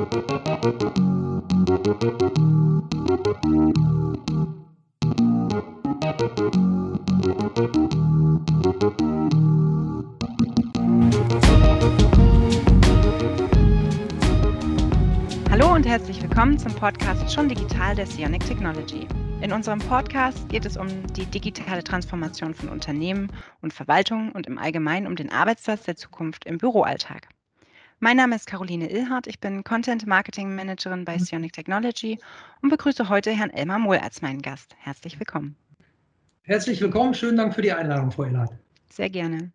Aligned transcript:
Hallo 0.00 0.06
und 15.74 15.86
herzlich 15.86 16.22
willkommen 16.22 16.58
zum 16.58 16.74
Podcast 16.74 17.30
Schon 17.30 17.50
Digital 17.50 17.94
der 17.94 18.06
Sionic 18.06 18.46
Technology. 18.46 19.06
In 19.42 19.52
unserem 19.52 19.80
Podcast 19.80 20.48
geht 20.48 20.64
es 20.64 20.78
um 20.78 20.86
die 21.12 21.26
digitale 21.26 21.84
Transformation 21.84 22.54
von 22.54 22.70
Unternehmen 22.70 23.30
und 23.60 23.74
Verwaltungen 23.74 24.32
und 24.32 24.46
im 24.46 24.56
Allgemeinen 24.56 25.06
um 25.06 25.14
den 25.14 25.30
Arbeitsplatz 25.30 25.82
der 25.82 25.96
Zukunft 25.96 26.46
im 26.46 26.56
Büroalltag. 26.56 27.28
Mein 28.02 28.16
Name 28.16 28.34
ist 28.34 28.46
Caroline 28.46 28.90
Illhardt, 28.90 29.26
ich 29.26 29.40
bin 29.40 29.62
Content 29.62 30.06
Marketing 30.06 30.54
Managerin 30.54 31.04
bei 31.04 31.18
Sionic 31.18 31.52
Technology 31.52 32.18
und 32.62 32.70
begrüße 32.70 33.10
heute 33.10 33.30
Herrn 33.30 33.50
Elmar 33.50 33.78
Mohl 33.78 33.98
als 33.98 34.22
meinen 34.22 34.40
Gast. 34.40 34.74
Herzlich 34.78 35.20
willkommen. 35.20 35.54
Herzlich 36.40 36.80
willkommen, 36.80 37.12
schönen 37.12 37.36
Dank 37.36 37.54
für 37.54 37.60
die 37.60 37.72
Einladung, 37.72 38.10
Frau 38.10 38.24
Illhardt. 38.24 38.54
Sehr 38.88 39.10
gerne. 39.10 39.52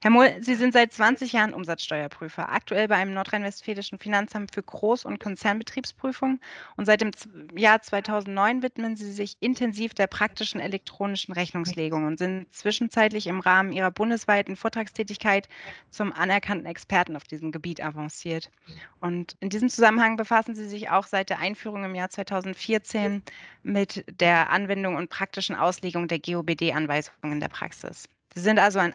Herr 0.00 0.12
Mohl, 0.12 0.32
Sie 0.40 0.54
sind 0.54 0.74
seit 0.74 0.92
20 0.92 1.32
Jahren 1.32 1.52
Umsatzsteuerprüfer, 1.52 2.52
aktuell 2.52 2.86
bei 2.86 2.94
einem 2.94 3.14
nordrhein-westfälischen 3.14 3.98
Finanzamt 3.98 4.54
für 4.54 4.60
Groß- 4.60 5.04
und 5.04 5.18
Konzernbetriebsprüfung 5.18 6.38
und 6.76 6.84
seit 6.84 7.00
dem 7.00 7.10
Jahr 7.56 7.82
2009 7.82 8.62
widmen 8.62 8.94
Sie 8.94 9.10
sich 9.10 9.36
intensiv 9.40 9.94
der 9.94 10.06
praktischen 10.06 10.60
elektronischen 10.60 11.34
Rechnungslegung 11.34 12.06
und 12.06 12.16
sind 12.18 12.46
zwischenzeitlich 12.54 13.26
im 13.26 13.40
Rahmen 13.40 13.72
Ihrer 13.72 13.90
bundesweiten 13.90 14.54
Vortragstätigkeit 14.54 15.48
zum 15.90 16.12
anerkannten 16.12 16.66
Experten 16.66 17.16
auf 17.16 17.24
diesem 17.24 17.50
Gebiet 17.50 17.82
avanciert. 17.82 18.52
Und 19.00 19.36
in 19.40 19.50
diesem 19.50 19.68
Zusammenhang 19.68 20.16
befassen 20.16 20.54
Sie 20.54 20.68
sich 20.68 20.90
auch 20.90 21.08
seit 21.08 21.28
der 21.28 21.40
Einführung 21.40 21.82
im 21.82 21.96
Jahr 21.96 22.08
2014 22.08 23.24
mit 23.64 24.04
der 24.20 24.50
Anwendung 24.50 24.94
und 24.94 25.10
praktischen 25.10 25.56
Auslegung 25.56 26.06
der 26.06 26.20
GOBD-Anweisungen 26.20 27.32
in 27.32 27.40
der 27.40 27.48
Praxis. 27.48 28.08
Sie 28.38 28.44
sind 28.44 28.60
also, 28.60 28.78
ein, 28.78 28.94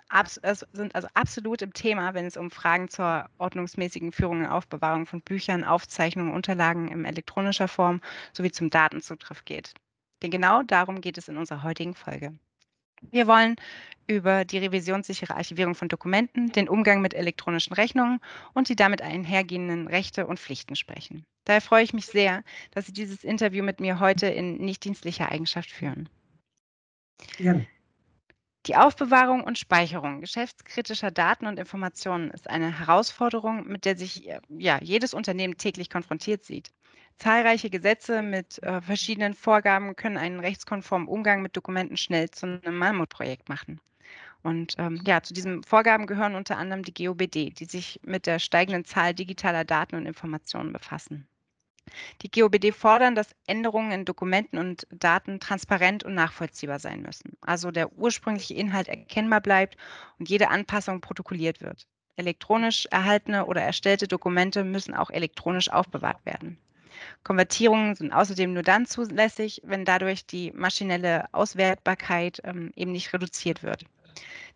sind 0.71 0.95
also 0.95 1.09
absolut 1.15 1.61
im 1.61 1.73
Thema, 1.73 2.13
wenn 2.13 2.25
es 2.25 2.37
um 2.37 2.49
Fragen 2.49 2.87
zur 2.87 3.29
ordnungsmäßigen 3.39 4.13
Führung 4.13 4.39
und 4.39 4.45
Aufbewahrung 4.45 5.05
von 5.05 5.21
Büchern, 5.21 5.65
Aufzeichnungen, 5.65 6.33
Unterlagen 6.33 6.87
in 6.87 7.03
elektronischer 7.03 7.67
Form 7.67 7.99
sowie 8.31 8.51
zum 8.51 8.69
Datenzugriff 8.69 9.43
geht. 9.43 9.73
Denn 10.21 10.31
genau 10.31 10.63
darum 10.63 11.01
geht 11.01 11.17
es 11.17 11.27
in 11.27 11.35
unserer 11.35 11.61
heutigen 11.63 11.93
Folge. 11.93 12.33
Wir 13.11 13.27
wollen 13.27 13.57
über 14.07 14.45
die 14.45 14.59
revisionssichere 14.59 15.35
Archivierung 15.35 15.75
von 15.75 15.89
Dokumenten, 15.89 16.53
den 16.53 16.69
Umgang 16.69 17.01
mit 17.01 17.13
elektronischen 17.13 17.73
Rechnungen 17.73 18.21
und 18.53 18.69
die 18.69 18.77
damit 18.77 19.01
einhergehenden 19.01 19.87
Rechte 19.89 20.25
und 20.25 20.39
Pflichten 20.39 20.77
sprechen. 20.77 21.25
Daher 21.43 21.59
freue 21.59 21.83
ich 21.83 21.93
mich 21.93 22.05
sehr, 22.05 22.45
dass 22.71 22.85
Sie 22.85 22.93
dieses 22.93 23.25
Interview 23.25 23.61
mit 23.61 23.81
mir 23.81 23.99
heute 23.99 24.27
in 24.27 24.55
nichtdienstlicher 24.55 25.29
Eigenschaft 25.29 25.69
führen. 25.69 26.07
Gerne. 27.37 27.67
Die 28.65 28.77
Aufbewahrung 28.77 29.43
und 29.43 29.59
Speicherung 29.59 30.21
geschäftskritischer 30.21 31.11
Daten 31.11 31.47
und 31.47 31.59
Informationen 31.59 32.31
ist 32.31 32.49
eine 32.49 32.79
Herausforderung, 32.79 33.67
mit 33.67 33.83
der 33.83 33.97
sich 33.97 34.29
äh, 34.29 34.39
ja, 34.49 34.79
jedes 34.81 35.13
Unternehmen 35.13 35.57
täglich 35.57 35.89
konfrontiert 35.89 36.45
sieht. 36.45 36.71
Zahlreiche 37.17 37.69
Gesetze 37.69 38.21
mit 38.21 38.63
äh, 38.63 38.81
verschiedenen 38.81 39.33
Vorgaben 39.33 39.97
können 39.97 40.17
einen 40.17 40.39
rechtskonformen 40.39 41.09
Umgang 41.09 41.41
mit 41.41 41.57
Dokumenten 41.57 41.97
schnell 41.97 42.29
zu 42.31 42.45
einem 42.45 42.77
Mammutprojekt 42.77 43.49
machen. 43.49 43.81
Und 44.43 44.75
ähm, 44.77 45.01
ja, 45.05 45.21
zu 45.21 45.33
diesen 45.33 45.63
Vorgaben 45.63 46.07
gehören 46.07 46.35
unter 46.35 46.57
anderem 46.57 46.83
die 46.83 46.93
GOBD, 46.93 47.51
die 47.51 47.65
sich 47.65 47.99
mit 48.03 48.27
der 48.27 48.39
steigenden 48.39 48.85
Zahl 48.85 49.13
digitaler 49.13 49.65
Daten 49.65 49.95
und 49.95 50.05
Informationen 50.05 50.71
befassen. 50.71 51.27
Die 52.21 52.31
GOBD 52.31 52.71
fordern, 52.71 53.15
dass 53.15 53.35
Änderungen 53.45 53.91
in 53.91 54.05
Dokumenten 54.05 54.57
und 54.57 54.87
Daten 54.91 55.39
transparent 55.39 56.03
und 56.03 56.15
nachvollziehbar 56.15 56.79
sein 56.79 57.01
müssen. 57.01 57.37
Also 57.41 57.71
der 57.71 57.93
ursprüngliche 57.93 58.53
Inhalt 58.53 58.87
erkennbar 58.87 59.41
bleibt 59.41 59.77
und 60.19 60.29
jede 60.29 60.49
Anpassung 60.49 61.01
protokolliert 61.01 61.61
wird. 61.61 61.85
Elektronisch 62.15 62.87
erhaltene 62.91 63.45
oder 63.45 63.61
erstellte 63.61 64.07
Dokumente 64.07 64.63
müssen 64.63 64.93
auch 64.93 65.09
elektronisch 65.09 65.69
aufbewahrt 65.69 66.25
werden. 66.25 66.57
Konvertierungen 67.23 67.95
sind 67.95 68.13
außerdem 68.13 68.53
nur 68.53 68.63
dann 68.63 68.85
zulässig, 68.85 69.61
wenn 69.65 69.83
dadurch 69.83 70.25
die 70.25 70.51
maschinelle 70.51 71.25
Auswertbarkeit 71.33 72.41
ähm, 72.43 72.71
eben 72.75 72.91
nicht 72.91 73.13
reduziert 73.13 73.63
wird. 73.63 73.85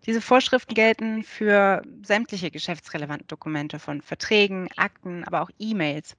Diese 0.06 0.22
Vorschriften 0.22 0.74
gelten 0.74 1.24
für 1.24 1.82
sämtliche 2.04 2.52
geschäftsrelevanten 2.52 3.28
Dokumente 3.28 3.80
von 3.80 4.02
Verträgen, 4.02 4.70
Akten, 4.78 5.24
aber 5.26 5.42
auch 5.42 5.50
E-Mails, 5.60 6.16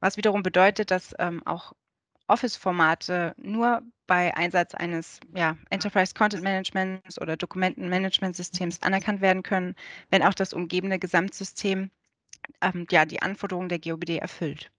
was 0.00 0.16
wiederum 0.16 0.42
bedeutet, 0.42 0.90
dass 0.90 1.14
ähm, 1.18 1.46
auch 1.46 1.72
Office-Formate 2.26 3.34
nur 3.38 3.82
bei 4.06 4.36
Einsatz 4.36 4.74
eines 4.74 5.20
ja, 5.34 5.56
Enterprise 5.70 6.14
Content 6.14 6.42
Managements 6.42 7.20
oder 7.20 7.36
Dokumentenmanagementsystems 7.36 8.82
anerkannt 8.82 9.20
werden 9.20 9.42
können, 9.42 9.74
wenn 10.10 10.22
auch 10.22 10.34
das 10.34 10.52
umgebende 10.52 10.98
Gesamtsystem 10.98 11.90
ähm, 12.60 12.86
ja, 12.90 13.04
die 13.04 13.22
Anforderungen 13.22 13.68
der 13.68 13.78
GOBD 13.78 14.18
erfüllt. 14.18 14.70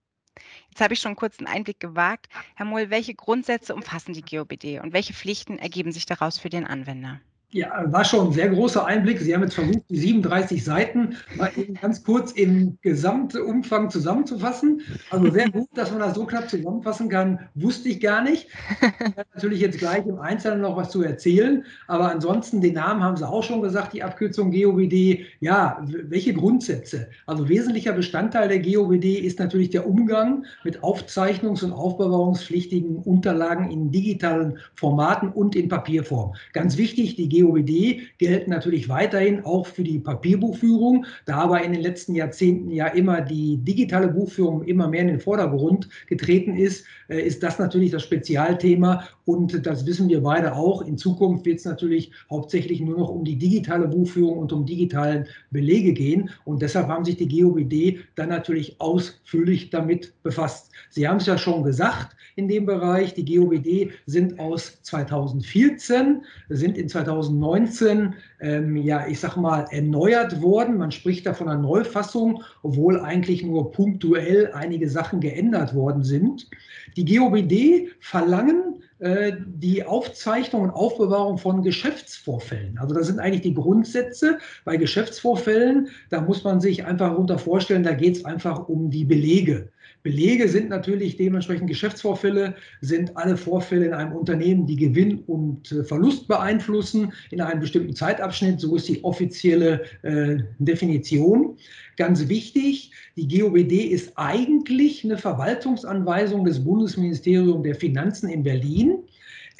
Jetzt 0.70 0.80
habe 0.80 0.94
ich 0.94 1.00
schon 1.00 1.16
kurz 1.16 1.38
einen 1.38 1.46
Einblick 1.46 1.78
gewagt. 1.78 2.28
Herr 2.54 2.66
Mohl, 2.66 2.90
welche 2.90 3.14
Grundsätze 3.14 3.74
umfassen 3.74 4.14
die 4.14 4.22
GOBD 4.22 4.80
und 4.80 4.92
welche 4.92 5.12
Pflichten 5.12 5.58
ergeben 5.58 5.92
sich 5.92 6.06
daraus 6.06 6.38
für 6.38 6.48
den 6.48 6.66
Anwender? 6.66 7.20
Ja, 7.54 7.84
war 7.92 8.02
schon 8.02 8.28
ein 8.28 8.32
sehr 8.32 8.48
großer 8.48 8.86
Einblick. 8.86 9.20
Sie 9.20 9.34
haben 9.34 9.42
jetzt 9.42 9.56
versucht, 9.56 9.82
die 9.90 9.98
37 9.98 10.64
Seiten 10.64 11.16
mal 11.36 11.50
eben 11.54 11.74
ganz 11.74 12.02
kurz 12.02 12.32
im 12.32 12.78
Gesamtumfang 12.80 13.90
zusammenzufassen. 13.90 14.80
Also 15.10 15.30
sehr 15.30 15.50
gut, 15.50 15.68
dass 15.74 15.90
man 15.90 16.00
das 16.00 16.14
so 16.14 16.24
knapp 16.24 16.48
zusammenfassen 16.48 17.10
kann, 17.10 17.40
wusste 17.54 17.90
ich 17.90 18.00
gar 18.00 18.22
nicht. 18.22 18.48
Ich 18.80 19.16
natürlich 19.34 19.60
jetzt 19.60 19.78
gleich 19.78 20.06
im 20.06 20.18
Einzelnen 20.18 20.62
noch 20.62 20.78
was 20.78 20.88
zu 20.88 21.02
erzählen, 21.02 21.62
aber 21.88 22.10
ansonsten 22.10 22.62
den 22.62 22.72
Namen 22.72 23.02
haben 23.02 23.18
Sie 23.18 23.28
auch 23.28 23.42
schon 23.42 23.60
gesagt, 23.60 23.92
die 23.92 24.02
Abkürzung 24.02 24.50
GOBD. 24.50 25.26
Ja, 25.40 25.84
welche 25.84 26.32
Grundsätze? 26.32 27.10
Also 27.26 27.50
wesentlicher 27.50 27.92
Bestandteil 27.92 28.48
der 28.48 28.60
GOBD 28.60 29.18
ist 29.18 29.38
natürlich 29.38 29.68
der 29.68 29.86
Umgang 29.86 30.46
mit 30.64 30.82
aufzeichnungs- 30.82 31.62
und 31.62 31.72
aufbewahrungspflichtigen 31.72 32.96
Unterlagen 32.96 33.70
in 33.70 33.90
digitalen 33.90 34.56
Formaten 34.74 35.28
und 35.28 35.54
in 35.54 35.68
Papierform. 35.68 36.34
Ganz 36.54 36.78
wichtig, 36.78 37.16
die 37.16 37.28
GOBD 37.28 37.41
GOBD 37.42 38.00
gelten 38.18 38.50
natürlich 38.50 38.88
weiterhin 38.88 39.44
auch 39.44 39.66
für 39.66 39.82
die 39.82 39.98
Papierbuchführung. 39.98 41.06
Da 41.26 41.36
aber 41.36 41.62
in 41.62 41.72
den 41.72 41.82
letzten 41.82 42.14
Jahrzehnten 42.14 42.70
ja 42.70 42.86
immer 42.88 43.20
die 43.20 43.58
digitale 43.58 44.08
Buchführung 44.08 44.64
immer 44.64 44.88
mehr 44.88 45.02
in 45.02 45.08
den 45.08 45.20
Vordergrund 45.20 45.88
getreten 46.06 46.56
ist, 46.56 46.84
äh, 47.08 47.20
ist 47.20 47.42
das 47.42 47.58
natürlich 47.58 47.90
das 47.90 48.02
Spezialthema. 48.02 49.08
Und 49.24 49.66
das 49.66 49.86
wissen 49.86 50.08
wir 50.08 50.22
beide 50.22 50.54
auch. 50.54 50.82
In 50.82 50.96
Zukunft 50.98 51.44
wird 51.44 51.58
es 51.58 51.64
natürlich 51.64 52.12
hauptsächlich 52.30 52.80
nur 52.80 52.98
noch 52.98 53.08
um 53.08 53.24
die 53.24 53.36
digitale 53.36 53.88
Buchführung 53.88 54.38
und 54.38 54.52
um 54.52 54.66
digitalen 54.66 55.26
Belege 55.50 55.92
gehen. 55.92 56.30
Und 56.44 56.62
deshalb 56.62 56.88
haben 56.88 57.04
sich 57.04 57.16
die 57.16 57.28
GOBD 57.28 58.00
dann 58.14 58.28
natürlich 58.28 58.80
ausführlich 58.80 59.70
damit 59.70 60.12
befasst. 60.22 60.70
Sie 60.90 61.06
haben 61.06 61.18
es 61.18 61.26
ja 61.26 61.38
schon 61.38 61.62
gesagt 61.62 62.16
in 62.36 62.48
dem 62.48 62.66
Bereich. 62.66 63.14
Die 63.14 63.24
GOBD 63.24 63.90
sind 64.06 64.38
aus 64.38 64.82
2014, 64.82 66.22
sind 66.48 66.78
in 66.78 66.88
2019 66.88 67.02
2019 67.02 68.14
ähm, 68.40 68.76
ja, 68.76 69.06
ich 69.06 69.20
sag 69.20 69.36
mal, 69.36 69.66
erneuert 69.70 70.40
worden. 70.40 70.78
Man 70.78 70.90
spricht 70.90 71.26
da 71.26 71.34
von 71.34 71.48
einer 71.48 71.60
Neufassung, 71.60 72.42
obwohl 72.62 73.00
eigentlich 73.00 73.42
nur 73.42 73.72
punktuell 73.72 74.50
einige 74.52 74.88
Sachen 74.88 75.20
geändert 75.20 75.74
worden 75.74 76.02
sind. 76.02 76.48
Die 76.96 77.04
GOBD 77.04 77.90
verlangen 78.00 78.82
äh, 78.98 79.32
die 79.46 79.84
Aufzeichnung 79.84 80.62
und 80.62 80.70
Aufbewahrung 80.70 81.38
von 81.38 81.62
Geschäftsvorfällen. 81.62 82.78
Also 82.78 82.94
das 82.94 83.08
sind 83.08 83.18
eigentlich 83.18 83.42
die 83.42 83.54
Grundsätze. 83.54 84.38
Bei 84.64 84.76
Geschäftsvorfällen, 84.76 85.88
da 86.10 86.20
muss 86.20 86.44
man 86.44 86.60
sich 86.60 86.84
einfach 86.84 87.10
darunter 87.10 87.38
vorstellen, 87.38 87.82
da 87.82 87.92
geht 87.92 88.16
es 88.16 88.24
einfach 88.24 88.68
um 88.68 88.90
die 88.90 89.04
Belege. 89.04 89.68
Belege 90.02 90.48
sind 90.48 90.68
natürlich 90.68 91.16
dementsprechend 91.16 91.68
Geschäftsvorfälle, 91.68 92.54
sind 92.80 93.16
alle 93.16 93.36
Vorfälle 93.36 93.86
in 93.86 93.94
einem 93.94 94.12
Unternehmen, 94.12 94.66
die 94.66 94.76
Gewinn 94.76 95.20
und 95.26 95.70
äh, 95.70 95.84
Verlust 95.84 96.26
beeinflussen 96.26 97.12
in 97.30 97.40
einem 97.40 97.60
bestimmten 97.60 97.94
Zeitabschnitt. 97.94 98.60
So 98.60 98.74
ist 98.74 98.88
die 98.88 99.02
offizielle 99.04 99.82
äh, 100.02 100.38
Definition. 100.58 101.56
Ganz 101.96 102.28
wichtig, 102.28 102.90
die 103.16 103.28
GOBD 103.28 103.84
ist 103.84 104.12
eigentlich 104.16 105.04
eine 105.04 105.18
Verwaltungsanweisung 105.18 106.44
des 106.44 106.64
Bundesministeriums 106.64 107.62
der 107.62 107.74
Finanzen 107.74 108.28
in 108.28 108.42
Berlin 108.42 108.98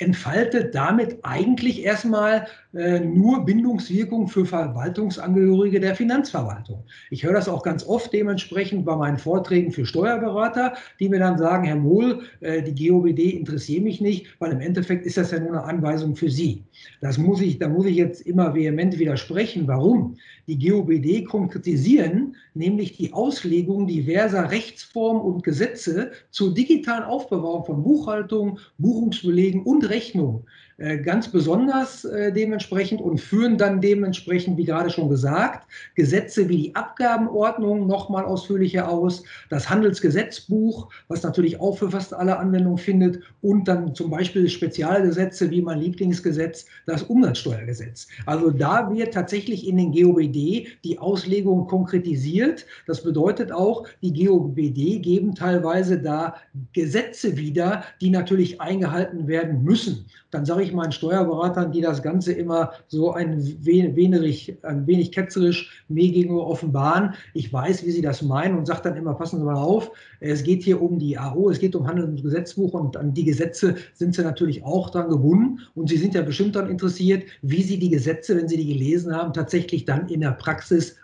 entfaltet 0.03 0.75
damit 0.75 1.19
eigentlich 1.23 1.85
erstmal 1.85 2.47
äh, 2.75 3.01
nur 3.01 3.45
Bindungswirkung 3.45 4.29
für 4.29 4.45
Verwaltungsangehörige 4.47 5.81
der 5.81 5.95
Finanzverwaltung. 5.95 6.85
Ich 7.11 7.23
höre 7.23 7.35
das 7.35 7.49
auch 7.49 7.63
ganz 7.63 7.87
oft 7.87 8.13
dementsprechend 8.13 8.85
bei 8.85 8.97
meinen 8.97 9.19
Vorträgen 9.19 9.73
für 9.73 9.87
Steuerberater, 9.87 10.75
die 10.99 11.09
mir 11.09 11.19
dann 11.19 11.39
sagen, 11.39 11.65
Herr 11.65 11.77
Mohl, 11.77 12.23
äh, 12.41 12.63
die 12.63 12.89
GOBD 12.89 13.31
interessiert 13.31 13.85
mich 13.85 14.01
nicht, 14.01 14.27
weil 14.39 14.53
im 14.53 14.61
Endeffekt 14.61 15.07
ist 15.07 15.17
das 15.17 15.31
ja 15.31 15.39
nur 15.39 15.51
eine 15.51 15.65
Anweisung 15.65 16.17
für 16.17 16.31
Sie. 16.31 16.65
Das 17.01 17.19
muss 17.19 17.41
ich, 17.41 17.59
da 17.59 17.69
muss 17.69 17.87
ich 17.87 17.97
jetzt 17.97 18.23
immer 18.23 18.55
vehement 18.55 18.99
widersprechen. 18.99 19.69
Warum? 19.69 20.17
Die 20.47 20.59
GOBD 20.59 21.25
konkretisieren, 21.25 22.37
nämlich 22.55 22.97
die 22.97 23.13
Auslegung 23.13 23.87
diverser 23.87 24.51
Rechtsformen 24.51 25.23
und 25.23 25.43
Gesetze 25.45 26.13
zur 26.31 26.53
digitalen 26.55 27.05
Aufbewahrung 27.05 27.65
von 27.65 27.83
Buchhaltung, 27.83 28.59
Buchungsbelegen 28.79 29.63
und 29.63 29.89
Rechnungen. 29.89 30.45
Äh, 30.83 30.99
ganz 30.99 31.29
besonders 31.29 32.05
äh, 32.05 32.33
dementsprechend 32.33 33.01
und 33.01 33.21
führen 33.21 33.57
dann 33.57 33.81
dementsprechend, 33.81 34.59
wie 34.59 34.65
gerade 34.65 34.91
schon 34.91 35.09
gesagt, 35.09 35.69
Gesetze 35.95 36.49
wie 36.49 36.57
die 36.57 36.75
Abgabenordnung 36.75 37.87
nochmal 37.87 38.25
ausführlicher 38.25 38.89
aus, 38.89 39.23
das 39.49 39.71
Handelsgesetzbuch, 39.71 40.89
was 41.07 41.23
natürlich 41.23 41.61
auch 41.61 41.79
für 41.79 41.93
fast 41.93 42.13
alle 42.13 42.37
Anwendung 42.37 42.79
findet 42.79 43.23
und 43.43 43.69
dann 43.69 43.95
zum 43.95 44.11
Beispiel 44.11 44.49
Spezialgesetze 44.49 45.53
wie 45.53 45.63
mein 45.63 45.79
Lieblingsgesetz, 45.79 46.67
das 46.87 47.05
Umsatzsteuergesetz. 47.05 48.09
Also 48.27 48.51
da 48.51 48.93
wird 48.93 49.15
tatsächlich 49.15 49.69
in 49.69 49.77
den 49.77 49.93
GOBD 49.93 50.67
die 50.83 50.99
Auslegung 50.99 51.69
konkretisiert. 51.69 52.67
Das 52.89 53.05
bedeutet 53.05 53.53
auch, 53.53 53.87
die 54.03 54.13
GOBD 54.13 54.99
geben 54.99 55.37
teilweise 55.37 56.01
da 56.01 56.35
Gesetze 56.73 57.37
wieder, 57.37 57.85
die 58.01 58.11
natürlich 58.11 58.61
eingehalten 58.61 59.29
werden 59.29 59.63
müssen. 59.63 60.07
Dann 60.33 60.47
sage 60.47 60.63
ich 60.63 60.72
meinen 60.75 60.93
Steuerberatern, 60.93 61.73
die 61.73 61.81
das 61.81 62.03
Ganze 62.03 62.33
immer 62.33 62.73
so 62.89 63.13
ein 63.13 63.43
wenig, 63.65 64.57
ein 64.63 64.87
wenig 64.87 65.13
ketzerisch 65.13 65.85
mir 65.89 66.11
gegenüber 66.11 66.47
offenbaren. 66.47 67.15
Ich 67.35 67.53
weiß, 67.53 67.85
wie 67.85 67.91
sie 67.91 68.03
das 68.03 68.23
meinen 68.23 68.59
und 68.59 68.67
sage 68.67 68.83
dann 68.85 68.97
immer, 68.97 69.15
passen 69.15 69.39
Sie 69.39 69.45
mal 69.45 69.57
auf, 69.57 69.91
es 70.21 70.43
geht 70.43 70.63
hier 70.63 70.81
um 70.81 70.99
die 70.99 71.19
AO, 71.19 71.51
es 71.51 71.59
geht 71.59 71.75
um 71.75 71.87
Handels- 71.87 72.09
und 72.09 72.23
Gesetzbuch 72.23 72.73
und 72.75 72.97
an 72.97 73.15
die 73.15 73.25
Gesetze 73.25 73.77
sind 73.95 74.15
Sie 74.15 74.23
natürlich 74.23 74.65
auch 74.65 74.91
dran 74.91 75.09
gebunden 75.09 75.61
und 75.75 75.89
Sie 75.89 75.97
sind 75.97 76.15
ja 76.15 76.23
bestimmt 76.23 76.57
daran 76.57 76.71
interessiert, 76.71 77.25
wie 77.43 77.63
Sie 77.63 77.79
die 77.79 77.91
Gesetze, 77.91 78.37
wenn 78.37 78.49
Sie 78.49 78.57
die 78.57 78.73
gelesen 78.73 79.15
haben, 79.15 79.33
tatsächlich 79.33 79.85
dann 79.85 80.09
in 80.09 80.21
der 80.21 80.33
Praxis 80.33 80.97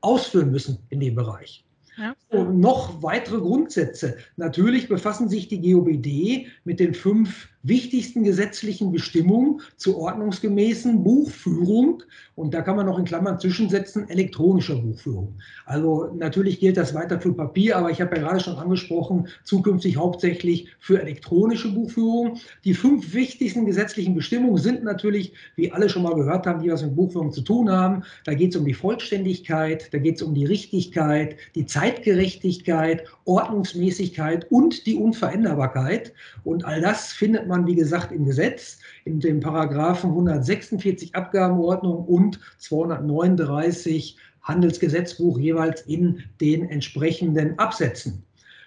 ausführen 0.00 0.50
müssen 0.50 0.78
in 0.90 1.00
dem 1.00 1.14
Bereich. 1.14 1.64
Ja. 1.96 2.14
Und 2.28 2.58
noch 2.58 3.02
weitere 3.02 3.38
Grundsätze. 3.38 4.16
Natürlich 4.36 4.88
befassen 4.88 5.28
sich 5.28 5.48
die 5.48 5.60
GOBD 5.60 6.48
mit 6.64 6.80
den 6.80 6.94
fünf 6.94 7.48
wichtigsten 7.64 8.22
gesetzlichen 8.22 8.92
Bestimmungen 8.92 9.60
zur 9.76 9.96
ordnungsgemäßen 9.98 11.02
Buchführung. 11.02 12.02
Und 12.36 12.54
da 12.54 12.62
kann 12.62 12.76
man 12.76 12.86
noch 12.86 12.98
in 12.98 13.04
Klammern 13.04 13.40
zwischensetzen, 13.40 14.08
elektronischer 14.08 14.76
Buchführung. 14.76 15.34
Also 15.64 16.10
natürlich 16.16 16.60
gilt 16.60 16.76
das 16.76 16.94
weiter 16.94 17.20
für 17.20 17.32
Papier, 17.32 17.76
aber 17.76 17.90
ich 17.90 18.00
habe 18.00 18.16
ja 18.16 18.22
gerade 18.22 18.40
schon 18.40 18.56
angesprochen, 18.56 19.28
zukünftig 19.44 19.96
hauptsächlich 19.96 20.68
für 20.78 21.00
elektronische 21.00 21.72
Buchführung. 21.72 22.38
Die 22.64 22.74
fünf 22.74 23.14
wichtigsten 23.14 23.64
gesetzlichen 23.64 24.14
Bestimmungen 24.14 24.58
sind 24.58 24.84
natürlich, 24.84 25.32
wie 25.56 25.72
alle 25.72 25.88
schon 25.88 26.02
mal 26.02 26.14
gehört 26.14 26.46
haben, 26.46 26.62
die 26.62 26.70
was 26.70 26.82
mit 26.82 26.96
Buchführung 26.96 27.32
zu 27.32 27.40
tun 27.40 27.70
haben. 27.70 28.02
Da 28.24 28.34
geht 28.34 28.50
es 28.50 28.56
um 28.56 28.66
die 28.66 28.74
Vollständigkeit, 28.74 29.92
da 29.92 29.98
geht 29.98 30.16
es 30.16 30.22
um 30.22 30.34
die 30.34 30.44
Richtigkeit, 30.44 31.36
die 31.54 31.64
Zeitgerechtigkeit, 31.64 33.04
Ordnungsmäßigkeit 33.24 34.50
und 34.50 34.86
die 34.86 34.96
Unveränderbarkeit. 34.96 36.12
Und 36.42 36.64
all 36.64 36.80
das 36.80 37.12
findet 37.12 37.46
man 37.46 37.53
man, 37.54 37.66
wie 37.66 37.76
gesagt, 37.76 38.10
im 38.10 38.24
Gesetz, 38.24 38.78
in 39.04 39.20
den 39.20 39.40
Paragraphen 39.40 40.10
146 40.10 41.14
Abgabenordnung 41.14 42.04
und 42.04 42.40
239 42.58 44.16
Handelsgesetzbuch 44.42 45.38
jeweils 45.38 45.82
in 45.82 46.24
den 46.40 46.68
entsprechenden 46.68 47.58
Absätzen. 47.58 48.24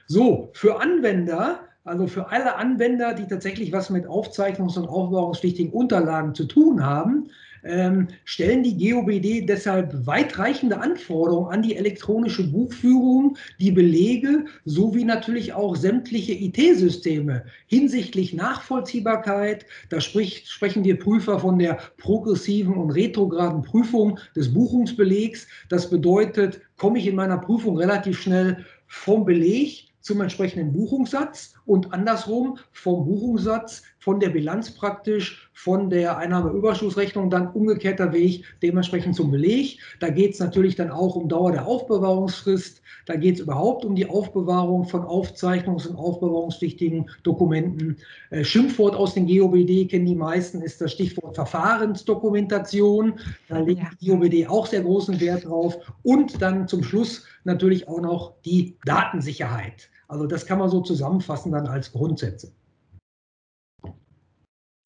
So, 0.08 0.50
für 0.54 0.80
Anwender, 0.80 1.60
also 1.84 2.08
für 2.08 2.30
alle 2.32 2.56
Anwender, 2.56 3.14
die 3.14 3.28
tatsächlich 3.28 3.74
was 3.74 3.90
mit 3.90 4.08
Aufzeichnungs- 4.08 4.78
und 4.78 4.88
Aufbewahrungspflichtigen 4.88 5.74
Unterlagen 5.74 6.34
zu 6.34 6.46
tun 6.46 6.86
haben, 6.86 7.30
ähm, 7.68 8.08
stellen 8.26 8.64
die 8.64 8.78
GOBD 8.78 9.46
deshalb 9.46 10.06
weitreichende 10.06 10.80
Anforderungen 10.80 11.52
an 11.52 11.62
die 11.62 11.76
elektronische 11.76 12.50
Buchführung, 12.50 13.38
die 13.60 13.72
Belege 13.72 14.46
sowie 14.66 15.04
natürlich 15.04 15.54
auch 15.54 15.76
sämtliche 15.76 16.34
IT-Systeme 16.34 17.46
hinsichtlich 17.68 18.34
Nachvollziehbarkeit. 18.34 19.66
Da 19.90 20.02
spricht, 20.02 20.48
sprechen 20.48 20.84
wir 20.84 20.98
Prüfer 20.98 21.40
von 21.40 21.60
der 21.60 21.80
progressiven 21.98 22.76
und 22.76 22.92
retrograden 22.92 23.62
Prüfung 23.62 24.20
des 24.36 24.54
Buchungsbelegs. 24.54 25.48
Das 25.70 25.90
bedeutet, 25.90 26.62
komme 26.78 27.00
ich 27.00 27.08
in 27.08 27.16
meiner 27.16 27.38
Prüfung 27.38 27.78
relativ 27.78 28.22
schnell 28.22 28.66
vom 28.88 29.26
Beleg 29.26 29.88
zum 30.08 30.22
entsprechenden 30.22 30.72
Buchungssatz 30.72 31.54
und 31.66 31.94
andersrum 31.94 32.58
vom 32.72 33.06
Buchungssatz, 33.06 33.84
von 34.00 34.22
der 34.22 34.30
Bilanz 34.30 34.72
praktisch, 34.72 35.47
von 35.58 35.90
der 35.90 36.20
Einnahmeüberschussrechnung 36.20 37.32
dann 37.32 37.48
umgekehrter 37.48 38.14
Weg 38.14 38.44
dementsprechend 38.62 39.16
zum 39.16 39.32
Beleg. 39.32 39.80
Da 40.00 40.10
geht 40.10 40.36
es 40.36 40.40
natürlich 40.40 40.76
dann 40.76 40.92
auch 40.92 41.16
um 41.16 41.28
Dauer 41.28 41.52
der 41.52 41.66
Aufbewahrungsfrist. 41.66 42.84
Da 43.08 43.16
geht 43.16 43.36
es 43.36 43.42
überhaupt 43.42 43.84
um 43.84 43.96
die 43.96 44.08
Aufbewahrung 44.08 44.86
von 44.86 45.02
aufzeichnungs- 45.02 45.88
und 45.88 45.96
aufbewahrungspflichtigen 45.96 47.10
Dokumenten. 47.24 47.98
Äh, 48.30 48.44
Schimpfwort 48.44 48.96
aus 48.96 49.16
den 49.16 49.26
GOBD 49.26 49.88
kennen 49.88 50.06
die 50.06 50.16
meisten, 50.16 50.62
ist 50.62 50.80
das 50.80 50.92
Stichwort 50.92 51.34
Verfahrensdokumentation. 51.34 53.16
Da 53.50 53.58
legt 53.58 53.82
ja. 53.82 53.90
die 54.00 54.10
GOBD 54.10 54.48
auch 54.48 54.68
sehr 54.68 54.84
großen 54.84 55.20
Wert 55.20 55.46
drauf. 55.46 55.76
Und 56.04 56.40
dann 56.40 56.68
zum 56.68 56.84
Schluss 56.84 57.26
natürlich 57.46 57.88
auch 57.88 58.00
noch 58.00 58.36
die 58.46 58.78
Datensicherheit. 58.86 59.90
Also 60.08 60.28
das 60.28 60.46
kann 60.46 60.60
man 60.60 60.70
so 60.70 60.82
zusammenfassen 60.82 61.52
dann 61.52 61.66
als 61.66 61.92
Grundsätze. 61.92 62.52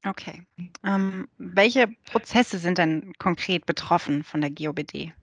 Okay. 0.06 0.44
Ähm, 0.84 1.28
welche 1.38 1.88
Prozesse 2.06 2.58
sind 2.58 2.78
denn 2.78 3.14
konkret 3.20 3.66
betroffen 3.66 4.24
von 4.24 4.42
der 4.42 4.50
GOBD? 4.50 5.14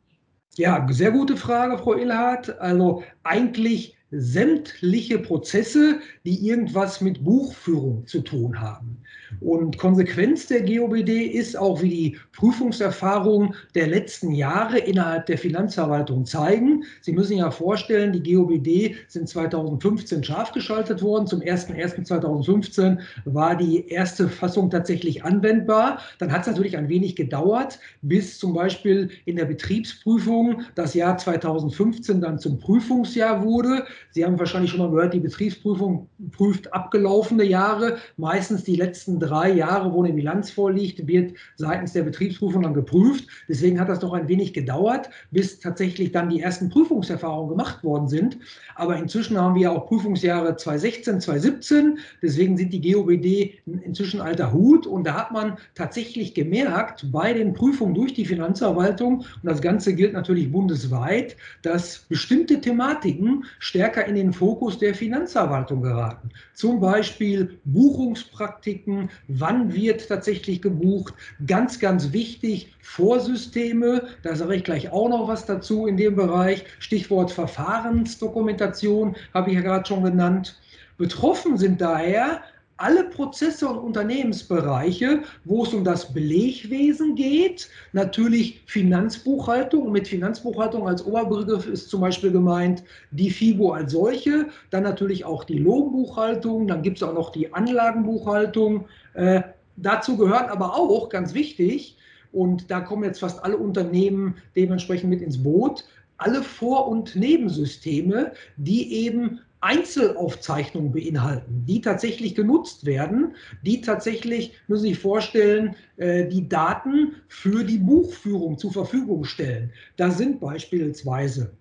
Ja, 0.56 0.86
sehr 0.90 1.10
gute 1.10 1.36
Frage, 1.36 1.78
Frau 1.78 1.94
Ilhardt. 1.94 2.58
Also 2.60 3.02
eigentlich 3.24 3.96
sämtliche 4.10 5.18
Prozesse, 5.18 6.00
die 6.24 6.46
irgendwas 6.48 7.00
mit 7.00 7.22
Buchführung 7.24 8.06
zu 8.06 8.20
tun 8.22 8.60
haben. 8.60 9.02
Und 9.40 9.78
Konsequenz 9.78 10.46
der 10.46 10.62
GOBD 10.62 11.26
ist 11.26 11.56
auch, 11.56 11.82
wie 11.82 11.88
die 11.88 12.16
Prüfungserfahrungen 12.32 13.54
der 13.74 13.86
letzten 13.86 14.32
Jahre 14.32 14.78
innerhalb 14.78 15.26
der 15.26 15.38
Finanzverwaltung 15.38 16.24
zeigen. 16.24 16.84
Sie 17.00 17.12
müssen 17.12 17.28
sich 17.28 17.38
ja 17.38 17.50
vorstellen, 17.50 18.12
die 18.12 18.34
GOBD 18.34 18.96
sind 19.08 19.28
2015 19.28 20.24
scharf 20.24 20.52
geschaltet 20.52 21.02
worden. 21.02 21.26
Zum 21.26 21.40
01.01.2015 21.40 22.98
war 23.24 23.56
die 23.56 23.88
erste 23.88 24.28
Fassung 24.28 24.70
tatsächlich 24.70 25.24
anwendbar. 25.24 26.00
Dann 26.18 26.32
hat 26.32 26.42
es 26.42 26.46
natürlich 26.48 26.76
ein 26.76 26.88
wenig 26.88 27.16
gedauert, 27.16 27.78
bis 28.02 28.38
zum 28.38 28.54
Beispiel 28.54 29.10
in 29.24 29.36
der 29.36 29.44
Betriebsprüfung 29.44 30.62
das 30.74 30.94
Jahr 30.94 31.18
2015 31.18 32.20
dann 32.20 32.38
zum 32.38 32.58
Prüfungsjahr 32.58 33.42
wurde. 33.42 33.84
Sie 34.10 34.24
haben 34.24 34.38
wahrscheinlich 34.38 34.70
schon 34.70 34.80
mal 34.80 34.90
gehört, 34.90 35.14
die 35.14 35.20
Betriebsprüfung 35.20 36.08
prüft 36.32 36.72
abgelaufene 36.72 37.44
Jahre. 37.44 37.98
Meistens 38.16 38.64
die 38.64 38.76
letzten 38.76 39.17
drei 39.20 39.52
Jahre, 39.52 39.92
wo 39.92 40.02
eine 40.02 40.12
Bilanz 40.12 40.50
vorliegt, 40.50 41.06
wird 41.06 41.34
seitens 41.56 41.92
der 41.92 42.02
Betriebsprüfung 42.02 42.62
dann 42.62 42.74
geprüft. 42.74 43.26
Deswegen 43.48 43.80
hat 43.80 43.88
das 43.88 44.00
doch 44.00 44.12
ein 44.12 44.28
wenig 44.28 44.52
gedauert, 44.52 45.10
bis 45.30 45.60
tatsächlich 45.60 46.12
dann 46.12 46.28
die 46.28 46.40
ersten 46.40 46.68
Prüfungserfahrungen 46.68 47.50
gemacht 47.50 47.82
worden 47.84 48.08
sind. 48.08 48.38
Aber 48.74 48.96
inzwischen 48.96 49.38
haben 49.38 49.54
wir 49.54 49.72
auch 49.72 49.86
Prüfungsjahre 49.86 50.56
2016, 50.56 51.20
2017. 51.20 51.98
Deswegen 52.22 52.56
sind 52.56 52.72
die 52.72 52.92
GOBD 52.92 53.58
inzwischen 53.84 54.20
alter 54.20 54.52
Hut. 54.52 54.86
Und 54.86 55.06
da 55.06 55.14
hat 55.14 55.32
man 55.32 55.56
tatsächlich 55.74 56.34
gemerkt, 56.34 57.06
bei 57.10 57.32
den 57.32 57.52
Prüfungen 57.52 57.94
durch 57.94 58.14
die 58.14 58.24
Finanzverwaltung, 58.24 59.18
und 59.18 59.26
das 59.44 59.60
Ganze 59.60 59.94
gilt 59.94 60.12
natürlich 60.12 60.50
bundesweit, 60.50 61.36
dass 61.62 61.98
bestimmte 62.08 62.60
Thematiken 62.60 63.44
stärker 63.58 64.06
in 64.06 64.14
den 64.14 64.32
Fokus 64.32 64.78
der 64.78 64.94
Finanzverwaltung 64.94 65.82
geraten. 65.82 66.30
Zum 66.54 66.80
Beispiel 66.80 67.58
Buchungspraktiken, 67.64 69.07
wann 69.28 69.72
wird 69.72 70.08
tatsächlich 70.08 70.62
gebucht, 70.62 71.14
ganz, 71.46 71.78
ganz 71.78 72.12
wichtig, 72.12 72.74
Vorsysteme, 72.80 74.08
da 74.22 74.34
sage 74.34 74.56
ich 74.56 74.64
gleich 74.64 74.90
auch 74.90 75.08
noch 75.08 75.28
was 75.28 75.46
dazu 75.46 75.86
in 75.86 75.96
dem 75.96 76.16
Bereich, 76.16 76.64
Stichwort 76.78 77.30
Verfahrensdokumentation 77.30 79.16
habe 79.34 79.50
ich 79.50 79.56
ja 79.56 79.62
gerade 79.62 79.86
schon 79.86 80.02
genannt. 80.02 80.60
Betroffen 80.96 81.56
sind 81.58 81.80
daher 81.80 82.42
alle 82.78 83.04
Prozesse 83.04 83.68
und 83.68 83.78
Unternehmensbereiche, 83.78 85.22
wo 85.44 85.64
es 85.64 85.74
um 85.74 85.84
das 85.84 86.12
Belegwesen 86.12 87.14
geht, 87.16 87.68
natürlich 87.92 88.62
Finanzbuchhaltung. 88.66 89.90
Mit 89.92 90.08
Finanzbuchhaltung 90.08 90.88
als 90.88 91.04
Oberbegriff 91.04 91.66
ist 91.66 91.90
zum 91.90 92.00
Beispiel 92.00 92.30
gemeint 92.30 92.84
die 93.10 93.30
FIBO 93.30 93.72
als 93.72 93.92
solche, 93.92 94.46
dann 94.70 94.84
natürlich 94.84 95.24
auch 95.24 95.44
die 95.44 95.58
Lohnbuchhaltung, 95.58 96.68
dann 96.68 96.82
gibt 96.82 96.98
es 96.98 97.02
auch 97.02 97.14
noch 97.14 97.30
die 97.30 97.52
Anlagenbuchhaltung. 97.52 98.86
Äh, 99.14 99.42
dazu 99.76 100.16
gehört 100.16 100.48
aber 100.48 100.74
auch, 100.74 101.08
ganz 101.08 101.34
wichtig, 101.34 101.96
und 102.32 102.70
da 102.70 102.80
kommen 102.80 103.04
jetzt 103.04 103.20
fast 103.20 103.42
alle 103.42 103.56
Unternehmen 103.56 104.36
dementsprechend 104.54 105.10
mit 105.10 105.22
ins 105.22 105.42
Boot, 105.42 105.84
alle 106.18 106.42
Vor- 106.42 106.88
und 106.88 107.16
Nebensysteme, 107.16 108.32
die 108.56 108.92
eben 108.92 109.40
Einzelaufzeichnungen 109.60 110.92
beinhalten, 110.92 111.64
die 111.66 111.80
tatsächlich 111.80 112.34
genutzt 112.34 112.86
werden, 112.86 113.34
die 113.62 113.80
tatsächlich, 113.80 114.52
müssen 114.68 114.82
Sie 114.82 114.88
sich 114.90 114.98
vorstellen, 114.98 115.74
äh, 115.96 116.26
die 116.26 116.48
Daten 116.48 117.16
für 117.28 117.64
die 117.64 117.78
Buchführung 117.78 118.58
zur 118.58 118.72
Verfügung 118.72 119.24
stellen. 119.24 119.72
Da 119.96 120.10
sind 120.10 120.40
beispielsweise 120.40 121.52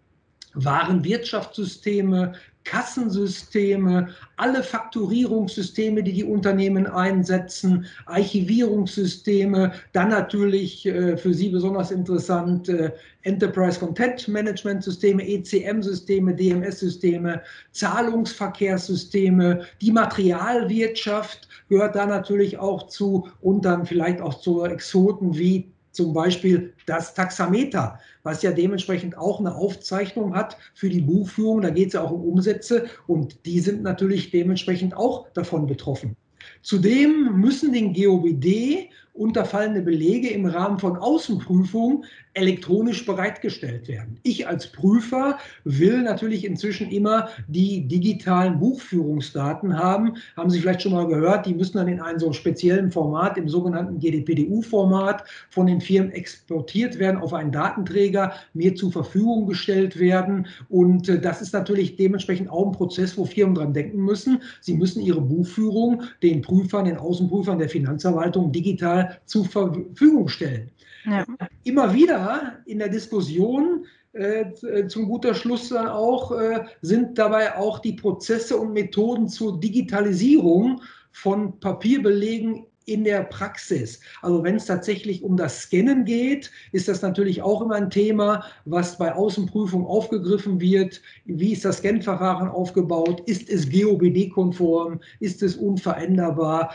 Warenwirtschaftssysteme, 0.53 2.33
Kassensysteme, 2.67 4.09
alle 4.35 4.61
Fakturierungssysteme, 4.61 6.03
die 6.03 6.11
die 6.11 6.23
Unternehmen 6.25 6.85
einsetzen, 6.85 7.85
Archivierungssysteme, 8.05 9.71
dann 9.93 10.09
natürlich 10.09 10.85
äh, 10.85 11.15
für 11.15 11.33
Sie 11.33 11.49
besonders 11.49 11.91
interessant 11.91 12.67
äh, 12.67 12.91
Enterprise 13.23 13.79
Content 13.79 14.27
Management 14.27 14.83
Systeme, 14.83 15.25
ECM-Systeme, 15.25 16.35
DMS-Systeme, 16.35 17.41
Zahlungsverkehrssysteme, 17.71 19.65
die 19.81 19.91
Materialwirtschaft 19.91 21.47
gehört 21.69 21.95
da 21.95 22.05
natürlich 22.05 22.57
auch 22.57 22.87
zu 22.87 23.29
und 23.41 23.63
dann 23.63 23.85
vielleicht 23.85 24.19
auch 24.19 24.41
zu 24.41 24.65
Exoten 24.65 25.37
wie 25.37 25.71
zum 25.97 26.13
Beispiel 26.13 26.73
das 26.85 27.13
Taxameter, 27.13 27.99
was 28.23 28.43
ja 28.43 28.51
dementsprechend 28.51 29.17
auch 29.17 29.39
eine 29.39 29.53
Aufzeichnung 29.53 30.35
hat 30.35 30.57
für 30.75 30.89
die 30.89 31.01
Buchführung. 31.01 31.61
Da 31.61 31.71
geht 31.71 31.87
es 31.87 31.93
ja 31.93 32.03
auch 32.03 32.11
um 32.11 32.23
Umsätze 32.23 32.85
und 33.07 33.45
die 33.45 33.59
sind 33.59 33.81
natürlich 33.81 34.31
dementsprechend 34.31 34.95
auch 34.95 35.27
davon 35.33 35.65
betroffen. 35.67 36.15
Zudem 36.61 37.39
müssen 37.41 37.73
den 37.73 37.93
GOBD 37.93 38.89
unterfallene 39.17 39.81
Belege 39.81 40.29
im 40.29 40.45
Rahmen 40.45 40.79
von 40.79 40.97
Außenprüfungen 40.97 42.05
elektronisch 42.37 43.05
bereitgestellt 43.05 43.87
werden. 43.87 44.19
Ich 44.21 44.47
als 44.47 44.67
Prüfer 44.71 45.39
will 45.63 46.03
natürlich 46.03 46.45
inzwischen 46.45 46.91
immer 46.91 47.29
die 47.47 47.87
digitalen 47.87 48.59
Buchführungsdaten 48.59 49.77
haben. 49.77 50.17
Haben 50.35 50.49
Sie 50.51 50.59
vielleicht 50.59 50.83
schon 50.83 50.91
mal 50.91 51.07
gehört, 51.07 51.47
die 51.47 51.55
müssen 51.55 51.77
dann 51.77 51.87
in 51.87 51.99
einem 51.99 52.19
so 52.19 52.31
speziellen 52.33 52.91
Format, 52.91 53.37
im 53.37 53.49
sogenannten 53.49 53.99
GDPDU-Format, 53.99 55.23
von 55.49 55.65
den 55.65 55.81
Firmen 55.81 56.11
exportiert 56.11 56.99
werden, 56.99 57.19
auf 57.19 57.33
einen 57.33 57.51
Datenträger, 57.51 58.33
mir 58.53 58.75
zur 58.75 58.91
Verfügung 58.91 59.47
gestellt 59.47 59.99
werden. 59.99 60.45
Und 60.69 61.09
äh, 61.09 61.19
das 61.19 61.41
ist 61.41 61.53
natürlich 61.53 61.95
dementsprechend 61.95 62.51
auch 62.51 62.67
ein 62.67 62.71
Prozess, 62.71 63.17
wo 63.17 63.25
Firmen 63.25 63.55
dran 63.55 63.73
denken 63.73 64.03
müssen. 64.03 64.41
Sie 64.61 64.75
müssen 64.75 65.01
ihre 65.01 65.21
Buchführung 65.21 66.03
den 66.21 66.41
Prüfern, 66.41 66.85
den 66.85 66.97
Außenprüfern 66.97 67.57
der 67.57 67.69
Finanzverwaltung 67.69 68.51
digital 68.51 69.06
zur 69.25 69.45
Verfügung 69.45 70.27
stellen. 70.27 70.71
Ja. 71.05 71.25
Immer 71.63 71.93
wieder 71.93 72.59
in 72.65 72.79
der 72.79 72.89
Diskussion 72.89 73.85
äh, 74.13 74.41
äh, 74.41 74.87
zum 74.87 75.07
guter 75.07 75.35
Schluss 75.35 75.69
dann 75.69 75.87
auch 75.87 76.31
äh, 76.31 76.65
sind 76.81 77.17
dabei 77.17 77.55
auch 77.55 77.79
die 77.79 77.93
Prozesse 77.93 78.57
und 78.57 78.73
Methoden 78.73 79.27
zur 79.27 79.59
Digitalisierung 79.59 80.81
von 81.11 81.59
Papierbelegen 81.59 82.65
in 82.87 83.03
der 83.03 83.23
Praxis. 83.23 83.99
Also 84.21 84.43
wenn 84.43 84.55
es 84.55 84.65
tatsächlich 84.65 85.21
um 85.21 85.35
das 85.35 85.63
Scannen 85.63 86.05
geht, 86.05 86.49
ist 86.71 86.87
das 86.87 87.01
natürlich 87.01 87.41
auch 87.41 87.61
immer 87.61 87.75
ein 87.75 87.89
Thema, 87.89 88.45
was 88.63 88.97
bei 88.97 89.13
Außenprüfung 89.13 89.85
aufgegriffen 89.85 90.61
wird. 90.61 91.01
Wie 91.25 91.51
ist 91.51 91.65
das 91.65 91.79
Scan-Verfahren 91.79 92.47
aufgebaut? 92.47 93.21
Ist 93.25 93.49
es 93.49 93.69
GOBD-konform? 93.69 95.01
Ist 95.19 95.43
es 95.43 95.57
unveränderbar? 95.57 96.73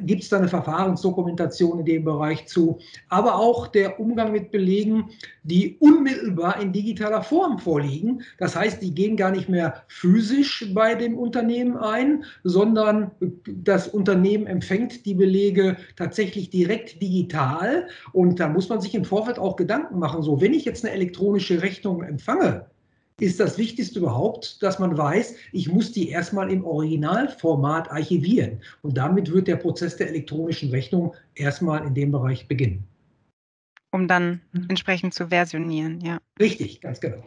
Gibt 0.00 0.24
es 0.24 0.28
da 0.28 0.38
eine 0.38 0.48
Verfahrensdokumentation 0.48 1.78
in 1.78 1.84
dem 1.84 2.04
Bereich 2.04 2.46
zu? 2.48 2.78
Aber 3.08 3.36
auch 3.36 3.68
der 3.68 4.00
Umgang 4.00 4.32
mit 4.32 4.50
Belegen, 4.50 5.10
die 5.44 5.76
unmittelbar 5.78 6.60
in 6.60 6.72
digitaler 6.72 7.22
Form 7.22 7.60
vorliegen. 7.60 8.22
Das 8.38 8.56
heißt, 8.56 8.82
die 8.82 8.92
gehen 8.92 9.16
gar 9.16 9.30
nicht 9.30 9.48
mehr 9.48 9.84
physisch 9.86 10.66
bei 10.74 10.96
dem 10.96 11.16
Unternehmen 11.16 11.76
ein, 11.76 12.24
sondern 12.42 13.12
das 13.46 13.86
Unternehmen 13.86 14.48
empfängt 14.48 15.06
die 15.06 15.14
Belege 15.14 15.51
Wege 15.52 15.76
tatsächlich 15.96 16.50
direkt 16.50 17.00
digital. 17.02 17.88
Und 18.12 18.40
da 18.40 18.48
muss 18.48 18.68
man 18.68 18.80
sich 18.80 18.94
im 18.94 19.04
Vorfeld 19.04 19.38
auch 19.38 19.56
Gedanken 19.56 19.98
machen. 19.98 20.22
So, 20.22 20.40
wenn 20.40 20.54
ich 20.54 20.64
jetzt 20.64 20.84
eine 20.84 20.94
elektronische 20.94 21.62
Rechnung 21.62 22.02
empfange, 22.02 22.66
ist 23.20 23.38
das 23.38 23.58
Wichtigste 23.58 23.98
überhaupt, 23.98 24.62
dass 24.62 24.78
man 24.78 24.96
weiß, 24.96 25.36
ich 25.52 25.70
muss 25.70 25.92
die 25.92 26.08
erstmal 26.08 26.50
im 26.50 26.64
Originalformat 26.64 27.90
archivieren. 27.90 28.60
Und 28.80 28.96
damit 28.96 29.30
wird 29.30 29.46
der 29.46 29.56
Prozess 29.56 29.96
der 29.96 30.08
elektronischen 30.08 30.70
Rechnung 30.70 31.14
erstmal 31.34 31.86
in 31.86 31.94
dem 31.94 32.10
Bereich 32.10 32.48
beginnen. 32.48 32.84
Um 33.92 34.08
dann 34.08 34.40
entsprechend 34.68 35.12
zu 35.12 35.28
versionieren, 35.28 36.00
ja. 36.00 36.18
Richtig, 36.40 36.80
ganz 36.80 36.98
genau. 36.98 37.22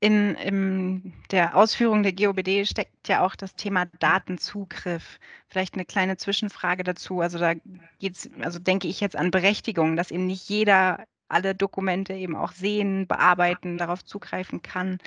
In, 0.00 0.34
in 0.36 1.12
der 1.30 1.56
Ausführung 1.56 2.02
der 2.02 2.12
GOBD 2.12 2.66
steckt 2.66 3.08
ja 3.08 3.24
auch 3.24 3.36
das 3.36 3.54
Thema 3.54 3.86
Datenzugriff. 3.98 5.18
Vielleicht 5.48 5.74
eine 5.74 5.84
kleine 5.84 6.16
Zwischenfrage 6.16 6.84
dazu. 6.84 7.20
Also 7.20 7.38
da 7.38 7.54
geht's, 7.98 8.28
also 8.40 8.58
denke 8.58 8.88
ich 8.88 9.00
jetzt 9.00 9.16
an 9.16 9.30
Berechtigung, 9.30 9.96
dass 9.96 10.10
eben 10.10 10.26
nicht 10.26 10.48
jeder 10.48 11.04
alle 11.28 11.54
Dokumente 11.54 12.14
eben 12.14 12.36
auch 12.36 12.52
sehen, 12.52 13.06
bearbeiten, 13.06 13.78
darauf 13.78 14.04
zugreifen 14.04 14.62
kann. 14.62 14.98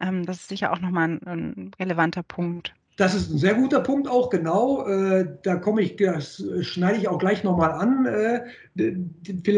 Ähm, 0.00 0.26
das 0.26 0.38
ist 0.38 0.48
sicher 0.48 0.72
auch 0.72 0.80
nochmal 0.80 1.08
ein, 1.08 1.22
ein 1.26 1.70
relevanter 1.78 2.22
Punkt. 2.22 2.74
Das 2.98 3.14
ist 3.14 3.30
ein 3.30 3.38
sehr 3.38 3.54
guter 3.54 3.78
Punkt 3.78 4.08
auch, 4.08 4.28
genau. 4.28 4.84
Äh, 4.84 5.24
da 5.44 5.54
komme 5.54 5.82
ich, 5.82 5.94
das 5.94 6.42
schneide 6.62 6.98
ich 6.98 7.06
auch 7.06 7.20
gleich 7.20 7.44
nochmal 7.44 7.70
an, 7.70 8.06
äh, 8.06 8.40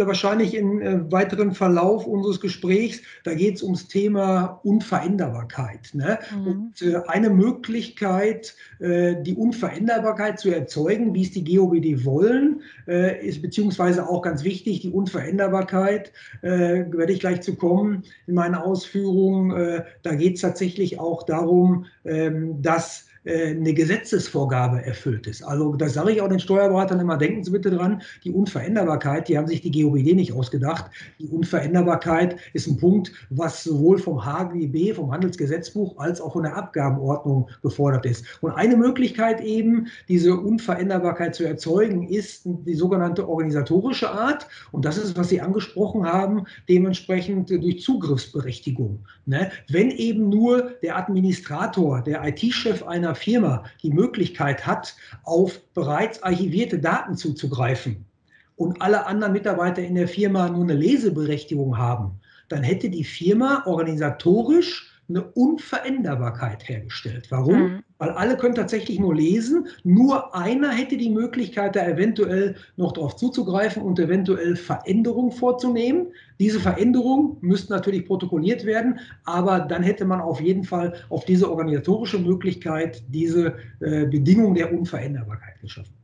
wahrscheinlich 0.07 0.55
im 0.55 0.83
äh, 0.83 1.11
weiteren 1.11 1.53
Verlauf 1.53 2.07
unseres 2.07 2.43
Gesprächs. 2.43 3.01
Da 3.25 3.33
geht 3.33 3.57
es 3.57 3.63
ums 3.63 3.89
Thema 3.89 4.61
Unveränderbarkeit. 4.63 5.89
Ne? 5.95 6.19
Mhm. 6.37 6.47
Und 6.47 6.83
äh, 6.83 6.97
eine 7.07 7.31
Möglichkeit, 7.31 8.55
äh, 8.79 9.17
die 9.23 9.35
Unveränderbarkeit 9.35 10.39
zu 10.39 10.51
erzeugen, 10.51 11.15
wie 11.15 11.23
es 11.23 11.31
die 11.31 11.45
GOBD 11.45 12.05
wollen, 12.05 12.61
äh, 12.87 13.27
ist 13.27 13.41
beziehungsweise 13.41 14.07
auch 14.07 14.21
ganz 14.21 14.45
wichtig, 14.45 14.81
die 14.81 14.91
Unveränderbarkeit, 14.91 16.13
werde 16.43 17.13
ich 17.13 17.21
gleich 17.21 17.41
zu 17.41 17.57
kommen 17.57 18.03
in 18.27 18.35
meinen 18.35 18.55
Ausführungen. 18.55 19.83
da 20.03 20.15
geht 20.15 20.37
es 20.37 20.43
tatsächlich 20.43 20.99
auch 20.99 21.23
darum, 21.23 21.87
ähm, 22.05 22.61
dass 22.63 23.07
äh, 23.07 23.10
eine 23.27 23.75
Gesetzesvorgabe 23.75 24.83
erfüllt 24.85 25.27
ist. 25.27 25.43
Also 25.43 25.75
das 25.75 25.93
sage 25.93 26.13
ich 26.13 26.23
auch 26.23 26.29
den 26.29 26.41
Steuerberatern 26.41 27.01
immer, 27.01 27.19
denken 27.19 27.45
Sie 27.45 27.51
bitte 27.51 27.71
dran, 27.71 28.01
die 28.25 28.31
Unveränderbarkeit, 28.31 29.29
die 29.29 29.37
haben 29.37 29.47
sich 29.47 29.61
die 29.61 29.71
GOBD 29.71 30.15
nicht 30.15 30.33
ausgedacht. 30.33 30.91
Die 31.19 31.29
Unveränderbarkeit 31.29 32.37
ist 32.55 32.67
ein 32.67 32.79
Punkt, 32.79 33.13
was 33.29 33.63
sowohl 33.63 33.99
vom 33.99 34.25
HGB, 34.25 34.95
vom 34.95 35.13
Handelsgesetzbuch, 35.13 35.99
als 35.99 36.21
auch 36.21 36.33
von 36.33 36.45
der 36.45 36.57
Abgabenordnung 36.57 37.49
gefordert 37.63 38.07
ist. 38.07 38.25
Und 38.41 38.53
eine 38.53 38.77
Möglichkeit 38.77 39.43
eben, 39.43 39.89
diese 40.09 40.35
Unveränderbarkeit 40.35 41.35
zu 41.35 41.45
erzeugen, 41.45 42.09
ist 42.09 42.43
die 42.45 42.75
sogenannte 42.75 43.29
organisatorische 43.29 44.11
Art. 44.11 44.47
Und 44.73 44.87
das 44.87 44.97
ist, 44.97 45.19
was 45.19 45.29
Sie 45.29 45.43
angesprochen 45.43 46.07
haben, 46.07 46.47
dementsprechend 46.71 47.51
durch 47.51 47.83
Zugriffsberechtigung. 47.83 49.01
Ne? 49.27 49.51
Wenn 49.69 49.91
eben 49.91 50.31
nur 50.31 50.71
der 50.83 50.97
Administrator, 50.97 52.01
der 52.01 52.27
IT-Chef 52.27 52.83
einer 52.83 53.10
einer 53.11 53.15
Firma 53.17 53.65
die 53.83 53.91
Möglichkeit 53.91 54.67
hat, 54.67 54.95
auf 55.25 55.61
bereits 55.75 56.23
archivierte 56.23 56.79
Daten 56.79 57.17
zuzugreifen 57.17 58.07
und 58.57 58.81
alle 58.81 59.07
anderen 59.07 59.33
Mitarbeiter 59.33 59.83
in 59.83 59.97
der 59.97 60.09
Firma 60.09 60.49
nur 60.49 60.63
eine 60.63 60.75
Leseberechtigung 60.75 61.77
haben, 61.77 62.21
dann 62.49 62.63
hätte 62.63 62.89
die 62.89 63.05
Firma 63.05 63.63
organisatorisch 63.67 64.90
eine 65.11 65.25
Unveränderbarkeit 65.33 66.69
hergestellt. 66.69 67.27
Warum? 67.31 67.61
Mhm. 67.61 67.83
Weil 67.99 68.11
alle 68.11 68.37
können 68.37 68.55
tatsächlich 68.55 68.99
nur 68.99 69.15
lesen. 69.15 69.69
Nur 69.85 70.35
einer 70.35 70.71
hätte 70.71 70.97
die 70.97 71.11
Möglichkeit, 71.11 71.77
da 71.77 71.87
eventuell 71.87 72.57
noch 72.77 72.93
darauf 72.93 73.17
zuzugreifen 73.17 73.83
und 73.83 73.99
eventuell 73.99 74.57
Veränderungen 74.57 75.33
vorzunehmen. 75.33 76.07
Diese 76.39 76.61
Veränderungen 76.61 77.37
müssten 77.43 77.73
natürlich 77.73 78.07
protokolliert 78.07 78.65
werden, 78.65 79.01
aber 79.25 79.61
dann 79.61 79.83
hätte 79.83 80.07
man 80.07 80.21
auf 80.21 80.41
jeden 80.41 80.65
Fall 80.65 80.95
auf 81.11 81.27
diese 81.27 81.51
organisatorische 81.51 82.19
Möglichkeit 82.19 83.03
diese 83.09 83.57
äh, 83.81 84.07
Bedingung 84.07 84.55
der 84.55 84.73
Unveränderbarkeit 84.73 85.61
geschaffen. 85.61 86.00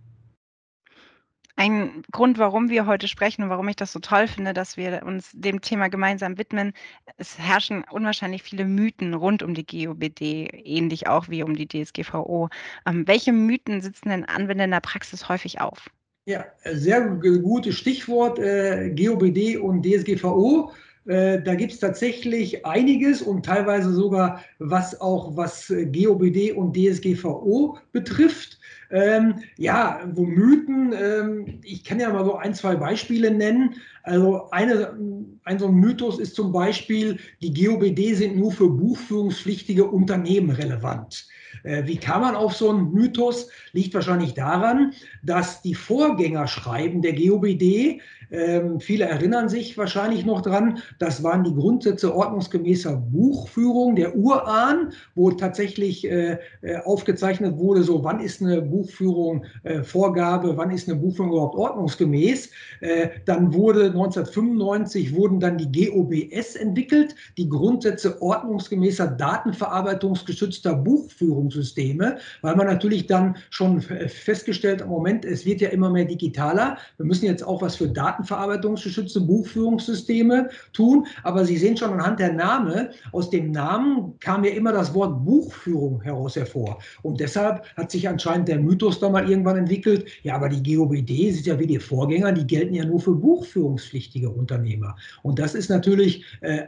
Ein 1.59 2.03
Grund, 2.13 2.37
warum 2.37 2.69
wir 2.69 2.85
heute 2.85 3.09
sprechen 3.09 3.43
und 3.43 3.49
warum 3.49 3.67
ich 3.69 3.77
das 3.77 3.91
so 3.91 3.99
toll 3.99 4.29
finde, 4.29 4.53
dass 4.53 4.77
wir 4.77 5.03
uns 5.07 5.31
dem 5.33 5.63
Thema 5.63 5.89
gemeinsam 5.89 6.37
widmen, 6.37 6.75
es 7.17 7.39
herrschen 7.39 7.83
unwahrscheinlich 7.91 8.43
viele 8.43 8.67
Mythen 8.67 9.15
rund 9.15 9.43
um 9.43 9.55
die 9.55 9.65
GOBD, 9.65 10.51
ähnlich 10.53 11.07
auch 11.07 11.31
wie 11.31 11.43
um 11.43 11.57
die 11.57 11.67
DSGVO. 11.67 12.51
Ähm, 12.87 13.09
welche 13.09 13.33
Mythen 13.33 13.81
sitzen 13.81 14.11
denn 14.11 14.27
Anwender 14.27 14.65
in 14.65 14.71
der 14.71 14.81
Praxis 14.81 15.31
häufig 15.31 15.63
auf? 15.63 15.89
Ja, 16.27 16.45
sehr 16.65 17.01
gutes 17.09 17.77
Stichwort 17.77 18.39
äh, 18.39 18.91
GOBD 18.91 19.57
und 19.57 19.83
DSGVO. 19.83 20.73
Äh, 21.07 21.41
da 21.43 21.55
gibt 21.55 21.73
es 21.73 21.79
tatsächlich 21.79 22.67
einiges 22.67 23.23
und 23.23 23.47
teilweise 23.47 23.93
sogar 23.93 24.43
was 24.59 25.01
auch 25.01 25.37
was 25.37 25.69
GOBD 25.69 26.53
und 26.53 26.77
DSGVO 26.77 27.79
betrifft. 27.93 28.59
Ähm, 28.91 29.43
ja, 29.57 30.01
wo 30.15 30.25
Mythen, 30.25 30.93
ähm, 30.93 31.61
ich 31.65 31.83
kann 31.85 31.99
ja 31.99 32.13
mal 32.13 32.25
so 32.25 32.37
ein, 32.37 32.55
zwei 32.55 32.77
Beispiele 32.77 33.31
nennen. 33.31 33.75
Also 34.05 34.49
eine, 34.51 34.97
ein 35.45 35.59
so 35.59 35.67
ein 35.67 35.75
Mythos 35.75 36.21
ist 36.21 36.37
zum 36.37 36.53
Beispiel, 36.53 37.19
die 37.43 37.53
GOBD 37.53 38.15
sind 38.15 38.37
nur 38.37 38.53
für 38.53 38.69
buchführungspflichtige 38.69 39.85
Unternehmen 39.85 40.51
relevant. 40.51 41.27
Äh, 41.65 41.85
wie 41.87 41.97
kam 41.97 42.21
man 42.21 42.37
auf 42.37 42.55
so 42.55 42.71
einen 42.71 42.93
Mythos? 42.93 43.49
Liegt 43.73 43.93
wahrscheinlich 43.95 44.35
daran, 44.35 44.93
dass 45.25 45.63
die 45.63 45.75
Vorgängerschreiben 45.75 47.03
der 47.03 47.15
GOBD 47.15 48.01
ähm, 48.31 48.81
viele 48.81 49.05
erinnern 49.05 49.49
sich 49.49 49.77
wahrscheinlich 49.79 50.25
noch 50.25 50.43
dran, 50.43 50.79
das 50.99 51.23
waren 51.23 51.45
die 51.45 51.55
Grundsätze 51.55 52.15
ordnungsgemäßer 52.15 52.97
Buchführung 52.97 53.97
der 53.97 54.17
Urahn, 54.17 54.93
wo 55.15 55.31
tatsächlich 55.31 56.09
äh, 56.11 56.39
äh, 56.63 56.77
aufgezeichnet 56.85 57.57
wurde, 57.59 57.83
so 57.83 58.03
wann 58.03 58.21
ist 58.21 58.43
eine 58.43 58.63
Buchführung 58.63 59.45
äh, 59.63 59.83
Vorgabe, 59.83 60.57
wann 60.57 60.71
ist 60.71 60.89
eine 60.89 60.99
Buchführung 60.99 61.33
überhaupt 61.33 61.57
ordnungsgemäß. 61.57 62.51
Äh, 62.81 63.09
dann 63.25 63.53
wurde 63.53 63.87
1995 63.87 65.15
wurden 65.15 65.41
dann 65.41 65.59
die 65.59 65.71
GOBS 65.71 66.57
entwickelt, 66.57 67.15
die 67.37 67.49
Grundsätze 67.49 68.21
ordnungsgemäßer 68.21 69.07
datenverarbeitungsgeschützter 69.07 70.75
Buchführungssysteme, 70.75 72.19
weil 72.43 72.57
man 72.57 72.67
natürlich 72.67 73.07
dann 73.07 73.37
schon 73.51 73.81
festgestellt, 73.81 74.81
im 74.81 74.89
Moment, 74.89 75.25
es 75.25 75.45
wird 75.45 75.61
ja 75.61 75.69
immer 75.69 75.91
mehr 75.91 76.05
digitaler. 76.05 76.79
Wir 76.97 77.07
müssen 77.07 77.27
jetzt 77.27 77.43
auch 77.43 77.63
was 77.63 77.77
für 77.77 77.89
Daten 77.89 78.16
datenverarbeitungsgeschützte 78.17 79.21
Buchführungssysteme 79.21 80.51
tun. 80.73 81.07
Aber 81.23 81.45
Sie 81.45 81.57
sehen 81.57 81.77
schon 81.77 81.93
anhand 81.93 82.21
der 82.21 82.33
Name, 82.33 82.91
aus 83.13 83.31
dem 83.31 83.51
Namen 83.51 84.19
kam 84.21 84.45
ja 84.45 84.53
immer 84.53 84.73
das 84.73 84.95
Wort 84.95 85.25
Buchführung 85.25 86.01
heraus 86.03 86.37
hervor. 86.37 86.79
Und 87.03 87.21
deshalb 87.21 87.65
hat 87.77 87.91
sich 87.91 88.09
anscheinend 88.09 88.49
der 88.49 88.59
Mythos 88.59 89.01
da 89.01 89.09
mal 89.09 89.29
irgendwann 89.29 89.57
entwickelt, 89.57 90.07
ja, 90.23 90.35
aber 90.35 90.49
die 90.49 90.77
GOBD 90.77 91.33
sind 91.33 91.47
ja 91.47 91.59
wie 91.59 91.67
die 91.67 91.79
Vorgänger, 91.79 92.33
die 92.33 92.47
gelten 92.47 92.75
ja 92.75 92.85
nur 92.85 93.01
für 93.01 93.15
buchführungspflichtige 93.15 94.31
Unternehmer. 94.31 94.97
Und 95.23 95.39
das 95.39 95.55
ist 95.55 95.71
natürlich 95.71 96.25
äh, 96.41 96.65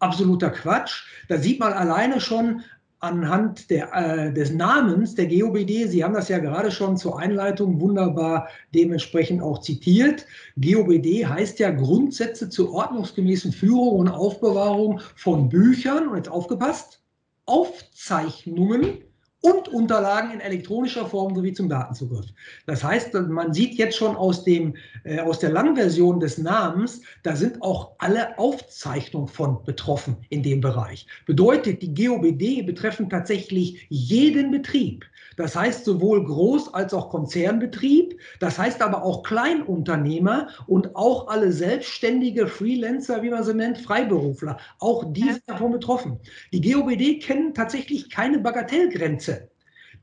absoluter 0.00 0.50
Quatsch. 0.50 1.04
Da 1.28 1.38
sieht 1.38 1.60
man 1.60 1.72
alleine 1.72 2.20
schon, 2.20 2.62
anhand 3.00 3.70
der, 3.70 3.92
äh, 3.94 4.32
des 4.32 4.52
Namens 4.52 5.14
der 5.14 5.26
GOBD, 5.26 5.86
Sie 5.86 6.02
haben 6.02 6.14
das 6.14 6.28
ja 6.28 6.38
gerade 6.38 6.70
schon 6.70 6.96
zur 6.96 7.18
Einleitung 7.18 7.80
wunderbar 7.80 8.48
dementsprechend 8.74 9.42
auch 9.42 9.60
zitiert. 9.60 10.26
GOBD 10.56 11.26
heißt 11.26 11.58
ja 11.58 11.70
Grundsätze 11.70 12.48
zur 12.48 12.72
ordnungsgemäßen 12.72 13.52
Führung 13.52 13.98
und 13.98 14.08
Aufbewahrung 14.08 15.00
von 15.16 15.48
Büchern, 15.48 16.08
und 16.08 16.16
jetzt 16.16 16.30
aufgepasst, 16.30 17.02
Aufzeichnungen 17.46 18.98
und 19.40 19.68
Unterlagen 19.68 20.32
in 20.32 20.40
elektronischer 20.40 21.06
Form 21.06 21.34
sowie 21.34 21.52
zum 21.52 21.68
Datenzugriff. 21.68 22.26
Das 22.66 22.82
heißt, 22.82 23.14
man 23.14 23.52
sieht 23.54 23.74
jetzt 23.74 23.96
schon 23.96 24.16
aus, 24.16 24.44
dem, 24.44 24.74
äh, 25.04 25.20
aus 25.20 25.38
der 25.38 25.50
Langversion 25.50 26.18
des 26.18 26.38
Namens, 26.38 27.02
da 27.22 27.36
sind 27.36 27.62
auch 27.62 27.92
alle 27.98 28.38
Aufzeichnungen 28.38 29.28
von 29.28 29.62
betroffen 29.64 30.16
in 30.30 30.42
dem 30.42 30.60
Bereich. 30.60 31.06
Bedeutet, 31.26 31.82
die 31.82 31.94
GOBD 31.94 32.62
betreffen 32.62 33.08
tatsächlich 33.08 33.86
jeden 33.88 34.50
Betrieb. 34.50 35.04
Das 35.38 35.54
heißt 35.54 35.84
sowohl 35.84 36.26
Groß- 36.26 36.72
als 36.72 36.92
auch 36.92 37.10
Konzernbetrieb. 37.10 38.18
Das 38.40 38.58
heißt 38.58 38.82
aber 38.82 39.04
auch 39.04 39.22
Kleinunternehmer 39.22 40.48
und 40.66 40.96
auch 40.96 41.28
alle 41.28 41.52
selbstständige 41.52 42.48
Freelancer, 42.48 43.22
wie 43.22 43.30
man 43.30 43.44
sie 43.44 43.54
nennt, 43.54 43.78
Freiberufler. 43.78 44.58
Auch 44.80 45.12
die 45.12 45.22
sind 45.22 45.44
davon 45.46 45.70
betroffen. 45.70 46.18
Die 46.52 46.60
GOBD 46.60 47.20
kennen 47.20 47.54
tatsächlich 47.54 48.10
keine 48.10 48.40
Bagatellgrenze. 48.40 49.37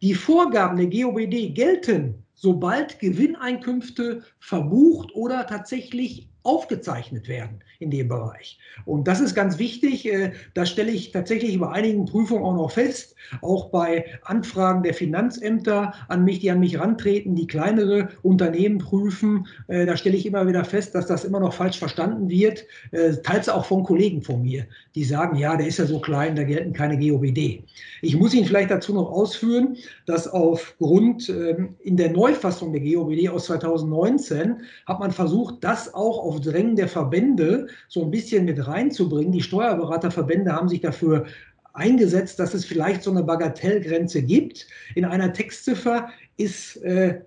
Die 0.06 0.14
Vorgaben 0.14 0.78
der 0.78 0.86
GOBD 0.86 1.50
gelten, 1.56 2.24
sobald 2.36 3.00
Gewinneinkünfte 3.00 4.22
verbucht 4.38 5.16
oder 5.16 5.48
tatsächlich 5.48 6.30
aufgezeichnet 6.46 7.28
werden 7.28 7.64
in 7.80 7.92
dem 7.92 8.08
Bereich. 8.08 8.60
Und 8.86 9.08
das 9.08 9.20
ist 9.20 9.36
ganz 9.36 9.58
wichtig. 9.60 10.06
Äh, 10.06 10.34
das 10.54 10.70
stelle 10.70 10.92
ich 10.92 11.12
tatsächlich 11.12 11.60
bei 11.60 11.70
einigen 11.70 12.06
Prüfungen 12.06 12.44
auch 12.44 12.56
noch 12.56 12.72
fest, 12.72 13.16
auch 13.42 13.70
bei 13.70 14.06
Anfragen 14.24 14.84
der 14.84 14.94
Finanzämter 14.94 15.94
an 16.08 16.24
mich, 16.24 16.40
die 16.40 16.52
an 16.52 16.60
mich 16.60 16.80
rantreten, 16.80 17.36
die 17.36 17.48
kleinere 17.48 18.10
Unternehmen 18.22 18.78
prüfen. 18.78 19.48
Äh, 19.68 19.86
da 19.86 19.98
stelle 19.98 20.16
ich 20.16 20.26
immer 20.26 20.48
wieder 20.48 20.64
fest, 20.64 20.96
dass 20.96 21.08
das 21.08 21.26
immer 21.26 21.40
noch 21.40 21.54
falsch 21.54 21.80
verstanden 21.80 22.30
wird, 22.30 22.66
äh, 22.92 23.14
teils 23.24 23.50
auch 23.50 23.66
von 23.66 23.84
Kollegen 23.84 24.22
von 24.22 24.42
mir, 24.42 24.66
die 24.94 25.04
sagen, 25.04 25.38
ja, 25.38 25.56
der 25.56 25.68
ist 25.68 25.80
ja 25.80 25.86
so 25.86 26.00
klein, 26.00 26.36
da 26.36 26.44
gelten 26.44 26.74
keine 26.74 26.98
GOBD. 26.98 27.64
Ich 28.02 28.16
muss 28.16 28.34
Ihnen 28.34 28.46
vielleicht 28.46 28.72
dazu 28.72 28.94
noch 28.94 29.12
ausführen, 29.12 29.78
dass 30.06 30.28
aufgrund 30.28 31.30
ähm, 31.30 31.76
in 31.82 31.98
der 31.98 32.12
Neufassung 32.12 32.72
der 32.72 32.82
GOBD 32.82 33.30
aus 33.30 33.46
2019 33.46 34.62
hat 34.86 35.00
man 35.00 35.12
versucht, 35.12 35.64
das 35.64 35.94
auch 35.94 36.20
auf 36.20 36.35
Drängen 36.40 36.76
der 36.76 36.88
Verbände 36.88 37.68
so 37.88 38.04
ein 38.04 38.12
bisschen 38.12 38.46
mit 38.46 38.66
reinzubringen. 38.66 39.32
Die 39.32 39.42
Steuerberaterverbände 39.42 40.52
haben 40.52 40.70
sich 40.70 40.82
dafür 40.82 41.26
eingesetzt, 41.74 42.40
dass 42.40 42.54
es 42.54 42.66
vielleicht 42.66 43.04
so 43.04 43.12
eine 43.12 43.24
Bagatellgrenze 43.24 44.22
gibt. 44.22 44.68
In 44.96 45.06
einer 45.06 45.34
Textziffer 45.34 46.10
ist, 46.38 46.78
äh, 46.78 47.22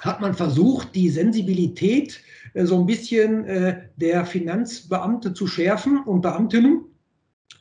hat 0.00 0.20
man 0.20 0.34
versucht, 0.34 0.94
die 0.94 1.08
Sensibilität 1.08 2.20
äh, 2.54 2.64
so 2.64 2.78
ein 2.78 2.86
bisschen 2.86 3.44
äh, 3.44 3.82
der 3.96 4.24
Finanzbeamte 4.24 5.32
zu 5.34 5.46
schärfen 5.46 5.98
und 6.04 6.20
Beamtinnen, 6.20 6.84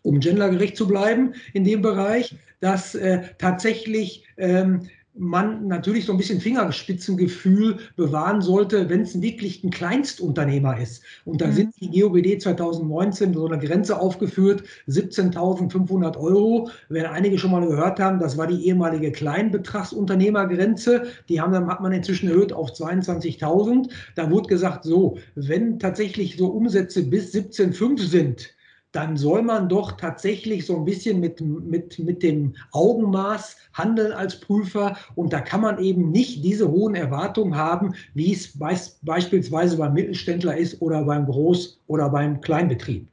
um 0.03 0.19
gendergerecht 0.19 0.77
zu 0.77 0.87
bleiben 0.87 1.33
in 1.53 1.63
dem 1.63 1.81
Bereich, 1.81 2.35
dass 2.59 2.95
äh, 2.95 3.21
tatsächlich 3.37 4.25
ähm, 4.37 4.89
man 5.19 5.67
natürlich 5.67 6.05
so 6.05 6.13
ein 6.13 6.17
bisschen 6.17 6.39
Fingerspitzengefühl 6.39 7.77
bewahren 7.97 8.41
sollte, 8.41 8.89
wenn 8.89 9.01
es 9.01 9.21
wirklich 9.21 9.63
ein 9.63 9.69
Kleinstunternehmer 9.69 10.79
ist. 10.79 11.03
Und 11.25 11.41
da 11.41 11.47
mhm. 11.47 11.53
sind 11.53 11.75
die 11.81 11.99
GOBD 11.99 12.41
2019 12.41 13.33
so 13.33 13.45
eine 13.45 13.59
Grenze 13.59 13.99
aufgeführt, 13.99 14.63
17.500 14.87 16.17
Euro. 16.17 16.69
Wenn 16.87 17.05
einige 17.05 17.37
schon 17.37 17.51
mal 17.51 17.67
gehört 17.67 17.99
haben, 17.99 18.19
das 18.19 18.37
war 18.37 18.47
die 18.47 18.65
ehemalige 18.65 19.11
Kleinbetragsunternehmergrenze. 19.11 21.07
Die 21.27 21.41
haben, 21.41 21.67
hat 21.67 21.81
man 21.81 21.91
inzwischen 21.91 22.29
erhöht 22.29 22.53
auf 22.53 22.71
22.000. 22.71 23.89
Da 24.15 24.31
wurde 24.31 24.47
gesagt, 24.47 24.85
so, 24.85 25.17
wenn 25.35 25.79
tatsächlich 25.79 26.37
so 26.37 26.47
Umsätze 26.47 27.03
bis 27.03 27.33
17.5 27.33 27.99
sind, 27.99 28.55
dann 28.91 29.17
soll 29.17 29.43
man 29.43 29.69
doch 29.69 29.93
tatsächlich 29.93 30.65
so 30.65 30.77
ein 30.77 30.85
bisschen 30.85 31.19
mit, 31.19 31.41
mit, 31.41 31.99
mit 31.99 32.23
dem 32.23 32.55
Augenmaß 32.71 33.55
handeln 33.73 34.11
als 34.13 34.39
Prüfer. 34.39 34.97
Und 35.15 35.31
da 35.31 35.41
kann 35.41 35.61
man 35.61 35.79
eben 35.79 36.11
nicht 36.11 36.43
diese 36.43 36.69
hohen 36.69 36.95
Erwartungen 36.95 37.55
haben, 37.55 37.93
wie 38.15 38.33
es 38.33 38.57
beispielsweise 39.03 39.77
beim 39.77 39.93
Mittelständler 39.93 40.57
ist 40.57 40.81
oder 40.81 41.03
beim 41.03 41.25
Groß- 41.25 41.77
oder 41.87 42.09
beim 42.09 42.41
Kleinbetrieb. 42.41 43.07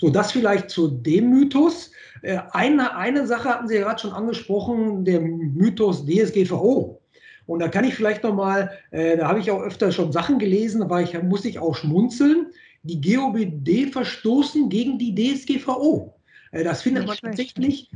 So, 0.00 0.10
das 0.10 0.32
vielleicht 0.32 0.70
zu 0.70 0.88
dem 0.88 1.30
Mythos. 1.30 1.92
Äh, 2.22 2.38
eine, 2.50 2.96
eine 2.96 3.26
Sache 3.28 3.48
hatten 3.48 3.68
Sie 3.68 3.76
ja 3.76 3.82
gerade 3.82 4.00
schon 4.00 4.12
angesprochen, 4.12 5.04
der 5.04 5.20
Mythos 5.20 6.04
DSGVO. 6.04 7.00
Und 7.46 7.60
da 7.60 7.68
kann 7.68 7.84
ich 7.84 7.94
vielleicht 7.94 8.24
nochmal, 8.24 8.70
äh, 8.90 9.16
da 9.16 9.28
habe 9.28 9.38
ich 9.38 9.50
auch 9.50 9.62
öfter 9.62 9.92
schon 9.92 10.10
Sachen 10.10 10.38
gelesen, 10.38 10.88
da 10.88 11.00
ich, 11.00 11.22
muss 11.22 11.44
ich 11.44 11.58
auch 11.58 11.76
schmunzeln 11.76 12.46
die 12.84 13.00
GOBD 13.00 13.90
verstoßen 13.90 14.68
gegen 14.68 14.98
die 14.98 15.14
DSGVO. 15.14 16.14
Äh, 16.54 16.64
das 16.64 16.82
findet 16.82 17.06
man, 17.06 17.16
tatsächlich, 17.16 17.90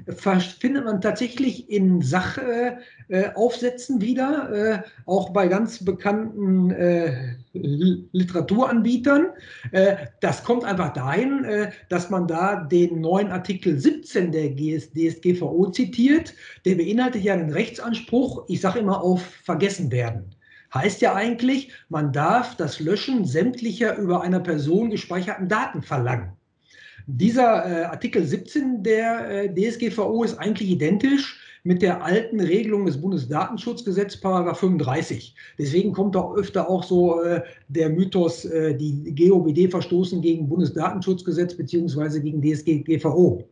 findet 0.59 0.85
man 0.85 1.01
tatsächlich 1.01 1.71
in 1.71 2.03
Sachaufsätzen 2.03 4.01
wieder, 4.01 4.53
äh, 4.53 4.83
auch 5.07 5.31
bei 5.31 5.47
ganz 5.49 5.85
bekannten 5.85 6.71
äh, 6.71 7.37
Literaturanbietern. 7.53 9.29
Das 10.21 10.45
kommt 10.45 10.65
einfach 10.65 10.93
dahin, 10.93 11.45
dass 11.89 12.09
man 12.09 12.29
da 12.29 12.57
den 12.57 13.01
neuen 13.01 13.33
Artikel 13.33 13.79
17 13.79 14.31
der 14.31 14.55
DSGVO 14.55 15.71
zitiert. 15.71 16.35
Der 16.65 16.77
beinhaltet 16.77 17.25
ja 17.25 17.33
einen 17.33 17.51
Rechtsanspruch, 17.51 18.45
ich 18.47 18.61
sage 18.61 18.79
immer 18.79 19.03
auf 19.03 19.23
vergessen 19.43 19.91
werden. 19.91 20.27
Heißt 20.75 21.01
ja 21.01 21.15
eigentlich, 21.15 21.73
man 21.89 22.13
darf 22.13 22.57
das 22.57 22.81
Löschen 22.81 23.25
sämtlicher 23.25 23.97
über 23.97 24.21
einer 24.23 24.41
Person 24.41 24.91
gespeicherten 24.91 25.49
Daten 25.49 25.83
verlangen. 25.83 26.33
Dieser 27.07 27.65
äh, 27.65 27.85
Artikel 27.85 28.23
17 28.23 28.83
der 28.83 29.31
äh, 29.31 29.55
DSGVO 29.55 30.25
ist 30.25 30.39
eigentlich 30.39 30.69
identisch 30.69 31.41
mit 31.65 31.81
der 31.81 32.05
alten 32.05 32.41
Regelung 32.41 32.85
des 32.85 33.01
Bundesdatenschutzgesetzes, 33.01 34.21
Paragraph 34.21 34.59
35. 34.61 35.35
Deswegen 35.59 35.93
kommt 35.93 36.17
auch 36.17 36.35
öfter 36.35 36.69
auch 36.69 36.83
so 36.83 37.23
äh, 37.23 37.43
der 37.69 37.89
Mythos, 37.89 38.45
äh, 38.45 38.75
die 38.75 39.15
GOBD 39.15 39.71
verstoßen 39.71 40.21
gegen 40.21 40.49
Bundesdatenschutzgesetz 40.49 41.55
bzw. 41.55 42.21
gegen 42.21 42.43
DSGVO. 42.43 43.49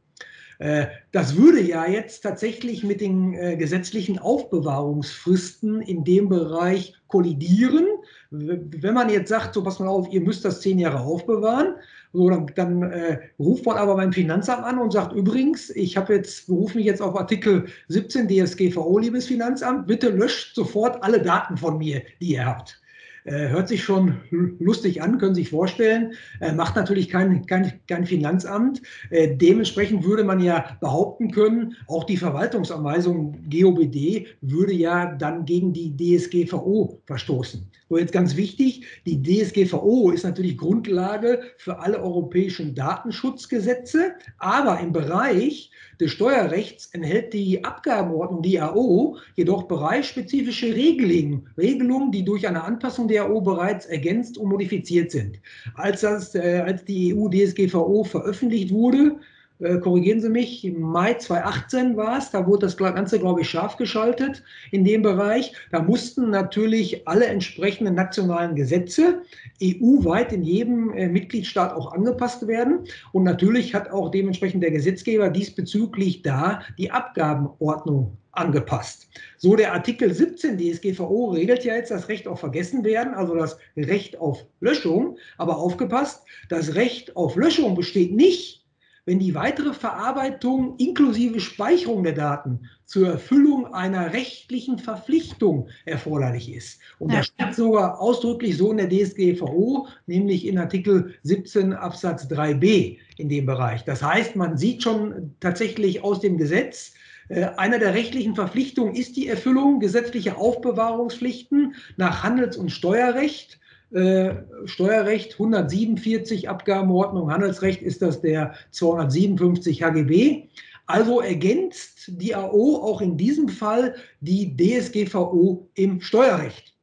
Äh, 0.59 0.87
das 1.13 1.37
würde 1.37 1.61
ja 1.61 1.87
jetzt 1.87 2.23
tatsächlich 2.23 2.83
mit 2.83 3.01
den 3.01 3.35
äh, 3.35 3.57
gesetzlichen 3.57 4.19
Aufbewahrungsfristen 4.19 5.83
in 5.83 6.05
dem 6.05 6.29
Bereich 6.29 6.95
kollidieren. 7.09 7.87
Wenn 8.31 8.95
man 8.95 9.09
jetzt 9.09 9.29
sagt, 9.29 9.55
so 9.55 9.63
pass 9.63 9.79
mal 9.79 9.89
auf, 9.89 10.13
ihr 10.13 10.21
müsst 10.21 10.45
das 10.45 10.61
zehn 10.61 10.79
Jahre 10.79 11.01
aufbewahren, 11.01 11.77
so, 12.13 12.31
dann, 12.31 12.51
dann 12.55 12.83
äh, 12.83 13.19
ruft 13.39 13.67
man 13.67 13.77
aber 13.77 13.97
beim 13.97 14.13
Finanzamt 14.13 14.65
an 14.65 14.79
und 14.79 14.93
sagt, 14.93 15.13
übrigens, 15.15 15.71
ich 15.71 15.97
habe 15.97 16.15
jetzt, 16.15 16.47
berufe 16.47 16.79
mich 16.79 16.87
jetzt 16.87 17.03
auf 17.03 17.17
Artikel 17.17 17.67
17 17.89 18.29
DSGVO, 18.29 18.99
liebes 18.99 19.27
Finanzamt, 19.27 19.87
bitte 19.87 20.09
löscht 20.09 20.55
sofort 20.55 21.03
alle 21.03 21.21
Daten 21.21 21.57
von 21.57 21.79
mir, 21.79 22.03
die 22.21 22.33
ihr 22.33 22.47
habt. 22.47 22.81
Äh, 23.27 23.49
hört 23.49 23.67
sich 23.67 23.83
schon 23.83 24.21
lustig 24.31 25.03
an, 25.03 25.19
können 25.19 25.35
Sie 25.35 25.43
sich 25.43 25.51
vorstellen. 25.51 26.13
Äh, 26.41 26.53
macht 26.53 26.77
natürlich 26.77 27.09
kein, 27.09 27.45
kein, 27.47 27.73
kein 27.89 28.07
Finanzamt. 28.07 28.81
Äh, 29.11 29.37
dementsprechend 29.37 30.05
würde 30.05 30.23
man 30.23 30.39
ja 30.39 30.77
behaupten 30.81 31.33
können, 31.33 31.75
auch 31.89 32.05
die 32.05 32.17
Verwaltungsanweisung 32.17 33.37
GOBD 33.51 34.29
würde 34.43 34.73
ja 34.73 35.17
dann 35.17 35.45
gegen 35.45 35.73
die 35.73 35.97
DSGVO 35.97 37.03
verstoßen. 37.07 37.69
So 37.89 37.99
jetzt 37.99 38.13
ganz 38.13 38.37
wichtig, 38.37 38.85
die 39.07 39.21
DSGVO 39.21 40.11
ist 40.11 40.25
natürlich 40.25 40.57
Grundlage 40.57 41.41
für 41.57 41.81
alle 41.81 42.01
europäischen 42.01 42.75
Datenschutzgesetze, 42.77 44.13
aber 44.39 44.79
im 44.81 44.93
Bereich 44.93 45.71
des 46.01 46.13
Steuerrechts 46.13 46.87
enthält 46.93 47.33
die 47.33 47.65
Abgabenordnung, 47.65 48.43
die 48.43 48.61
AO, 48.61 49.17
jedoch 49.35 49.65
bereichsspezifische 49.65 50.75
Regelungen, 50.75 51.49
Regelungen, 51.57 52.13
die 52.13 52.25
durch 52.25 52.47
eine 52.47 52.65
Anpassung 52.65 53.09
der 53.09 53.16
AO 53.19 53.41
bereits 53.41 53.87
ergänzt 53.87 54.39
und 54.39 54.49
modifiziert 54.49 55.11
sind. 55.11 55.41
Als, 55.75 56.01
das, 56.03 56.35
äh, 56.35 56.63
als 56.65 56.85
die 56.85 57.15
EU-DSGVO 57.15 58.05
veröffentlicht 58.05 58.73
wurde, 58.73 59.17
äh, 59.59 59.79
korrigieren 59.79 60.21
Sie 60.21 60.29
mich, 60.29 60.65
im 60.65 60.81
Mai 60.81 61.15
2018 61.15 61.97
war 61.97 62.19
es, 62.19 62.31
da 62.31 62.47
wurde 62.47 62.67
das 62.67 62.77
Ganze, 62.77 63.19
glaube 63.19 63.41
ich, 63.41 63.49
scharf 63.49 63.77
geschaltet 63.77 64.43
in 64.71 64.85
dem 64.85 65.03
Bereich. 65.03 65.53
Da 65.73 65.81
mussten 65.81 66.31
natürlich 66.31 67.09
alle 67.09 67.27
entsprechenden 67.27 67.95
nationalen 67.95 68.55
Gesetze 68.55 69.23
EU-weit 69.63 70.33
in 70.33 70.43
jedem 70.43 70.93
äh, 70.93 71.09
Mitgliedstaat 71.09 71.73
auch 71.75 71.93
angepasst 71.93 72.47
werden. 72.47 72.81
Und 73.13 73.25
natürlich 73.25 73.75
hat 73.75 73.91
auch 73.91 74.11
dementsprechend 74.11 74.63
der 74.63 74.73
Gesetzgeber 74.73 75.31
diesbezüglich 75.31 76.23
da 76.23 76.61
die 76.77 76.91
Abgabenordnung 76.91 78.19
angepasst. 78.37 79.09
So 79.39 79.57
der 79.57 79.73
Artikel 79.73 80.13
17 80.13 80.59
DSGVO 80.59 81.31
regelt 81.31 81.65
ja 81.65 81.75
jetzt 81.75 81.91
das 81.91 82.09
Recht 82.09 82.29
auf 82.29 82.41
Vergessenwerden, 82.41 83.15
also 83.15 83.35
das 83.35 83.59
Recht 83.77 84.19
auf 84.19 84.45
Löschung. 84.61 85.19
Aber 85.39 85.57
aufgepasst, 85.57 86.25
das 86.49 86.75
Recht 86.75 87.17
auf 87.17 87.37
Löschung 87.37 87.75
besteht 87.75 88.13
nicht 88.13 88.67
wenn 89.07 89.21
die 89.21 89.35
weitere 89.35 89.73
Verarbeitung 89.73 90.75
inklusive 90.79 91.41
Speicherung 91.41 92.03
der 92.03 92.13
Daten 92.13 92.69
zur 92.85 93.09
Erfüllung 93.09 93.73
einer 93.73 94.13
rechtlichen 94.13 94.79
Verpflichtung 94.79 95.69
erforderlich 95.85 96.53
ist. 96.53 96.81
Und 96.99 97.13
ja. 97.13 97.19
das 97.19 97.27
steht 97.27 97.55
sogar 97.55 98.01
ausdrücklich 98.01 98.57
so 98.57 98.73
in 98.73 98.79
der 98.79 98.89
DSGVO, 98.89 99.87
nämlich 100.07 100.45
in 100.45 100.59
Artikel 100.59 101.15
17 101.23 101.73
Absatz 101.73 102.27
3b 102.27 102.99
in 103.17 103.29
dem 103.29 103.47
Bereich. 103.47 103.85
Das 103.85 104.03
heißt, 104.03 104.35
man 104.35 104.59
sieht 104.59 104.83
schon 104.83 105.35
tatsächlich 105.39 106.03
aus 106.03 106.21
dem 106.21 106.37
Gesetz, 106.37 106.93
einer 107.29 107.79
der 107.79 107.95
rechtlichen 107.95 108.35
Verpflichtungen 108.35 108.95
ist 108.95 109.17
die 109.17 109.27
Erfüllung 109.27 109.81
gesetzlicher 109.81 110.39
Aufbewahrungspflichten 110.39 111.75
nach 111.97 112.23
Handels- 112.23 112.57
und 112.57 112.71
Steuerrecht 112.71 113.59
äh, 113.93 114.35
Steuerrecht 114.65 115.35
147 115.35 116.49
Abgabenordnung, 116.49 117.31
Handelsrecht 117.31 117.83
ist 117.83 118.03
das 118.03 118.21
der 118.21 118.55
257 118.73 119.83
HGB. 119.83 120.49
Also 120.87 121.21
ergänzt 121.21 122.13
die 122.21 122.35
AO 122.35 122.77
auch 122.83 123.01
in 123.01 123.17
diesem 123.17 123.49
Fall 123.49 123.95
die 124.21 124.57
DSGVO 124.57 125.69
im 125.75 126.01
Steuerrecht. 126.01 126.75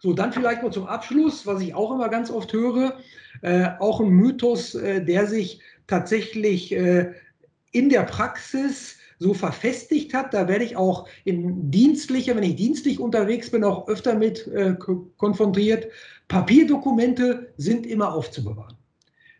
So, 0.00 0.12
dann 0.12 0.32
vielleicht 0.32 0.62
noch 0.62 0.70
zum 0.70 0.86
Abschluss, 0.86 1.46
was 1.46 1.60
ich 1.60 1.74
auch 1.74 1.92
immer 1.92 2.08
ganz 2.08 2.30
oft 2.30 2.52
höre, 2.52 2.98
äh, 3.42 3.68
auch 3.78 4.00
ein 4.00 4.08
Mythos, 4.08 4.74
äh, 4.74 5.04
der 5.04 5.26
sich 5.26 5.60
tatsächlich 5.86 6.72
äh, 6.72 7.12
in 7.70 7.88
der 7.88 8.02
Praxis 8.02 8.96
so 9.22 9.32
verfestigt 9.34 10.12
hat. 10.12 10.34
Da 10.34 10.48
werde 10.48 10.64
ich 10.64 10.76
auch 10.76 11.08
im 11.24 11.70
dienstlichen, 11.70 12.36
wenn 12.36 12.42
ich 12.42 12.56
dienstlich 12.56 13.00
unterwegs 13.00 13.50
bin, 13.50 13.64
auch 13.64 13.88
öfter 13.88 14.14
mit 14.14 14.46
äh, 14.48 14.74
konfrontiert. 15.16 15.86
Papierdokumente 16.28 17.52
sind 17.56 17.86
immer 17.86 18.12
aufzubewahren. 18.12 18.76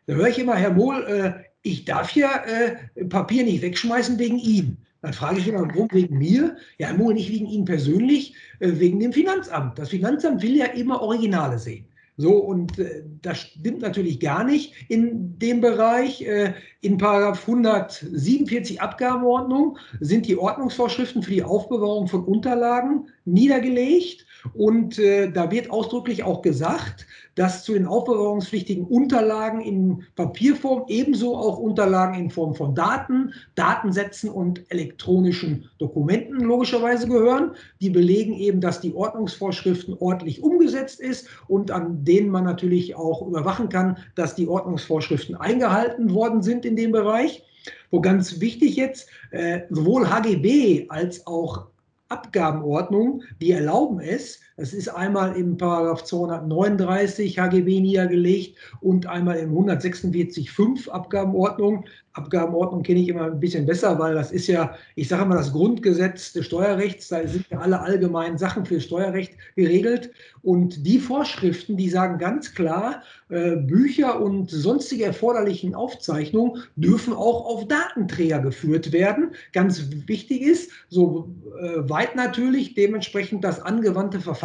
Da 0.07 0.15
höre 0.15 0.29
ich 0.29 0.39
immer, 0.39 0.55
Herr 0.55 0.73
Mohl, 0.73 1.05
äh, 1.05 1.33
ich 1.63 1.85
darf 1.85 2.15
ja 2.15 2.45
äh, 2.45 3.05
Papier 3.05 3.45
nicht 3.45 3.63
wegschmeißen 3.63 4.19
wegen 4.19 4.39
ihm. 4.39 4.77
Dann 5.01 5.13
frage 5.13 5.41
ich 5.41 5.49
immer, 5.49 5.67
warum 5.69 5.89
wegen 5.93 6.19
mir? 6.19 6.57
Ja, 6.79 6.89
Herr 6.89 6.97
Mohl, 6.97 7.15
nicht 7.15 7.31
wegen 7.31 7.47
Ihnen 7.47 7.65
persönlich, 7.65 8.35
äh, 8.61 8.73
wegen 8.75 9.01
dem 9.01 9.13
Finanzamt. 9.13 9.79
Das 9.79 9.91
Finanzamt 9.91 10.43
will 10.43 10.57
ja 10.57 10.67
immer 10.67 11.03
Originale 11.03 11.59
sehen. 11.59 11.87
So, 12.19 12.37
und 12.37 12.79
äh, 12.79 13.05
das 13.23 13.39
stimmt 13.39 13.81
natürlich 13.81 14.21
gar 14.21 14.45
nicht 14.45 14.75
in 14.89 15.39
dem 15.39 15.61
Bereich. 15.61 16.23
Äh, 16.23 16.55
in 16.83 16.99
Paragraph 16.99 17.41
147 17.49 18.83
Abgabenordnung 18.83 19.79
sind 20.01 20.27
die 20.27 20.37
Ordnungsvorschriften 20.37 21.23
für 21.23 21.31
die 21.31 21.43
Aufbewahrung 21.43 22.09
von 22.09 22.25
Unterlagen 22.25 23.09
niedergelegt. 23.25 24.27
Und 24.53 24.99
äh, 24.99 25.31
da 25.31 25.51
wird 25.51 25.71
ausdrücklich 25.71 26.23
auch 26.23 26.43
gesagt, 26.43 27.07
dass 27.35 27.65
zu 27.65 27.73
den 27.73 27.87
aufbewahrungspflichtigen 27.87 28.85
Unterlagen 28.85 29.61
in 29.61 30.05
Papierform 30.17 30.85
ebenso 30.89 31.37
auch 31.37 31.59
Unterlagen 31.59 32.15
in 32.15 32.31
Form 32.31 32.55
von 32.55 32.75
Daten, 32.75 33.33
Datensätzen 33.55 34.31
und 34.31 34.63
elektronischen 34.71 35.69
Dokumenten 35.79 36.41
logischerweise 36.41 37.09
gehören. 37.09 37.53
Die 37.81 37.91
belegen 37.91 38.35
eben, 38.35 38.61
dass 38.61 38.81
die 38.81 38.95
Ordnungsvorschriften 38.95 39.97
ordentlich 39.99 40.43
umgesetzt 40.43 41.01
ist 41.01 41.29
und 41.49 41.71
an 41.71 42.05
denen 42.05 42.31
man 42.31 42.45
natürlich 42.45 42.95
auch 42.95 43.27
überwachen 43.27 43.69
kann, 43.69 43.97
dass 44.15 44.35
die 44.35 44.49
Ordnungsvorschriften 44.49 45.35
eingehalten 45.35 46.13
worden 46.13 46.43
sind 46.43 46.65
in 46.65 46.77
dem 46.77 46.93
Bereich. 46.93 47.45
Wo 47.91 48.01
ganz 48.01 48.41
wichtig 48.41 48.77
jetzt, 48.77 49.09
äh, 49.31 49.61
sowohl 49.71 50.11
HGB 50.11 50.87
als 50.89 51.27
auch 51.27 51.67
Abgabenordnung, 52.09 53.23
die 53.41 53.53
erlauben 53.53 54.01
es, 54.01 54.41
das 54.57 54.75
ist 54.75 54.89
einmal 54.89 55.35
im 55.37 55.57
Paragraph 55.57 56.05
239 56.05 57.39
HGB 57.39 57.81
niedergelegt 57.81 58.59
und 58.81 59.07
einmal 59.07 59.39
im 59.39 59.53
146.5 59.55 60.91
Abgabenordnung. 60.91 61.85
Abgabenordnung 62.15 62.83
kenne 62.83 63.01
ich 63.01 63.09
immer 63.09 63.25
ein 63.25 63.41
bisschen 63.41 63.65
besser, 63.65 63.99
weil 63.99 64.15
das 64.15 64.33
ist 64.33 64.47
ja, 64.47 64.75
ich 64.97 65.09
sage 65.09 65.25
mal, 65.25 65.37
das 65.37 65.53
Grundgesetz 65.53 66.35
des 66.35 66.45
Steuerrechts. 66.45 67.09
Da 67.09 67.27
sind 67.27 67.47
ja 67.49 67.61
alle 67.61 67.81
allgemeinen 67.81 68.37
Sachen 68.37 68.67
für 68.67 68.83
Steuerrecht 68.83 69.33
geregelt. 69.57 70.11
Und 70.43 70.87
die 70.87 70.99
Vorschriften, 70.99 71.79
die 71.79 71.89
sagen 71.89 72.19
ganz 72.19 72.55
klar, 72.55 73.03
äh, 73.31 73.57
Bücher 73.57 74.21
und 74.21 74.51
sonstige 74.51 75.05
erforderlichen 75.05 75.75
Aufzeichnungen 75.75 76.63
dürfen 76.77 77.15
auch 77.15 77.47
auf 77.47 77.67
Datenträger 77.67 78.41
geführt 78.41 78.93
werden. 78.93 79.31
Ganz 79.55 79.83
wichtig 80.07 80.43
ist, 80.43 80.71
so 80.91 81.31
äh, 81.59 81.89
weit 81.89 82.15
natürlich 82.15 82.75
dementsprechend 82.75 83.43
das 83.43 83.63
angewandte 83.63 84.21
Verfahren 84.21 84.43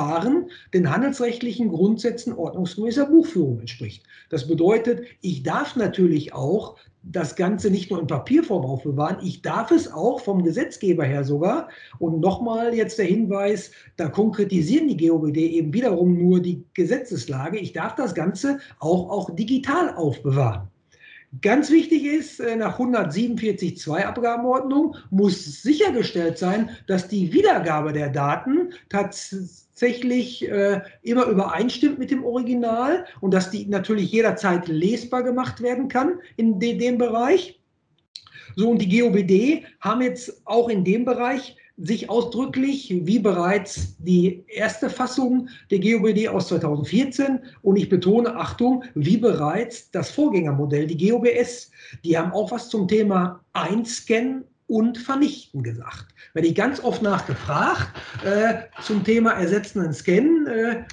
den 0.73 0.89
handelsrechtlichen 0.89 1.69
Grundsätzen 1.69 2.33
ordnungsgemäßer 2.33 3.05
Buchführung 3.05 3.59
entspricht. 3.59 4.03
Das 4.29 4.47
bedeutet, 4.47 5.01
ich 5.21 5.43
darf 5.43 5.75
natürlich 5.75 6.33
auch 6.33 6.77
das 7.03 7.35
Ganze 7.35 7.69
nicht 7.69 7.89
nur 7.89 7.99
in 8.01 8.07
Papierform 8.07 8.65
aufbewahren, 8.65 9.17
ich 9.23 9.41
darf 9.41 9.71
es 9.71 9.91
auch 9.91 10.19
vom 10.19 10.43
Gesetzgeber 10.43 11.05
her 11.05 11.23
sogar. 11.23 11.69
Und 11.99 12.19
nochmal 12.19 12.73
jetzt 12.73 12.97
der 12.97 13.05
Hinweis, 13.05 13.71
da 13.95 14.09
konkretisieren 14.09 14.87
die 14.87 14.97
GOBD 15.07 15.37
eben 15.37 15.73
wiederum 15.73 16.17
nur 16.17 16.41
die 16.41 16.63
Gesetzeslage. 16.73 17.57
Ich 17.59 17.73
darf 17.73 17.95
das 17.95 18.13
Ganze 18.13 18.59
auch, 18.79 19.09
auch 19.09 19.35
digital 19.35 19.95
aufbewahren. 19.95 20.67
Ganz 21.41 21.69
wichtig 21.69 22.05
ist, 22.05 22.39
äh, 22.39 22.55
nach 22.55 22.79
147.2 22.79 24.05
Abgabenordnung 24.05 24.95
muss 25.09 25.61
sichergestellt 25.61 26.37
sein, 26.37 26.69
dass 26.87 27.09
die 27.09 27.33
Wiedergabe 27.33 27.91
der 27.91 28.09
Daten 28.09 28.73
tatsächlich 29.77 30.49
äh, 30.49 30.81
immer 31.03 31.27
übereinstimmt 31.27 31.99
mit 31.99 32.09
dem 32.09 32.25
Original 32.25 33.05
und 33.21 33.31
dass 33.31 33.51
die 33.51 33.67
natürlich 33.67 34.11
jederzeit 34.11 34.67
lesbar 34.67 35.21
gemacht 35.21 35.61
werden 35.61 35.87
kann 35.87 36.19
in 36.35 36.59
de 36.59 36.75
dem 36.77 36.97
Bereich. 36.97 37.59
So, 38.55 38.71
und 38.71 38.81
die 38.81 38.89
GOBD 38.89 39.65
haben 39.79 40.01
jetzt 40.01 40.41
auch 40.45 40.67
in 40.69 40.83
dem 40.83 41.05
Bereich 41.05 41.55
sich 41.77 42.09
ausdrücklich, 42.09 42.91
wie 43.03 43.19
bereits 43.19 43.95
die 43.99 44.43
erste 44.47 44.89
Fassung 44.89 45.47
der 45.69 45.79
GOBD 45.79 46.27
aus 46.27 46.47
2014 46.47 47.39
und 47.61 47.75
ich 47.75 47.87
betone, 47.87 48.35
Achtung, 48.35 48.83
wie 48.95 49.17
bereits 49.17 49.91
das 49.91 50.09
Vorgängermodell, 50.09 50.87
die 50.87 51.07
GOBS, 51.07 51.69
die 52.03 52.17
haben 52.17 52.31
auch 52.31 52.49
was 52.49 52.69
zum 52.69 52.87
Thema 52.87 53.41
Einscannen 53.53 54.43
und 54.67 54.97
Vernichten 54.97 55.63
gesagt. 55.63 56.07
Werde 56.33 56.47
ich 56.47 56.55
ganz 56.55 56.83
oft 56.83 57.01
nachgefragt 57.01 57.89
äh, 58.23 58.55
zum 58.81 59.03
Thema 59.03 59.31
ersetzenden 59.31 59.93
Scannen. 59.93 60.47
Äh, 60.47 60.83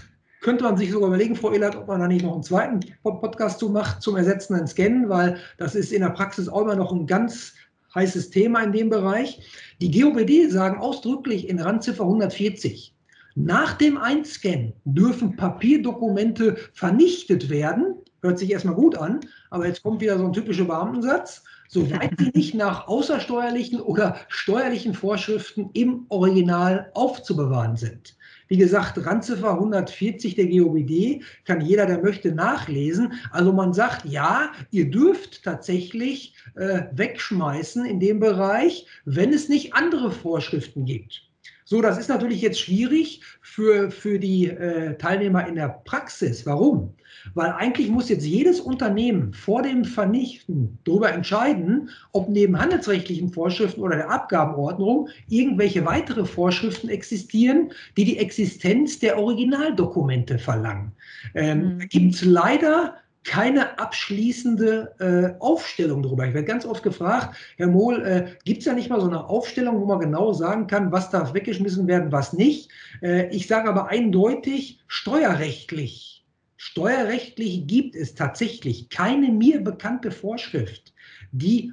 könnte 0.41 0.65
man 0.65 0.77
sich 0.77 0.91
sogar 0.91 1.09
überlegen, 1.09 1.37
Frau 1.37 1.53
Ehlert, 1.53 1.75
ob 1.75 1.89
man 1.89 2.01
da 2.01 2.07
nicht 2.07 2.25
noch 2.25 2.35
einen 2.35 2.43
zweiten 2.43 2.81
Podcast 3.03 3.59
zu 3.59 3.71
macht 3.71 4.03
zum 4.03 4.17
ersetzenden 4.17 4.67
Scannen, 4.67 5.09
weil 5.09 5.39
das 5.57 5.75
ist 5.75 5.93
in 5.93 6.03
der 6.03 6.11
Praxis 6.11 6.49
auch 6.49 6.63
immer 6.63 6.77
noch 6.77 6.93
ein 6.93 7.07
ganz 7.07 7.55
heißes 7.95 8.31
Thema 8.31 8.63
in 8.63 8.73
dem 8.73 8.91
Bereich. 8.91 9.41
Die 9.81 9.91
GOBD 9.91 10.51
sagen 10.51 10.79
ausdrücklich 10.79 11.49
in 11.49 11.61
Randziffer 11.61 12.05
140, 12.05 12.95
nach 13.37 13.75
dem 13.75 13.97
Einscannen 13.97 14.75
dürfen 14.85 15.35
Papierdokumente 15.37 16.57
vernichtet 16.73 17.51
werden. 17.51 17.97
Hört 18.23 18.39
sich 18.39 18.51
erstmal 18.51 18.77
gut 18.77 18.97
an, 18.97 19.21
aber 19.51 19.67
jetzt 19.67 19.83
kommt 19.83 20.01
wieder 20.01 20.19
so 20.19 20.27
ein 20.27 20.33
typischer 20.33 20.65
Beamtensatz. 20.65 21.43
Soweit 21.75 22.13
sie 22.21 22.31
nicht 22.33 22.55
nach 22.55 22.87
außersteuerlichen 22.87 23.81
oder 23.81 24.17
steuerlichen 24.29 24.95
Vorschriften 24.95 25.71
im 25.73 26.07
Original 26.09 26.93
aufzubewahren 26.95 27.75
sind. 27.75 28.17
Wie 28.47 28.57
gesagt, 28.57 29.05
Randziffer 29.05 29.55
140 29.55 30.37
der 30.37 30.47
GOBD 30.47 31.23
kann 31.45 31.61
jeder, 31.61 31.87
der 31.87 32.01
möchte, 32.01 32.31
nachlesen. 32.31 33.15
Also 33.33 33.53
man 33.53 33.73
sagt, 33.73 34.05
ja, 34.05 34.53
ihr 34.71 34.89
dürft 34.89 35.43
tatsächlich 35.43 36.37
äh, 36.55 36.83
wegschmeißen 36.93 37.85
in 37.85 37.99
dem 37.99 38.21
Bereich, 38.21 38.87
wenn 39.05 39.33
es 39.33 39.49
nicht 39.49 39.75
andere 39.75 40.13
Vorschriften 40.13 40.85
gibt. 40.85 41.29
So, 41.67 41.81
das 41.81 41.99
ist 41.99 42.09
natürlich 42.09 42.43
jetzt 42.43 42.61
schwierig 42.61 43.23
für, 43.41 43.91
für 43.91 44.19
die 44.19 44.49
äh, 44.49 44.97
Teilnehmer 44.99 45.47
in 45.49 45.55
der 45.55 45.69
Praxis. 45.85 46.45
Warum? 46.45 46.95
Weil 47.33 47.53
eigentlich 47.53 47.89
muss 47.89 48.11
jetzt 48.11 48.27
jedes 48.27 48.61
Unternehmen 48.61 49.33
vor 49.33 49.63
dem 49.63 49.85
Vernichten 49.87 50.79
darüber 50.85 51.11
entscheiden, 51.11 51.89
ob 52.13 52.29
neben 52.29 52.61
handelsrechtlichen 52.61 53.33
Vorschriften 53.33 53.81
oder 53.81 53.97
der 53.97 54.11
Abgabenordnung 54.11 55.09
irgendwelche 55.29 55.87
weitere 55.87 56.27
Vorschriften 56.27 56.91
existieren, 56.91 57.73
die 57.97 58.05
die 58.05 58.19
Existenz 58.19 58.99
der 58.99 59.19
Originaldokumente 59.19 60.39
verlangen. 60.39 60.93
Ähm, 61.35 61.77
mhm. 61.77 61.89
Gibt 61.89 62.15
es 62.15 62.25
leider 62.25 62.97
keine 63.25 63.79
abschließende 63.79 64.95
äh, 64.99 65.41
Aufstellung 65.43 66.03
darüber. 66.03 66.27
Ich 66.27 66.35
werde 66.35 66.47
ganz 66.47 66.67
oft 66.67 66.83
gefragt, 66.83 67.37
Herr 67.57 67.69
Mohl, 67.69 68.05
äh, 68.05 68.27
gibt 68.45 68.61
es 68.61 68.67
ja 68.67 68.75
nicht 68.75 68.91
mal 68.91 69.01
so 69.01 69.09
eine 69.09 69.27
Aufstellung, 69.29 69.81
wo 69.81 69.87
man 69.87 70.01
genau 70.01 70.33
sagen 70.33 70.67
kann, 70.67 70.93
was 70.93 71.11
darf 71.11 71.35
weggeschmissen 71.35 71.87
werden, 71.87 72.13
was 72.13 72.35
nicht. 72.35 72.71
Äh, 73.03 73.29
ich 73.35 73.47
sage 73.47 73.69
aber 73.69 73.89
eindeutig, 73.89 74.81
steuerrechtlich, 74.87 76.25
steuerrechtlich 76.57 77.67
gibt 77.67 77.97
es 77.97 78.15
tatsächlich 78.15 78.91
keine 78.91 79.29
mir 79.29 79.65
bekannte 79.65 80.11
Vorschrift, 80.11 80.93
die 81.33 81.73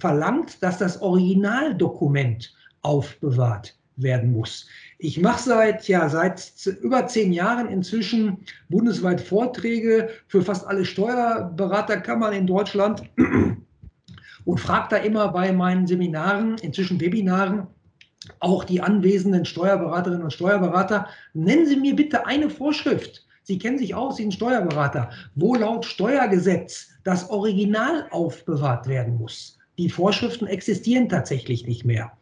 verlangt, 0.00 0.62
dass 0.62 0.78
das 0.78 1.00
Originaldokument 1.00 2.54
aufbewahrt 2.82 3.78
werden 3.96 4.32
muss. 4.32 4.66
Ich 5.00 5.20
mache 5.20 5.42
seit, 5.44 5.86
ja, 5.86 6.08
seit 6.08 6.52
über 6.82 7.06
zehn 7.06 7.32
Jahren 7.32 7.68
inzwischen 7.68 8.38
bundesweit 8.68 9.20
Vorträge 9.20 10.08
für 10.26 10.42
fast 10.42 10.66
alle 10.66 10.84
Steuerberaterkammern 10.84 12.32
in 12.32 12.48
Deutschland 12.48 13.04
und 14.44 14.58
frage 14.58 14.88
da 14.90 14.96
immer 14.96 15.28
bei 15.28 15.52
meinen 15.52 15.86
Seminaren, 15.86 16.58
inzwischen 16.58 17.00
Webinaren, 17.00 17.68
auch 18.40 18.64
die 18.64 18.80
anwesenden 18.80 19.44
Steuerberaterinnen 19.44 20.24
und 20.24 20.32
Steuerberater, 20.32 21.06
nennen 21.32 21.66
Sie 21.66 21.76
mir 21.76 21.94
bitte 21.94 22.26
eine 22.26 22.50
Vorschrift. 22.50 23.24
Sie 23.44 23.56
kennen 23.56 23.78
sich 23.78 23.94
aus, 23.94 24.16
Sie 24.16 24.22
sind 24.22 24.34
Steuerberater, 24.34 25.10
wo 25.36 25.54
laut 25.54 25.86
Steuergesetz 25.86 26.88
das 27.04 27.30
Original 27.30 28.08
aufbewahrt 28.10 28.88
werden 28.88 29.16
muss. 29.16 29.58
Die 29.78 29.88
Vorschriften 29.88 30.48
existieren 30.48 31.08
tatsächlich 31.08 31.68
nicht 31.68 31.84
mehr. 31.84 32.12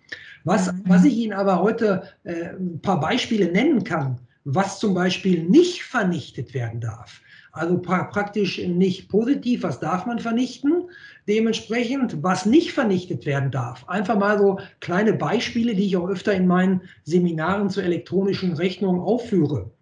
Was, 0.46 0.72
mhm. 0.72 0.82
was 0.86 1.04
ich 1.04 1.16
Ihnen 1.16 1.32
aber 1.32 1.60
heute 1.60 2.04
äh, 2.22 2.50
ein 2.50 2.80
paar 2.80 3.00
Beispiele 3.00 3.50
nennen 3.50 3.82
kann, 3.82 4.20
was 4.44 4.78
zum 4.78 4.94
Beispiel 4.94 5.42
nicht 5.42 5.82
vernichtet 5.82 6.54
werden 6.54 6.80
darf. 6.80 7.20
Also 7.50 7.78
pra 7.78 8.04
praktisch 8.04 8.58
nicht 8.58 9.08
positiv, 9.08 9.64
was 9.64 9.80
darf 9.80 10.06
man 10.06 10.20
vernichten? 10.20 10.88
Dementsprechend, 11.26 12.22
was 12.22 12.46
nicht 12.46 12.72
vernichtet 12.72 13.26
werden 13.26 13.50
darf. 13.50 13.88
Einfach 13.88 14.16
mal 14.16 14.38
so 14.38 14.60
kleine 14.78 15.14
Beispiele, 15.14 15.74
die 15.74 15.86
ich 15.86 15.96
auch 15.96 16.08
öfter 16.08 16.32
in 16.34 16.46
meinen 16.46 16.82
Seminaren 17.02 17.68
zur 17.68 17.82
elektronischen 17.82 18.52
Rechnung 18.52 19.00
aufführe. 19.00 19.72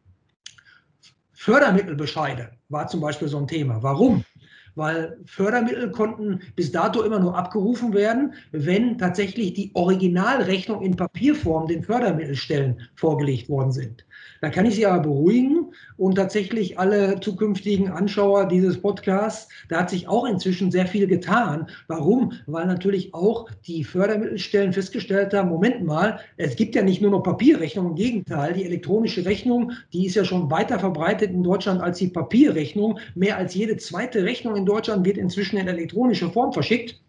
Fördermittelbescheide 1.33 2.53
war 2.71 2.87
zum 2.87 3.01
Beispiel 3.01 3.29
so 3.29 3.37
ein 3.37 3.49
Thema. 3.49 3.83
Warum? 3.83 4.25
Weil 4.75 5.17
Fördermittel 5.27 5.91
konnten 5.91 6.41
bis 6.57 6.73
dato 6.73 7.03
immer 7.03 7.21
nur 7.21 7.37
abgerufen 7.37 7.95
werden, 7.95 8.35
wenn 8.53 8.99
tatsächlich 8.99 9.55
die 9.55 9.71
Originalrechnung 9.75 10.83
in 10.83 10.97
Papierform 10.97 11.67
den 11.69 11.83
Fördermittelstellen 11.83 12.81
vorgelegt 12.95 13.49
worden 13.49 13.73
sind. 13.73 14.05
Da 14.41 14.51
kann 14.51 14.67
ich 14.67 14.75
Sie 14.75 14.87
aber 14.87 15.03
beruhigen 15.03 15.73
und 15.97 16.17
tatsächlich 16.17 16.79
alle 16.79 17.21
zukünftigen 17.21 17.89
Anschauer 17.89 18.47
dieses 18.47 18.81
Podcasts, 18.81 19.49
da 19.69 19.81
hat 19.81 19.91
sich 19.91 20.09
auch 20.09 20.27
inzwischen 20.27 20.71
sehr 20.71 20.87
viel 20.87 21.07
getan. 21.07 21.69
Warum? 21.87 22.33
Weil 22.47 22.67
natürlich 22.67 23.15
auch 23.15 23.49
die 23.67 23.85
Fördermittelstellen 23.85 24.73
festgestellt 24.73 25.33
haben, 25.33 25.49
Moment 25.49 25.85
mal, 25.85 26.19
es 26.37 26.57
gibt 26.57 26.75
ja 26.75 26.83
nicht 26.83 27.01
nur 27.01 27.11
noch 27.11 27.23
Papierrechnung, 27.23 27.91
im 27.91 27.95
Gegenteil, 27.95 28.55
die 28.55 28.65
elektronische 28.65 29.25
Rechnung, 29.25 29.73
die 29.93 30.07
ist 30.07 30.17
ja 30.17 30.25
schon 30.25 30.51
weiter 30.51 30.79
verbreitet 30.79 31.31
in 31.31 31.43
Deutschland 31.43 31.81
als 31.81 31.99
die 31.99 32.09
Papierrechnung. 32.09 32.99
Mehr 33.15 33.37
als 33.37 33.55
jede 33.55 33.77
zweite 33.77 34.25
Rechnung 34.25 34.57
in 34.57 34.67
Deutschland 34.67 35.05
wird 35.05 35.17
inzwischen 35.17 35.59
in 35.59 35.69
elektronischer 35.69 36.31
Form 36.31 36.53
verschickt. 36.53 37.01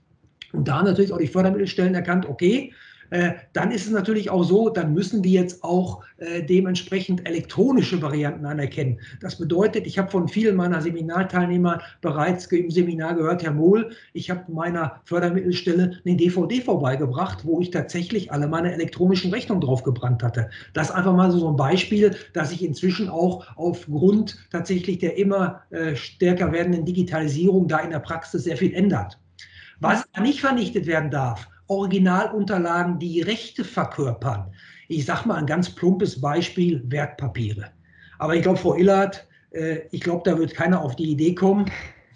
Und 0.54 0.68
da 0.68 0.84
natürlich 0.84 1.12
auch 1.12 1.18
die 1.18 1.28
Fördermittelstellen 1.28 1.96
erkannt, 1.96 2.28
okay, 2.28 2.72
äh, 3.10 3.34
dann 3.54 3.72
ist 3.72 3.86
es 3.86 3.92
natürlich 3.92 4.30
auch 4.30 4.44
so, 4.44 4.70
dann 4.70 4.94
müssen 4.94 5.24
wir 5.24 5.32
jetzt 5.32 5.64
auch 5.64 6.04
äh, 6.18 6.44
dementsprechend 6.44 7.28
elektronische 7.28 8.02
Varianten 8.02 8.46
anerkennen. 8.46 9.00
Das 9.22 9.38
bedeutet, 9.38 9.86
ich 9.86 9.98
habe 9.98 10.10
von 10.10 10.28
vielen 10.28 10.56
meiner 10.56 10.82
Seminarteilnehmer 10.82 11.82
bereits 12.02 12.46
im 12.48 12.72
Seminar 12.72 13.16
gehört, 13.16 13.44
Herr 13.44 13.52
Mohl, 13.52 13.92
ich 14.14 14.30
habe 14.30 14.52
meiner 14.52 15.02
Fördermittelstelle 15.06 16.00
eine 16.06 16.16
DVD 16.16 16.62
vorbeigebracht, 16.62 17.46
wo 17.46 17.60
ich 17.60 17.72
tatsächlich 17.72 18.32
alle 18.32 18.48
meine 18.48 18.74
elektronischen 18.74 19.32
Rechnungen 19.32 19.62
drauf 19.62 19.84
gebrannt 19.84 20.24
hatte. 20.24 20.50
Das 20.74 20.90
ist 20.90 20.96
einfach 20.96 21.14
mal 21.14 21.32
so 21.32 21.50
ein 21.50 21.56
Beispiel, 21.56 22.16
dass 22.34 22.50
sich 22.50 22.64
inzwischen 22.64 23.10
auch 23.10 23.46
aufgrund 23.56 24.38
tatsächlich 24.52 25.00
der 25.00 25.18
immer 25.18 25.62
äh, 25.70 25.96
stärker 25.96 26.52
werdenden 26.52 26.86
Digitalisierung 26.86 27.68
da 27.68 27.80
in 27.80 27.92
der 27.92 28.00
Praxis 28.00 28.44
sehr 28.44 28.58
viel 28.58 28.74
ändert. 28.74 29.20
Was 29.80 30.06
nicht 30.22 30.40
vernichtet 30.40 30.86
werden 30.88 31.12
darf, 31.12 31.50
Originalunterlagen, 31.68 33.00
die 33.00 33.22
Rechte 33.22 33.64
verkörpern. 33.64 34.54
Ich 34.88 35.06
sage 35.06 35.28
mal 35.28 35.36
ein 35.36 35.48
ganz 35.48 35.70
plumpes 35.70 36.20
Beispiel, 36.20 36.84
Wertpapiere. 36.88 37.72
Aber 38.20 38.36
ich 38.36 38.44
glaube, 38.44 38.60
Frau 38.60 38.76
Illert, 38.76 39.28
äh, 39.52 39.80
ich 39.92 40.02
glaube, 40.02 40.30
da 40.30 40.38
wird 40.38 40.54
keiner 40.54 40.82
auf 40.82 40.96
die 40.96 41.12
Idee 41.12 41.34
kommen, 41.34 41.66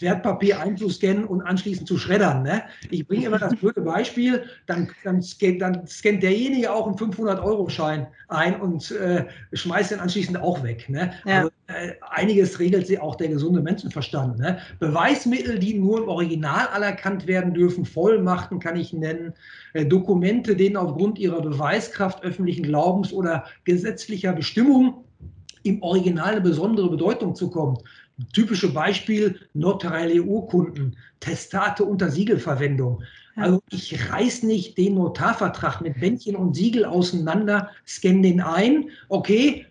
Wertpapier 0.02 0.60
einzuscannen 0.60 1.26
und 1.26 1.42
anschließend 1.42 1.88
zu 1.88 1.98
schreddern. 1.98 2.44
Ne? 2.44 2.64
Ich 2.90 3.08
bringe 3.08 3.26
immer 3.26 3.40
das 3.40 3.56
blöde 3.56 3.82
Beispiel, 3.82 4.44
dann, 4.68 4.90
dann, 5.04 5.22
scannt, 5.22 5.62
dann 5.62 5.88
scannt 5.88 6.24
derjenige 6.24 6.72
auch 6.72 6.88
einen 6.88 6.96
500-Euro-Schein 6.96 8.08
ein 8.28 8.60
und 8.60 8.92
äh, 8.92 9.26
schmeißt 9.54 9.92
den 9.92 10.00
anschließend 10.00 10.40
auch 10.40 10.64
weg. 10.64 10.88
Ne? 10.90 11.12
Ja. 11.26 11.40
Also, 11.40 11.52
äh, 11.68 11.94
einiges 12.10 12.60
regelt 12.60 12.88
sie 12.88 13.00
auch 13.00 13.16
der 13.16 13.28
gesunde 13.28 13.62
Menschenverstand. 13.62 14.40
Ne? 14.40 14.60
Beweismittel, 14.80 15.60
die 15.60 15.76
nur 15.76 16.04
im 16.04 16.10
Original 16.10 16.68
anerkannt 16.74 17.28
werden 17.28 17.54
dürfen, 17.54 17.86
Vollmachten 17.86 18.60
kann 18.60 18.76
ich 18.76 18.94
nennen, 18.94 19.34
äh, 19.74 19.86
Dokumente, 19.86 20.56
denen 20.56 20.78
aufgrund 20.78 21.20
ihrer 21.20 21.42
Beweiskraft 21.42 22.24
öffentlichen 22.24 22.64
Glaubens 22.64 23.14
oder 23.14 23.46
gesetzlicher 23.66 24.34
Bestimmung 24.34 25.04
im 25.64 25.82
Original 25.84 26.32
eine 26.32 26.42
besondere 26.42 26.90
Bedeutung 26.90 27.36
zukommt. 27.36 27.84
Typische 28.34 28.74
Beispiel 28.74 29.40
notarielle 29.54 30.22
Urkunden, 30.22 30.98
Testate 31.20 31.84
unter 31.84 32.10
Siegelverwendung. 32.10 33.04
Also 33.36 33.62
ich 33.72 34.12
reiß 34.12 34.44
nicht 34.44 34.78
den 34.78 34.96
Notarvertrag 34.96 35.82
mit 35.82 36.00
Bändchen 36.00 36.36
und 36.36 36.56
Siegel 36.56 36.86
auseinander, 36.86 37.70
scanne 37.86 38.22
den 38.22 38.42
ein, 38.42 38.90
okay, 39.08 39.66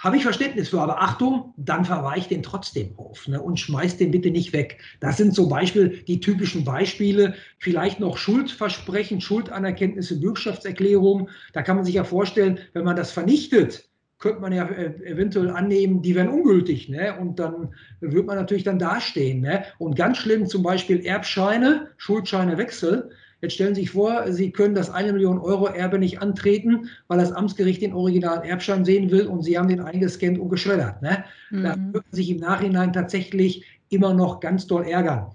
habe 0.00 0.16
ich 0.16 0.22
Verständnis 0.22 0.70
für, 0.70 0.80
aber 0.80 1.02
Achtung, 1.02 1.52
dann 1.58 1.84
verweiche 1.84 2.20
ich 2.20 2.28
den 2.28 2.42
trotzdem 2.42 2.98
auf 2.98 3.28
ne, 3.28 3.40
und 3.40 3.60
schmeiß 3.60 3.98
den 3.98 4.10
bitte 4.10 4.30
nicht 4.30 4.54
weg. 4.54 4.78
Das 5.00 5.18
sind 5.18 5.34
zum 5.34 5.50
Beispiel 5.50 6.02
die 6.08 6.20
typischen 6.20 6.64
Beispiele. 6.64 7.34
Vielleicht 7.58 8.00
noch 8.00 8.16
Schuldversprechen, 8.16 9.20
Schuldanerkenntnisse, 9.20 10.18
Bürgschaftserklärungen. 10.18 11.28
Da 11.52 11.60
kann 11.60 11.76
man 11.76 11.84
sich 11.84 11.96
ja 11.96 12.04
vorstellen, 12.04 12.60
wenn 12.72 12.84
man 12.84 12.96
das 12.96 13.12
vernichtet, 13.12 13.89
könnte 14.20 14.40
man 14.40 14.52
ja 14.52 14.66
äh, 14.66 14.92
eventuell 15.04 15.50
annehmen, 15.50 16.02
die 16.02 16.14
wären 16.14 16.28
ungültig. 16.28 16.88
Ne? 16.88 17.16
Und 17.18 17.38
dann 17.38 17.74
wird 18.00 18.26
man 18.26 18.36
natürlich 18.36 18.64
dann 18.64 18.78
dastehen. 18.78 19.40
Ne? 19.40 19.64
Und 19.78 19.96
ganz 19.96 20.18
schlimm 20.18 20.46
zum 20.46 20.62
Beispiel 20.62 21.04
Erbscheine, 21.04 21.88
Schuldscheine 21.96 22.56
Wechsel. 22.58 23.10
Jetzt 23.40 23.54
stellen 23.54 23.74
Sie 23.74 23.80
sich 23.80 23.90
vor, 23.92 24.30
Sie 24.30 24.52
können 24.52 24.74
das 24.74 24.90
eine 24.90 25.14
Million 25.14 25.38
Euro 25.38 25.66
Erbe 25.66 25.98
nicht 25.98 26.20
antreten, 26.20 26.90
weil 27.08 27.18
das 27.18 27.32
Amtsgericht 27.32 27.80
den 27.80 27.94
originalen 27.94 28.42
Erbschein 28.42 28.84
sehen 28.84 29.10
will 29.10 29.26
und 29.26 29.42
Sie 29.42 29.58
haben 29.58 29.68
den 29.68 29.80
eingescannt 29.80 30.38
und 30.38 30.50
geschreddert. 30.50 31.00
Ne? 31.00 31.24
Mhm. 31.50 31.62
Da 31.62 31.76
würden 31.76 32.06
Sie 32.12 32.16
sich 32.16 32.30
im 32.30 32.40
Nachhinein 32.40 32.92
tatsächlich 32.92 33.64
immer 33.88 34.12
noch 34.12 34.40
ganz 34.40 34.66
doll 34.66 34.84
ärgern. 34.84 35.32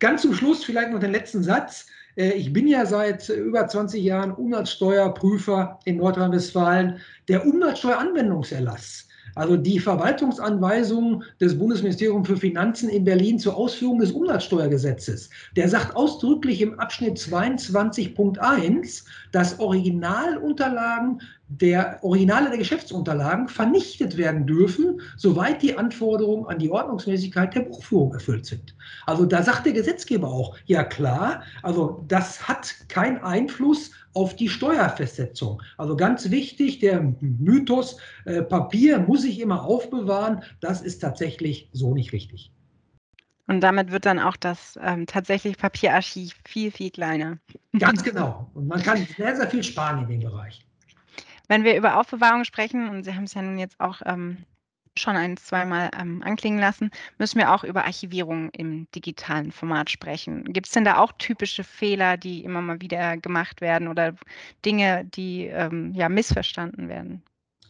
Ganz 0.00 0.22
zum 0.22 0.34
Schluss 0.34 0.64
vielleicht 0.64 0.90
noch 0.90 0.98
den 0.98 1.12
letzten 1.12 1.44
Satz. 1.44 1.86
Äh, 2.16 2.32
ich 2.32 2.52
bin 2.52 2.66
ja 2.66 2.86
seit 2.86 3.28
über 3.28 3.66
20 3.66 4.02
Jahren 4.02 4.32
Umsatzsteuerprüfer 4.32 5.78
in 5.84 5.98
Nordrhein-Westfalen. 5.98 6.98
Der 7.28 7.46
Umsatzsteueranwendungserlass 7.46 9.06
also 9.34 9.56
die 9.56 9.78
Verwaltungsanweisung 9.78 11.22
des 11.40 11.58
Bundesministeriums 11.58 12.26
für 12.26 12.36
Finanzen 12.36 12.88
in 12.88 13.04
Berlin 13.04 13.38
zur 13.38 13.56
Ausführung 13.56 13.98
des 13.98 14.12
Umsatzsteuergesetzes. 14.12 15.30
Der 15.56 15.68
sagt 15.68 15.94
ausdrücklich 15.96 16.60
im 16.60 16.78
Abschnitt 16.78 17.18
22.1, 17.18 19.04
dass 19.32 19.58
Originalunterlagen 19.58 21.20
der 21.50 21.98
Originale 22.02 22.48
der 22.48 22.58
Geschäftsunterlagen 22.58 23.48
vernichtet 23.48 24.16
werden 24.16 24.46
dürfen, 24.46 25.00
soweit 25.16 25.62
die 25.62 25.76
Anforderungen 25.76 26.46
an 26.46 26.60
die 26.60 26.70
Ordnungsmäßigkeit 26.70 27.54
der 27.54 27.62
Buchführung 27.62 28.14
erfüllt 28.14 28.46
sind. 28.46 28.76
Also 29.06 29.26
da 29.26 29.42
sagt 29.42 29.66
der 29.66 29.72
Gesetzgeber 29.72 30.28
auch, 30.28 30.56
ja 30.66 30.84
klar, 30.84 31.42
also 31.64 32.04
das 32.06 32.46
hat 32.46 32.72
keinen 32.88 33.18
Einfluss 33.18 33.90
auf 34.14 34.36
die 34.36 34.48
Steuerfestsetzung. 34.48 35.60
Also 35.76 35.96
ganz 35.96 36.30
wichtig, 36.30 36.78
der 36.78 37.14
Mythos, 37.20 37.96
äh, 38.26 38.42
Papier 38.42 39.00
muss 39.00 39.24
ich 39.24 39.40
immer 39.40 39.64
aufbewahren, 39.64 40.42
das 40.60 40.82
ist 40.82 41.00
tatsächlich 41.00 41.68
so 41.72 41.94
nicht 41.94 42.12
richtig. 42.12 42.52
Und 43.48 43.60
damit 43.60 43.90
wird 43.90 44.06
dann 44.06 44.20
auch 44.20 44.36
das 44.36 44.78
ähm, 44.80 45.06
tatsächlich 45.06 45.58
Papierarchiv 45.58 46.36
viel, 46.46 46.70
viel 46.70 46.92
kleiner. 46.92 47.38
Ganz 47.76 48.04
genau. 48.04 48.48
Und 48.54 48.68
man 48.68 48.80
kann 48.80 49.04
sehr, 49.16 49.34
sehr 49.34 49.50
viel 49.50 49.64
sparen 49.64 50.02
in 50.02 50.20
dem 50.20 50.30
Bereich. 50.30 50.64
Wenn 51.50 51.64
wir 51.64 51.76
über 51.76 51.98
Aufbewahrung 51.98 52.44
sprechen, 52.44 52.88
und 52.88 53.02
Sie 53.02 53.12
haben 53.12 53.24
es 53.24 53.34
ja 53.34 53.42
nun 53.42 53.58
jetzt 53.58 53.80
auch 53.80 54.02
ähm, 54.06 54.36
schon 54.96 55.16
ein, 55.16 55.36
zweimal 55.36 55.90
ähm, 56.00 56.22
anklingen 56.24 56.60
lassen, 56.60 56.92
müssen 57.18 57.40
wir 57.40 57.52
auch 57.52 57.64
über 57.64 57.86
Archivierung 57.86 58.50
im 58.50 58.86
digitalen 58.94 59.50
Format 59.50 59.90
sprechen. 59.90 60.44
Gibt 60.44 60.68
es 60.68 60.72
denn 60.72 60.84
da 60.84 60.98
auch 60.98 61.10
typische 61.18 61.64
Fehler, 61.64 62.16
die 62.16 62.44
immer 62.44 62.62
mal 62.62 62.80
wieder 62.80 63.16
gemacht 63.16 63.60
werden 63.60 63.88
oder 63.88 64.14
Dinge, 64.64 65.04
die 65.06 65.46
ähm, 65.46 65.92
ja 65.92 66.08
missverstanden 66.08 66.88
werden? 66.88 67.20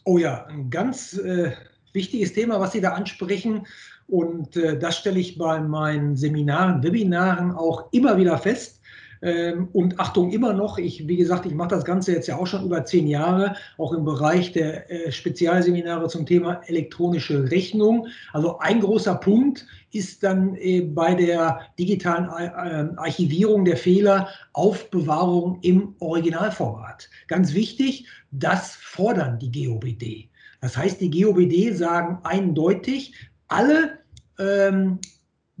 Oh 0.03 0.19
ja, 0.19 0.45
ein 0.45 0.69
ganz 0.69 1.17
äh, 1.17 1.53
wichtiges 1.93 2.33
Thema, 2.33 2.59
was 2.59 2.73
Sie 2.73 2.81
da 2.81 2.91
ansprechen. 2.91 3.65
Und 4.05 4.57
äh, 4.57 4.77
das 4.77 4.99
stelle 4.99 5.19
ich 5.19 5.39
bei 5.39 5.59
meinen 5.59 6.15
Seminaren, 6.15 6.83
Webinaren 6.83 7.51
auch 7.51 7.91
immer 7.91 8.15
wieder 8.15 8.37
fest. 8.37 8.80
Ähm, 9.21 9.69
und 9.73 9.99
Achtung, 9.99 10.31
immer 10.31 10.53
noch, 10.53 10.77
ich, 10.77 11.07
wie 11.07 11.17
gesagt, 11.17 11.45
ich 11.45 11.53
mache 11.53 11.69
das 11.69 11.85
Ganze 11.85 12.13
jetzt 12.13 12.27
ja 12.27 12.37
auch 12.37 12.47
schon 12.47 12.65
über 12.65 12.85
zehn 12.85 13.07
Jahre, 13.07 13.55
auch 13.77 13.93
im 13.93 14.03
Bereich 14.03 14.51
der 14.51 14.89
äh, 14.89 15.11
Spezialseminare 15.11 16.07
zum 16.07 16.25
Thema 16.25 16.61
elektronische 16.65 17.51
Rechnung. 17.51 18.07
Also 18.33 18.57
ein 18.59 18.79
großer 18.79 19.15
Punkt 19.15 19.65
ist 19.91 20.23
dann 20.23 20.55
äh, 20.55 20.81
bei 20.81 21.13
der 21.13 21.61
digitalen 21.77 22.25
äh, 22.25 22.97
Archivierung 22.97 23.65
der 23.65 23.77
Fehler 23.77 24.27
Aufbewahrung 24.53 25.59
im 25.61 25.95
Originalformat. 25.99 27.09
Ganz 27.27 27.53
wichtig, 27.53 28.07
das 28.31 28.75
fordern 28.75 29.37
die 29.39 29.51
GOBD. 29.51 30.29
Das 30.61 30.77
heißt, 30.77 31.01
die 31.01 31.09
GOBD 31.09 31.75
sagen 31.75 32.19
eindeutig, 32.23 33.13
alle 33.47 33.99
ähm, 34.39 34.99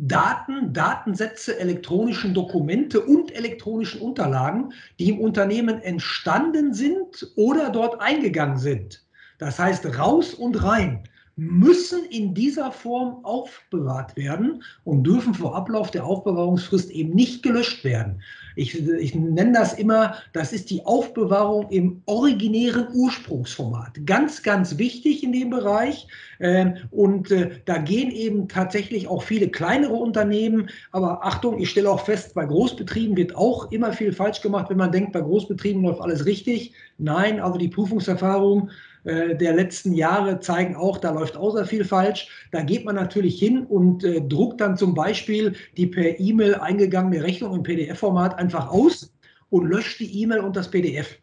Daten, 0.03 0.73
Datensätze, 0.73 1.59
elektronischen 1.59 2.33
Dokumente 2.33 3.01
und 3.01 3.31
elektronischen 3.35 4.01
Unterlagen, 4.01 4.73
die 4.97 5.09
im 5.09 5.19
Unternehmen 5.19 5.79
entstanden 5.79 6.73
sind 6.73 7.31
oder 7.35 7.69
dort 7.69 8.01
eingegangen 8.01 8.57
sind. 8.57 9.05
Das 9.37 9.59
heißt, 9.59 9.85
raus 9.99 10.33
und 10.33 10.63
rein 10.63 11.03
müssen 11.35 12.05
in 12.05 12.33
dieser 12.33 12.71
Form 12.71 13.23
aufbewahrt 13.23 14.15
werden 14.15 14.63
und 14.83 15.03
dürfen 15.03 15.33
vor 15.33 15.55
Ablauf 15.55 15.91
der 15.91 16.05
Aufbewahrungsfrist 16.05 16.91
eben 16.91 17.13
nicht 17.15 17.43
gelöscht 17.43 17.83
werden. 17.83 18.21
Ich, 18.55 18.85
ich 18.85 19.15
nenne 19.15 19.53
das 19.53 19.73
immer, 19.73 20.15
das 20.33 20.51
ist 20.51 20.69
die 20.69 20.85
Aufbewahrung 20.85 21.69
im 21.69 22.01
originären 22.05 22.87
Ursprungsformat. 22.93 24.05
Ganz, 24.05 24.43
ganz 24.43 24.77
wichtig 24.77 25.23
in 25.23 25.31
dem 25.31 25.49
Bereich. 25.49 26.07
Ähm, 26.39 26.75
und 26.91 27.31
äh, 27.31 27.61
da 27.65 27.77
gehen 27.77 28.11
eben 28.11 28.47
tatsächlich 28.47 29.07
auch 29.07 29.23
viele 29.23 29.49
kleinere 29.49 29.93
Unternehmen. 29.93 30.69
Aber 30.91 31.25
Achtung, 31.25 31.59
ich 31.59 31.69
stelle 31.69 31.89
auch 31.89 32.05
fest, 32.05 32.33
bei 32.33 32.45
Großbetrieben 32.45 33.15
wird 33.15 33.35
auch 33.35 33.71
immer 33.71 33.93
viel 33.93 34.11
falsch 34.11 34.41
gemacht, 34.41 34.69
wenn 34.69 34.77
man 34.77 34.91
denkt, 34.91 35.13
bei 35.13 35.21
Großbetrieben 35.21 35.83
läuft 35.83 36.01
alles 36.01 36.25
richtig. 36.25 36.73
Nein, 36.97 37.39
also 37.39 37.57
die 37.57 37.69
Prüfungserfahrung 37.69 38.69
äh, 39.03 39.35
der 39.35 39.53
letzten 39.53 39.93
Jahre 39.93 40.39
zeigen 40.39 40.75
auch, 40.75 40.97
da 40.97 41.11
läuft 41.11 41.37
außer 41.37 41.65
viel 41.65 41.83
falsch. 41.83 42.27
Da 42.51 42.61
geht 42.61 42.85
man 42.85 42.95
natürlich 42.95 43.39
hin 43.39 43.65
und 43.65 44.03
äh, 44.03 44.21
druckt 44.21 44.61
dann 44.61 44.77
zum 44.77 44.93
Beispiel 44.93 45.53
die 45.77 45.87
per 45.87 46.19
E-Mail 46.19 46.55
eingegangene 46.55 47.23
Rechnung 47.23 47.55
im 47.55 47.63
PDF-Format 47.63 48.37
einfach 48.37 48.69
aus 48.69 49.13
und 49.49 49.65
löscht 49.65 49.99
die 49.99 50.21
E-Mail 50.21 50.41
und 50.41 50.55
das 50.55 50.69
PDF. 50.69 51.17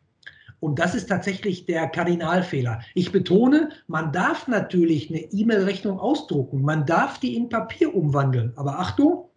Und 0.60 0.80
das 0.80 0.94
ist 0.94 1.08
tatsächlich 1.08 1.66
der 1.66 1.86
Kardinalfehler. 1.86 2.80
Ich 2.94 3.12
betone, 3.12 3.68
man 3.86 4.12
darf 4.12 4.48
natürlich 4.48 5.08
eine 5.08 5.20
E-Mail-Rechnung 5.20 6.00
ausdrucken, 6.00 6.62
man 6.62 6.84
darf 6.84 7.20
die 7.20 7.36
in 7.36 7.48
Papier 7.48 7.94
umwandeln. 7.94 8.52
Aber 8.56 8.80
Achtung, 8.80 9.28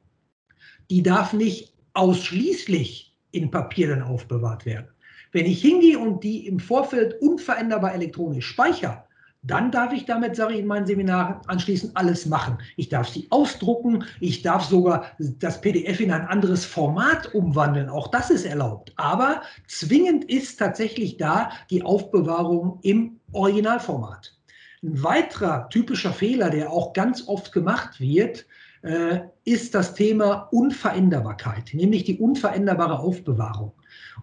die 0.89 1.03
darf 1.03 1.33
nicht 1.33 1.75
ausschließlich 1.93 3.15
in 3.31 3.51
Papier 3.51 3.89
dann 3.89 4.01
aufbewahrt 4.01 4.65
werden. 4.65 4.87
Wenn 5.31 5.45
ich 5.45 5.61
hingehe 5.61 5.97
und 5.97 6.23
die 6.23 6.47
im 6.47 6.59
Vorfeld 6.59 7.21
unveränderbar 7.21 7.93
elektronisch 7.93 8.47
speichere, 8.47 9.03
dann 9.43 9.71
darf 9.71 9.91
ich 9.91 10.05
damit, 10.05 10.35
sage 10.35 10.53
ich 10.53 10.59
in 10.59 10.67
meinen 10.67 10.85
Seminaren, 10.85 11.37
anschließend 11.47 11.97
alles 11.97 12.27
machen. 12.27 12.59
Ich 12.77 12.89
darf 12.89 13.09
sie 13.09 13.27
ausdrucken, 13.31 14.03
ich 14.19 14.43
darf 14.43 14.63
sogar 14.65 15.05
das 15.17 15.61
PDF 15.61 15.99
in 15.99 16.11
ein 16.11 16.27
anderes 16.27 16.63
Format 16.63 17.33
umwandeln. 17.33 17.89
Auch 17.89 18.09
das 18.09 18.29
ist 18.29 18.45
erlaubt. 18.45 18.93
Aber 18.97 19.41
zwingend 19.67 20.25
ist 20.25 20.57
tatsächlich 20.57 21.17
da 21.17 21.51
die 21.71 21.81
Aufbewahrung 21.81 22.79
im 22.83 23.19
Originalformat. 23.31 24.37
Ein 24.83 25.03
weiterer 25.03 25.69
typischer 25.69 26.11
Fehler, 26.11 26.51
der 26.51 26.71
auch 26.71 26.93
ganz 26.93 27.27
oft 27.27 27.51
gemacht 27.51 27.99
wird, 27.99 28.45
äh, 28.83 29.21
ist 29.43 29.73
das 29.73 29.95
Thema 29.95 30.49
Unveränderbarkeit, 30.51 31.73
nämlich 31.73 32.03
die 32.03 32.19
unveränderbare 32.19 32.99
Aufbewahrung. 32.99 33.73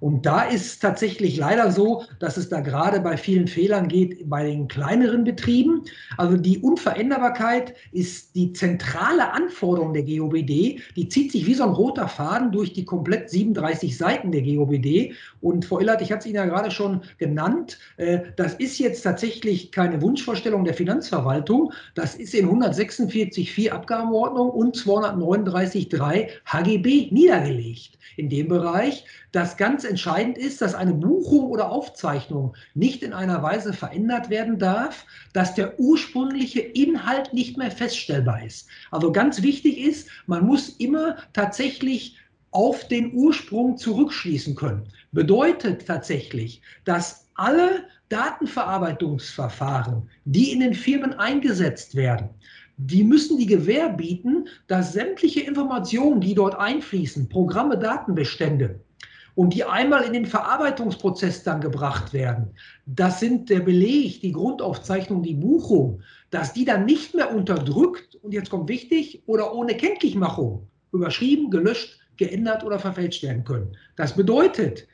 Und 0.01 0.27
da 0.27 0.43
ist 0.43 0.81
tatsächlich 0.81 1.37
leider 1.37 1.73
so, 1.73 2.05
dass 2.21 2.37
es 2.37 2.49
da 2.49 2.61
gerade 2.61 3.01
bei 3.01 3.17
vielen 3.17 3.49
Fehlern 3.49 3.89
geht 3.89 4.29
bei 4.29 4.45
den 4.45 4.69
kleineren 4.69 5.25
Betrieben. 5.25 5.83
Also 6.17 6.37
die 6.37 6.59
Unveränderbarkeit 6.59 7.75
ist 7.93 8.35
die 8.35 8.53
zentrale 8.53 9.33
Anforderung 9.33 9.93
der 9.93 10.05
GOBD. 10.05 10.81
Die 10.97 11.09
zieht 11.09 11.33
sich 11.33 11.47
wie 11.47 11.55
so 11.55 11.65
ein 11.65 11.71
roter 11.71 12.09
Faden 12.09 12.53
durch 12.53 12.73
die 12.73 12.85
komplett 12.85 13.31
37 13.31 13.97
Seiten 13.97 14.33
der 14.33 14.43
GOBD. 14.43 15.15
Und 15.41 15.65
Frau 15.65 15.81
Illert, 15.81 16.03
ich 16.03 16.13
hatte 16.13 16.21
es 16.21 16.27
Ihnen 16.27 16.37
ja 16.37 16.47
gerade 16.47 16.71
schon 16.71 17.03
genannt, 17.19 17.79
äh, 17.97 18.21
das 18.37 18.55
ist 18.55 18.79
jetzt 18.79 19.03
tatsächlich 19.03 19.73
keine 19.73 20.01
Wunschvorstellung 20.01 20.65
der 20.65 20.75
Finanzverwaltung. 20.75 21.73
Das 21.95 22.15
ist 22.15 22.35
in 22.35 22.49
146.4 22.49 23.71
Abgabenordnung 23.71 24.51
und 24.51 24.77
239.3 24.77 26.29
HGB 26.47 27.11
niedergelegt 27.11 27.99
in 28.17 28.29
dem 28.29 28.49
Bereich, 28.49 29.05
dass 29.33 29.57
ganz 29.57 29.85
entscheidend 29.85 30.39
ist, 30.39 30.61
dass 30.61 30.75
eine 30.75 30.95
Buchung 30.95 31.51
oder 31.51 31.71
Aufzeichnung 31.71 32.55
nicht 32.75 33.03
in 33.03 33.13
einer 33.13 33.43
Weise 33.43 33.73
verändert 33.73 34.31
werden 34.31 34.59
darf, 34.59 35.05
dass 35.33 35.55
der 35.55 35.79
ursprüngliche 35.79 36.61
Inhalt 36.61 37.33
nicht 37.35 37.57
mehr 37.57 37.71
feststellbar 37.71 38.45
ist. 38.45 38.69
Also 38.91 39.13
ganz 39.13 39.43
wichtig 39.43 39.79
ist, 39.79 40.09
man 40.27 40.47
muss 40.47 40.69
immer 40.69 41.17
tatsächlich 41.33 42.17
auf 42.51 42.89
den 42.89 43.13
Ursprung 43.13 43.77
zurückschließen 43.77 44.55
können. 44.55 44.89
Bedeutet 45.13 45.87
tatsächlich, 45.87 46.63
dass 46.85 47.27
alle 47.35 47.85
Datenverarbeitungsverfahren, 48.09 50.09
die 50.25 50.53
in 50.53 50.61
den 50.61 50.75
Firmen 50.75 51.13
eingesetzt 51.15 51.95
werden, 51.95 52.31
die 52.79 53.05
müssen 53.05 53.37
die 53.37 53.47
Gewähr 53.47 53.91
bieten, 53.91 54.49
dass 54.69 54.93
sämtliche 54.93 55.41
Informationen, 55.41 56.21
die 56.21 56.35
dort 56.35 56.59
einfließen, 56.59 57.29
Programme, 57.29 57.77
Datenbestände, 57.77 58.81
und 59.39 59.55
die 59.55 59.63
einmal 59.63 60.03
in 60.03 60.15
den 60.15 60.27
Verarbeitungsprozess 60.27 61.45
dann 61.45 61.61
gebracht 61.61 62.13
werden, 62.13 62.57
das 62.87 63.21
sind 63.21 63.49
der 63.49 63.61
Beleg, 63.61 64.21
die 64.21 64.33
Grundaufzeichnung, 64.33 65.23
die 65.23 65.37
Buchung, 65.37 66.03
dass 66.31 66.55
die 66.55 66.65
dann 66.65 66.87
nicht 66.87 67.15
mehr 67.15 67.33
unterdrückt, 67.33 68.17
und 68.17 68.35
jetzt 68.35 68.51
kommt 68.51 68.69
wichtig, 68.69 69.23
oder 69.27 69.55
ohne 69.55 69.77
Kenntlichmachung 69.77 70.67
überschrieben, 70.91 71.53
gelöscht, 71.53 72.01
geändert 72.17 72.65
oder 72.65 72.81
verfälscht 72.81 73.23
werden 73.23 73.45
können. 73.45 73.77
Das 73.95 74.17
bedeutet, 74.17 74.89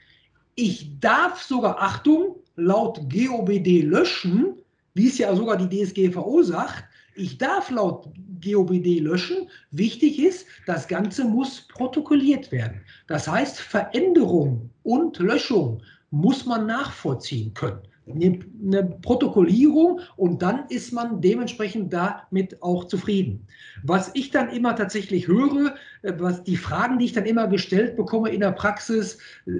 ich 0.56 1.00
darf 1.00 1.40
sogar, 1.40 1.80
Achtung, 1.80 2.36
laut 2.56 3.00
GOBD 3.10 3.80
löschen, 3.80 4.56
wie 4.92 5.08
es 5.08 5.16
ja 5.16 5.34
sogar 5.34 5.56
die 5.56 5.84
DSGVO 5.84 6.42
sagt, 6.42 6.84
ich 7.14 7.38
darf 7.38 7.70
laut 7.70 8.08
GOBD 8.42 9.00
löschen. 9.00 9.48
Wichtig 9.70 10.18
ist, 10.18 10.46
das 10.66 10.88
Ganze 10.88 11.24
muss 11.24 11.62
protokolliert 11.68 12.52
werden. 12.52 12.80
Das 13.06 13.28
heißt, 13.28 13.60
Veränderung 13.60 14.70
und 14.82 15.18
Löschung 15.18 15.82
muss 16.10 16.46
man 16.46 16.66
nachvollziehen 16.66 17.54
können 17.54 17.82
eine 18.06 18.84
Protokollierung 19.02 20.00
und 20.16 20.42
dann 20.42 20.66
ist 20.68 20.92
man 20.92 21.20
dementsprechend 21.20 21.92
damit 21.92 22.62
auch 22.62 22.84
zufrieden. 22.84 23.46
Was 23.82 24.10
ich 24.14 24.30
dann 24.30 24.50
immer 24.50 24.76
tatsächlich 24.76 25.26
höre, 25.26 25.74
äh, 26.02 26.12
was 26.18 26.42
die 26.44 26.56
Fragen, 26.56 26.98
die 26.98 27.06
ich 27.06 27.12
dann 27.12 27.24
immer 27.24 27.46
gestellt 27.48 27.96
bekomme 27.96 28.30
in 28.30 28.40
der 28.40 28.52
Praxis, 28.52 29.18
äh, 29.46 29.50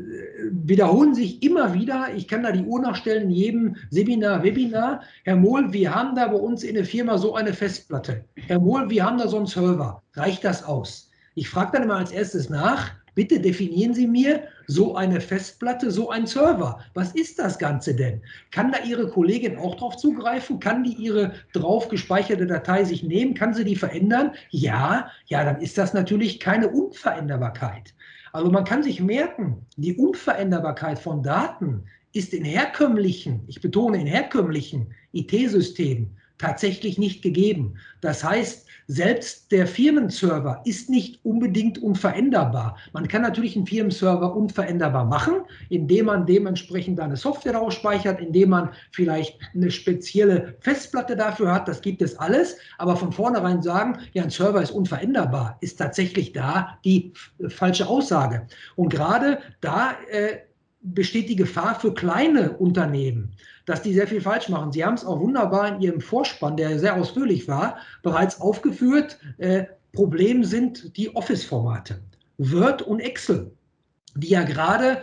wiederholen 0.50 1.14
sich 1.14 1.42
immer 1.42 1.74
wieder. 1.74 2.08
Ich 2.14 2.28
kann 2.28 2.42
da 2.42 2.52
die 2.52 2.64
Uhr 2.64 2.80
nachstellen 2.80 3.24
in 3.24 3.30
jedem 3.30 3.76
Seminar, 3.90 4.42
Webinar. 4.42 5.02
Herr 5.24 5.36
Mohl, 5.36 5.72
wir 5.72 5.94
haben 5.94 6.14
da 6.14 6.28
bei 6.28 6.36
uns 6.36 6.62
in 6.62 6.74
der 6.74 6.84
Firma 6.84 7.16
so 7.18 7.34
eine 7.34 7.52
Festplatte. 7.52 8.24
Herr 8.36 8.60
Mohl, 8.60 8.90
wir 8.90 9.04
haben 9.04 9.18
da 9.18 9.28
so 9.28 9.38
einen 9.38 9.46
Server. 9.46 10.02
Reicht 10.14 10.44
das 10.44 10.62
aus? 10.64 11.10
Ich 11.34 11.48
frage 11.48 11.72
dann 11.72 11.84
immer 11.84 11.96
als 11.96 12.12
erstes 12.12 12.48
nach, 12.48 12.92
Bitte 13.14 13.40
definieren 13.40 13.94
Sie 13.94 14.06
mir 14.06 14.44
so 14.66 14.96
eine 14.96 15.20
Festplatte, 15.20 15.90
so 15.90 16.10
ein 16.10 16.26
Server. 16.26 16.80
Was 16.94 17.12
ist 17.12 17.38
das 17.38 17.58
Ganze 17.58 17.94
denn? 17.94 18.20
Kann 18.50 18.72
da 18.72 18.78
Ihre 18.84 19.08
Kollegin 19.08 19.56
auch 19.56 19.76
drauf 19.76 19.96
zugreifen? 19.96 20.58
Kann 20.58 20.84
die 20.84 20.94
Ihre 20.94 21.34
drauf 21.52 21.88
gespeicherte 21.88 22.46
Datei 22.46 22.84
sich 22.84 23.02
nehmen? 23.02 23.34
Kann 23.34 23.54
sie 23.54 23.64
die 23.64 23.76
verändern? 23.76 24.32
Ja, 24.50 25.10
ja, 25.26 25.44
dann 25.44 25.60
ist 25.60 25.78
das 25.78 25.94
natürlich 25.94 26.40
keine 26.40 26.68
Unveränderbarkeit. 26.68 27.94
Also 28.32 28.50
man 28.50 28.64
kann 28.64 28.82
sich 28.82 29.00
merken, 29.00 29.64
die 29.76 29.94
Unveränderbarkeit 29.94 30.98
von 30.98 31.22
Daten 31.22 31.84
ist 32.12 32.34
in 32.34 32.44
herkömmlichen, 32.44 33.44
ich 33.46 33.60
betone 33.60 34.00
in 34.00 34.06
herkömmlichen 34.06 34.92
IT-Systemen 35.12 36.16
tatsächlich 36.38 36.98
nicht 36.98 37.22
gegeben. 37.22 37.76
Das 38.00 38.24
heißt, 38.24 38.66
selbst 38.86 39.50
der 39.50 39.66
Firmenserver 39.66 40.60
ist 40.64 40.90
nicht 40.90 41.24
unbedingt 41.24 41.78
unveränderbar. 41.78 42.76
Man 42.92 43.08
kann 43.08 43.22
natürlich 43.22 43.56
einen 43.56 43.66
Firmenserver 43.66 44.36
unveränderbar 44.36 45.06
machen, 45.06 45.36
indem 45.70 46.06
man 46.06 46.26
dementsprechend 46.26 47.00
eine 47.00 47.16
Software 47.16 47.60
ausspeichert, 47.60 48.20
indem 48.20 48.50
man 48.50 48.70
vielleicht 48.90 49.38
eine 49.54 49.70
spezielle 49.70 50.56
Festplatte 50.60 51.16
dafür 51.16 51.52
hat. 51.52 51.66
Das 51.66 51.80
gibt 51.80 52.02
es 52.02 52.18
alles. 52.18 52.56
Aber 52.76 52.96
von 52.96 53.12
vornherein 53.12 53.62
sagen, 53.62 53.98
ja, 54.12 54.22
ein 54.22 54.30
Server 54.30 54.60
ist 54.60 54.72
unveränderbar, 54.72 55.56
ist 55.60 55.76
tatsächlich 55.76 56.32
da 56.32 56.78
die 56.84 57.12
falsche 57.48 57.86
Aussage. 57.86 58.46
Und 58.76 58.90
gerade 58.90 59.38
da 59.62 59.92
äh, 60.10 60.38
besteht 60.84 61.30
die 61.30 61.36
Gefahr 61.36 61.80
für 61.80 61.94
kleine 61.94 62.52
Unternehmen, 62.52 63.32
dass 63.64 63.82
die 63.82 63.94
sehr 63.94 64.06
viel 64.06 64.20
falsch 64.20 64.48
machen. 64.50 64.70
Sie 64.70 64.84
haben 64.84 64.94
es 64.94 65.04
auch 65.04 65.18
wunderbar 65.18 65.74
in 65.74 65.80
Ihrem 65.80 66.00
Vorspann, 66.00 66.56
der 66.56 66.78
sehr 66.78 66.94
ausführlich 66.94 67.48
war, 67.48 67.78
bereits 68.02 68.40
aufgeführt. 68.40 69.18
Äh, 69.38 69.64
Problem 69.92 70.44
sind 70.44 70.96
die 70.96 71.14
Office-Formate, 71.16 72.00
Word 72.36 72.82
und 72.82 73.00
Excel, 73.00 73.50
die 74.14 74.28
ja 74.28 74.42
gerade 74.42 75.02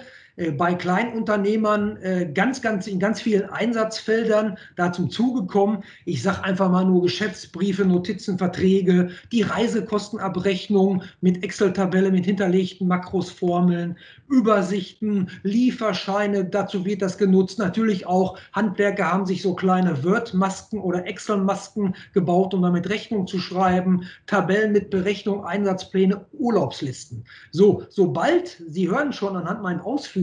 bei 0.52 0.74
Kleinunternehmern 0.74 1.98
äh, 1.98 2.32
ganz, 2.34 2.62
ganz 2.62 2.88
in 2.88 3.00
ganz 3.00 3.22
vielen 3.22 3.50
Einsatzfeldern 3.50 4.58
da 4.76 4.92
zum 4.92 5.10
Zuge 5.10 5.46
kommen. 5.46 5.84
Ich 6.06 6.24
sage 6.24 6.44
einfach 6.44 6.72
mal 6.72 6.86
nur 6.86 7.04
Geschäftsbriefe, 7.04 7.86
Notizen, 7.86 8.38
Verträge, 8.38 9.10
die 9.32 9.42
Reisekostenabrechnung 9.42 11.04
mit 11.22 11.44
Excel-Tabelle, 11.44 12.12
mit 12.12 12.26
hinterlegten 12.26 12.88
Makros, 12.88 13.30
Formeln, 13.30 13.98
Übersichten, 14.30 15.30
Lieferscheine, 15.44 16.46
dazu 16.46 16.86
wird 16.86 17.02
das 17.02 17.18
genutzt. 17.18 17.60
Natürlich 17.60 18.08
auch 18.08 18.40
Handwerker 18.54 19.12
haben 19.12 19.26
sich 19.26 19.42
so 19.42 19.54
kleine 19.54 20.04
Word-Masken 20.04 20.80
oder 20.80 21.06
Excel-Masken 21.06 21.96
gebaut, 22.14 22.54
um 22.54 22.62
damit 22.62 22.90
Rechnung 22.90 23.28
zu 23.28 23.40
schreiben, 23.40 24.04
Tabellen 24.28 24.72
mit 24.72 24.90
Berechnung, 24.90 25.44
Einsatzpläne, 25.44 26.26
Urlaubslisten. 26.32 27.26
So, 27.52 27.84
sobald, 27.90 28.62
Sie 28.70 28.90
hören 28.90 29.12
schon 29.12 29.36
anhand 29.36 29.62
meinen 29.62 29.82
Ausführungen, 29.82 30.21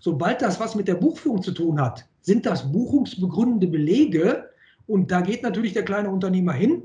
sobald 0.00 0.42
das 0.42 0.58
was 0.60 0.74
mit 0.74 0.88
der 0.88 0.94
Buchführung 0.94 1.42
zu 1.42 1.52
tun 1.52 1.80
hat, 1.80 2.06
sind 2.20 2.46
das 2.46 2.70
buchungsbegründende 2.72 3.66
Belege 3.66 4.50
und 4.86 5.10
da 5.10 5.20
geht 5.20 5.42
natürlich 5.42 5.72
der 5.72 5.84
kleine 5.84 6.10
Unternehmer 6.10 6.52
hin 6.52 6.82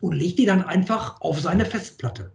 und 0.00 0.12
legt 0.12 0.38
die 0.38 0.46
dann 0.46 0.64
einfach 0.64 1.20
auf 1.20 1.40
seine 1.40 1.64
Festplatte. 1.64 2.32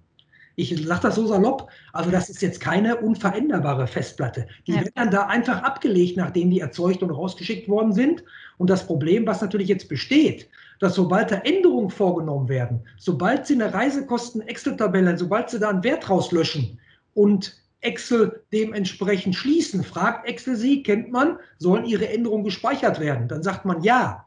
Ich 0.56 0.70
sage 0.86 1.02
das 1.02 1.16
so 1.16 1.26
salopp, 1.26 1.70
also 1.94 2.12
das 2.12 2.30
ist 2.30 2.42
jetzt 2.42 2.60
keine 2.60 2.98
unveränderbare 2.98 3.88
Festplatte. 3.88 4.48
Die 4.68 4.74
ja. 4.74 4.82
wird 4.82 4.92
dann 4.96 5.10
da 5.10 5.26
einfach 5.26 5.64
abgelegt, 5.64 6.16
nachdem 6.16 6.52
die 6.52 6.60
erzeugt 6.60 7.02
und 7.02 7.10
rausgeschickt 7.10 7.68
worden 7.68 7.92
sind. 7.92 8.24
Und 8.60 8.70
das 8.70 8.86
Problem, 8.86 9.26
was 9.26 9.42
natürlich 9.42 9.68
jetzt 9.68 9.90
besteht, 9.90 10.48
dass 10.80 10.94
sobald 10.94 11.32
da 11.32 11.38
Änderungen 11.38 11.90
vorgenommen 11.90 12.50
werden, 12.50 12.82
sobald 12.98 13.48
Sie 13.48 13.56
eine 13.56 13.74
Reisekosten-Excel-Tabelle, 13.74 15.18
sobald 15.18 15.50
Sie 15.50 15.60
da 15.60 15.70
einen 15.70 15.84
Wert 15.84 16.08
rauslöschen 16.08 16.80
und 17.16 17.56
Excel 17.84 18.44
dementsprechend 18.52 19.36
schließen, 19.36 19.84
fragt 19.84 20.28
Excel 20.28 20.56
Sie, 20.56 20.84
kennt 20.84 21.12
man, 21.12 21.38
sollen 21.58 21.86
Ihre 21.86 22.10
Änderungen 22.10 22.44
gespeichert 22.44 23.00
werden? 23.00 23.28
Dann 23.28 23.44
sagt 23.44 23.66
man 23.66 23.84
ja. 23.84 24.26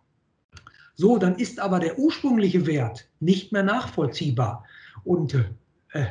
So, 0.94 1.18
dann 1.18 1.36
ist 1.36 1.60
aber 1.60 1.78
der 1.78 1.98
ursprüngliche 1.98 2.66
Wert 2.66 3.08
nicht 3.20 3.52
mehr 3.52 3.62
nachvollziehbar. 3.62 4.64
Und 5.04 5.34
äh, 5.92 6.06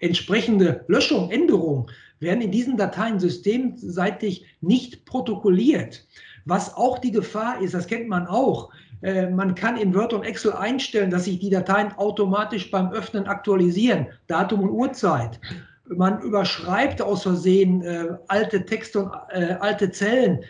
entsprechende 0.00 0.84
Löschung, 0.88 1.30
Änderung 1.30 1.90
werden 2.20 2.42
in 2.42 2.50
diesen 2.50 2.76
Dateien 2.76 3.18
systemseitig 3.18 4.44
nicht 4.60 5.04
protokolliert. 5.06 6.06
Was 6.44 6.74
auch 6.74 6.98
die 6.98 7.12
Gefahr 7.12 7.60
ist, 7.60 7.74
das 7.74 7.86
kennt 7.86 8.08
man 8.08 8.26
auch, 8.26 8.70
äh, 9.02 9.28
man 9.28 9.54
kann 9.54 9.76
in 9.76 9.94
Word 9.94 10.12
und 10.12 10.24
Excel 10.24 10.52
einstellen, 10.52 11.10
dass 11.10 11.24
sich 11.24 11.38
die 11.38 11.50
Dateien 11.50 11.92
automatisch 11.92 12.70
beim 12.70 12.90
Öffnen 12.90 13.26
aktualisieren, 13.26 14.08
Datum 14.26 14.60
und 14.60 14.70
Uhrzeit. 14.70 15.40
Man 15.88 16.20
überschreibt 16.22 17.00
aus 17.00 17.22
Versehen 17.22 17.82
äh, 17.82 18.16
alte 18.28 18.64
Texte 18.64 19.04
und 19.04 19.12
äh, 19.30 19.56
alte 19.60 19.90
Zellen. 19.90 20.44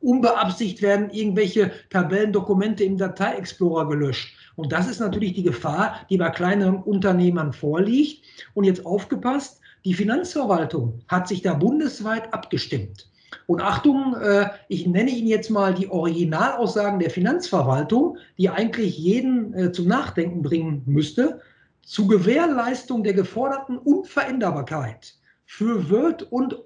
Unbeabsichtigt 0.00 0.82
werden 0.82 1.10
irgendwelche 1.10 1.72
Tabellendokumente 1.90 2.84
im 2.84 2.96
Datei-Explorer 2.96 3.88
gelöscht. 3.88 4.36
Und 4.56 4.72
das 4.72 4.88
ist 4.88 5.00
natürlich 5.00 5.32
die 5.34 5.42
Gefahr, 5.42 6.06
die 6.10 6.18
bei 6.18 6.30
kleinen 6.30 6.76
Unternehmern 6.76 7.52
vorliegt. 7.52 8.24
Und 8.54 8.64
jetzt 8.64 8.84
aufgepasst, 8.86 9.60
die 9.84 9.94
Finanzverwaltung 9.94 11.00
hat 11.08 11.26
sich 11.26 11.42
da 11.42 11.54
bundesweit 11.54 12.32
abgestimmt. 12.32 13.08
Und 13.46 13.60
Achtung, 13.60 14.14
äh, 14.20 14.48
ich 14.68 14.86
nenne 14.86 15.10
Ihnen 15.10 15.26
jetzt 15.26 15.50
mal 15.50 15.74
die 15.74 15.88
Originalaussagen 15.88 16.98
der 17.00 17.10
Finanzverwaltung, 17.10 18.18
die 18.38 18.48
eigentlich 18.48 18.98
jeden 18.98 19.54
äh, 19.54 19.72
zum 19.72 19.88
Nachdenken 19.88 20.42
bringen 20.42 20.82
müsste. 20.86 21.40
Zu 21.82 22.06
Gewährleistung 22.06 23.02
der 23.02 23.14
geforderten 23.14 23.78
Unveränderbarkeit 23.78 25.14
für 25.46 25.90
Word 25.90 26.22
und 26.30 26.56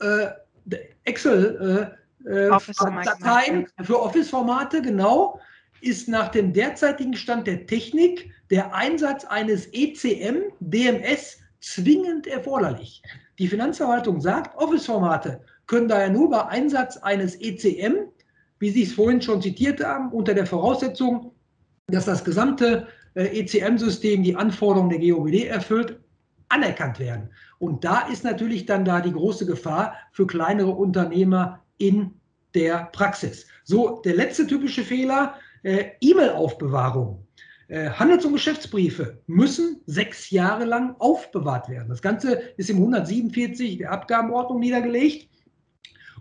äh, 0.00 0.28
Excel 1.04 1.96
Dateien 2.24 3.66
für 3.82 4.02
Office-Formate, 4.02 4.82
genau, 4.82 5.40
ist 5.80 6.08
nach 6.08 6.28
dem 6.28 6.52
derzeitigen 6.52 7.14
Stand 7.14 7.46
der 7.46 7.66
Technik 7.66 8.30
der 8.50 8.74
Einsatz 8.74 9.24
eines 9.24 9.66
ECM, 9.72 10.52
DMS 10.60 11.38
zwingend 11.60 12.26
erforderlich. 12.26 13.02
Die 13.38 13.48
Finanzverwaltung 13.48 14.20
sagt, 14.20 14.56
Office-Formate 14.56 15.40
können 15.66 15.88
daher 15.88 16.10
nur 16.10 16.30
bei 16.30 16.44
Einsatz 16.46 16.96
eines 16.96 17.36
ECM, 17.40 18.08
wie 18.58 18.70
Sie 18.70 18.82
es 18.82 18.94
vorhin 18.94 19.22
schon 19.22 19.40
zitiert 19.40 19.84
haben, 19.84 20.10
unter 20.10 20.34
der 20.34 20.46
Voraussetzung, 20.46 21.32
dass 21.86 22.06
das 22.06 22.24
gesamte 22.24 22.86
äh, 22.88 22.97
ECM-System 23.24 24.22
die 24.22 24.36
Anforderungen 24.36 24.90
der 24.90 25.00
GOBD 25.00 25.46
erfüllt, 25.46 25.98
anerkannt 26.48 26.98
werden. 26.98 27.30
Und 27.58 27.84
da 27.84 28.06
ist 28.08 28.24
natürlich 28.24 28.66
dann 28.66 28.84
da 28.84 29.00
die 29.00 29.12
große 29.12 29.46
Gefahr 29.46 29.94
für 30.12 30.26
kleinere 30.26 30.70
Unternehmer 30.70 31.62
in 31.78 32.12
der 32.54 32.88
Praxis. 32.92 33.46
So, 33.64 34.00
der 34.04 34.14
letzte 34.14 34.46
typische 34.46 34.82
Fehler, 34.82 35.34
äh, 35.62 35.86
E-Mail-Aufbewahrung. 36.00 37.26
Äh, 37.68 37.90
Handels- 37.90 38.24
und 38.24 38.32
Geschäftsbriefe 38.32 39.20
müssen 39.26 39.82
sechs 39.86 40.30
Jahre 40.30 40.64
lang 40.64 40.96
aufbewahrt 40.98 41.68
werden. 41.68 41.90
Das 41.90 42.00
Ganze 42.00 42.40
ist 42.56 42.70
im 42.70 42.76
147 42.76 43.78
der 43.78 43.92
Abgabenordnung 43.92 44.60
niedergelegt. 44.60 45.28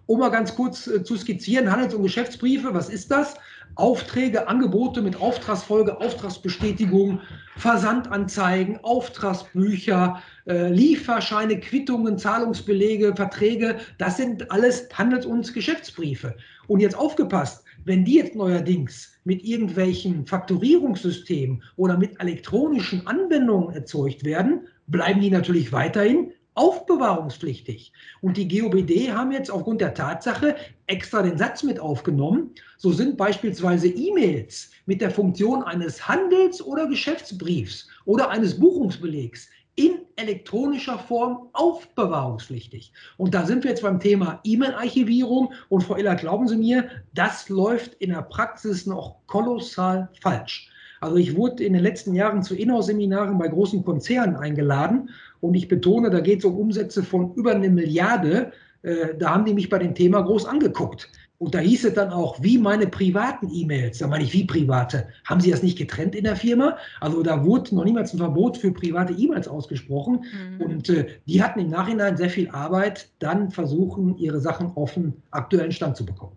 Um 0.06 0.20
mal 0.20 0.30
ganz 0.30 0.56
kurz 0.56 0.88
äh, 0.88 1.04
zu 1.04 1.16
skizzieren, 1.16 1.72
Handels- 1.72 1.94
und 1.94 2.04
Geschäftsbriefe, 2.04 2.74
was 2.74 2.90
ist 2.90 3.12
das? 3.12 3.36
Aufträge, 3.76 4.48
Angebote 4.48 5.02
mit 5.02 5.20
Auftragsfolge, 5.20 6.00
Auftragsbestätigung, 6.00 7.22
Versandanzeigen, 7.58 8.80
Auftragsbücher, 8.84 10.22
äh, 10.48 10.70
Lieferscheine, 10.72 11.60
Quittungen, 11.60 12.18
Zahlungsbelege, 12.18 13.16
Verträge, 13.16 13.78
das 13.98 14.18
sind 14.18 14.52
alles 14.52 14.90
Handels- 14.94 15.26
und 15.26 15.54
Geschäftsbriefe. 15.54 16.36
Und 16.68 16.80
jetzt 16.80 16.98
aufgepasst, 16.98 17.64
wenn 17.86 18.04
die 18.04 18.16
jetzt 18.16 18.36
neuerdings 18.36 19.14
mit 19.24 19.44
irgendwelchen 19.44 20.26
Faktorierungssystemen 20.26 21.64
oder 21.76 21.98
mit 21.98 22.20
elektronischen 22.20 23.06
Anwendungen 23.08 23.74
erzeugt 23.74 24.24
werden, 24.24 24.68
bleiben 24.88 25.22
die 25.22 25.30
natürlich 25.30 25.72
weiterhin 25.72 26.32
aufbewahrungspflichtig. 26.58 27.94
Und 28.22 28.36
die 28.36 28.48
GOBD 28.48 29.12
haben 29.12 29.32
jetzt 29.32 29.52
aufgrund 29.52 29.80
der 29.80 29.94
Tatsache 29.94 30.56
extra 30.88 31.22
den 31.22 31.38
Satz 31.38 31.64
mit 31.64 31.80
aufgenommen. 31.80 32.52
So 32.78 32.92
sind 32.92 33.16
beispielsweise 33.16 33.88
E-Mails 33.88 34.72
mit 34.86 35.02
der 35.02 35.12
Funktion 35.12 35.64
eines 35.64 36.08
Handels- 36.08 36.62
oder 36.62 36.88
Geschäftsbriefs 36.88 37.88
oder 38.06 38.30
eines 38.30 38.60
Buchungsbelegs 38.60 39.48
in 39.76 40.00
elektronischer 40.16 40.98
Form 40.98 41.50
aufbewahrungspflichtig. 41.54 42.92
Und 43.18 43.36
da 43.36 43.46
sind 43.46 43.64
wir 43.64 43.70
jetzt 43.70 43.84
beim 43.84 44.00
Thema 44.00 44.40
E-Mail-Archivierung. 44.44 45.54
Und 45.70 45.84
Frau 45.84 45.96
Iller, 45.96 46.16
glauben 46.16 46.48
Sie 46.48 46.58
mir, 46.58 46.90
das 47.14 47.48
läuft 47.50 47.94
in 47.96 48.10
der 48.10 48.24
Praxis 48.24 48.88
noch 48.88 49.18
kolossal 49.28 50.10
falsch. 50.20 50.72
Also 51.00 51.18
ich 51.18 51.36
wurde 51.36 51.64
in 51.64 51.74
den 51.74 51.84
letzten 51.84 52.16
Jahren 52.16 52.42
zu 52.42 52.56
Inhouse-Seminaren 52.56 53.38
bei 53.38 53.48
großen 53.48 53.84
Konzernen 53.86 54.36
eingeladen 54.36 55.12
und 55.42 55.54
ich 55.54 55.68
betone, 55.68 56.10
da 56.10 56.20
geht 56.20 56.40
es 56.40 56.46
um 56.46 56.56
Umsätze 56.56 57.04
von 57.04 57.34
über 57.36 57.52
eine 57.52 57.70
Milliarde. 57.70 58.52
Äh, 58.82 59.16
da 59.18 59.34
haben 59.34 59.46
die 59.46 59.54
mich 59.54 59.70
bei 59.70 59.80
dem 59.80 59.96
Thema 59.96 60.22
groß 60.22 60.46
angeguckt. 60.46 61.10
Und 61.40 61.54
da 61.54 61.60
hieß 61.60 61.86
es 61.86 61.94
dann 61.94 62.10
auch, 62.10 62.42
wie 62.42 62.58
meine 62.58 62.88
privaten 62.88 63.50
E-Mails. 63.52 64.00
Da 64.00 64.08
meine 64.08 64.24
ich, 64.24 64.34
wie 64.34 64.46
private? 64.46 65.08
Haben 65.26 65.40
Sie 65.40 65.52
das 65.52 65.62
nicht 65.62 65.78
getrennt 65.78 66.16
in 66.16 66.24
der 66.24 66.36
Firma? 66.36 66.78
Also 67.00 67.22
da 67.22 67.46
wurde 67.46 67.76
noch 67.76 67.86
niemals 67.86 68.14
ein 68.14 68.18
Verbot 68.18 68.58
für 68.58 68.72
private 68.72 69.14
E-Mails 69.14 69.48
ausgesprochen. 69.48 70.26
Mhm. 70.34 70.62
Und 70.62 70.90
äh, 70.90 71.08
die 71.28 71.44
hatten 71.44 71.60
im 71.60 71.70
Nachhinein 71.70 72.18
sehr 72.18 72.32
viel 72.32 72.50
Arbeit, 72.50 73.12
dann 73.20 73.52
versuchen, 73.52 74.18
ihre 74.18 74.40
Sachen 74.40 74.72
offen 74.74 75.22
aktuellen 75.30 75.72
Stand 75.72 75.96
zu 75.96 76.06
bekommen. 76.06 76.36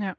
Ja. 0.00 0.14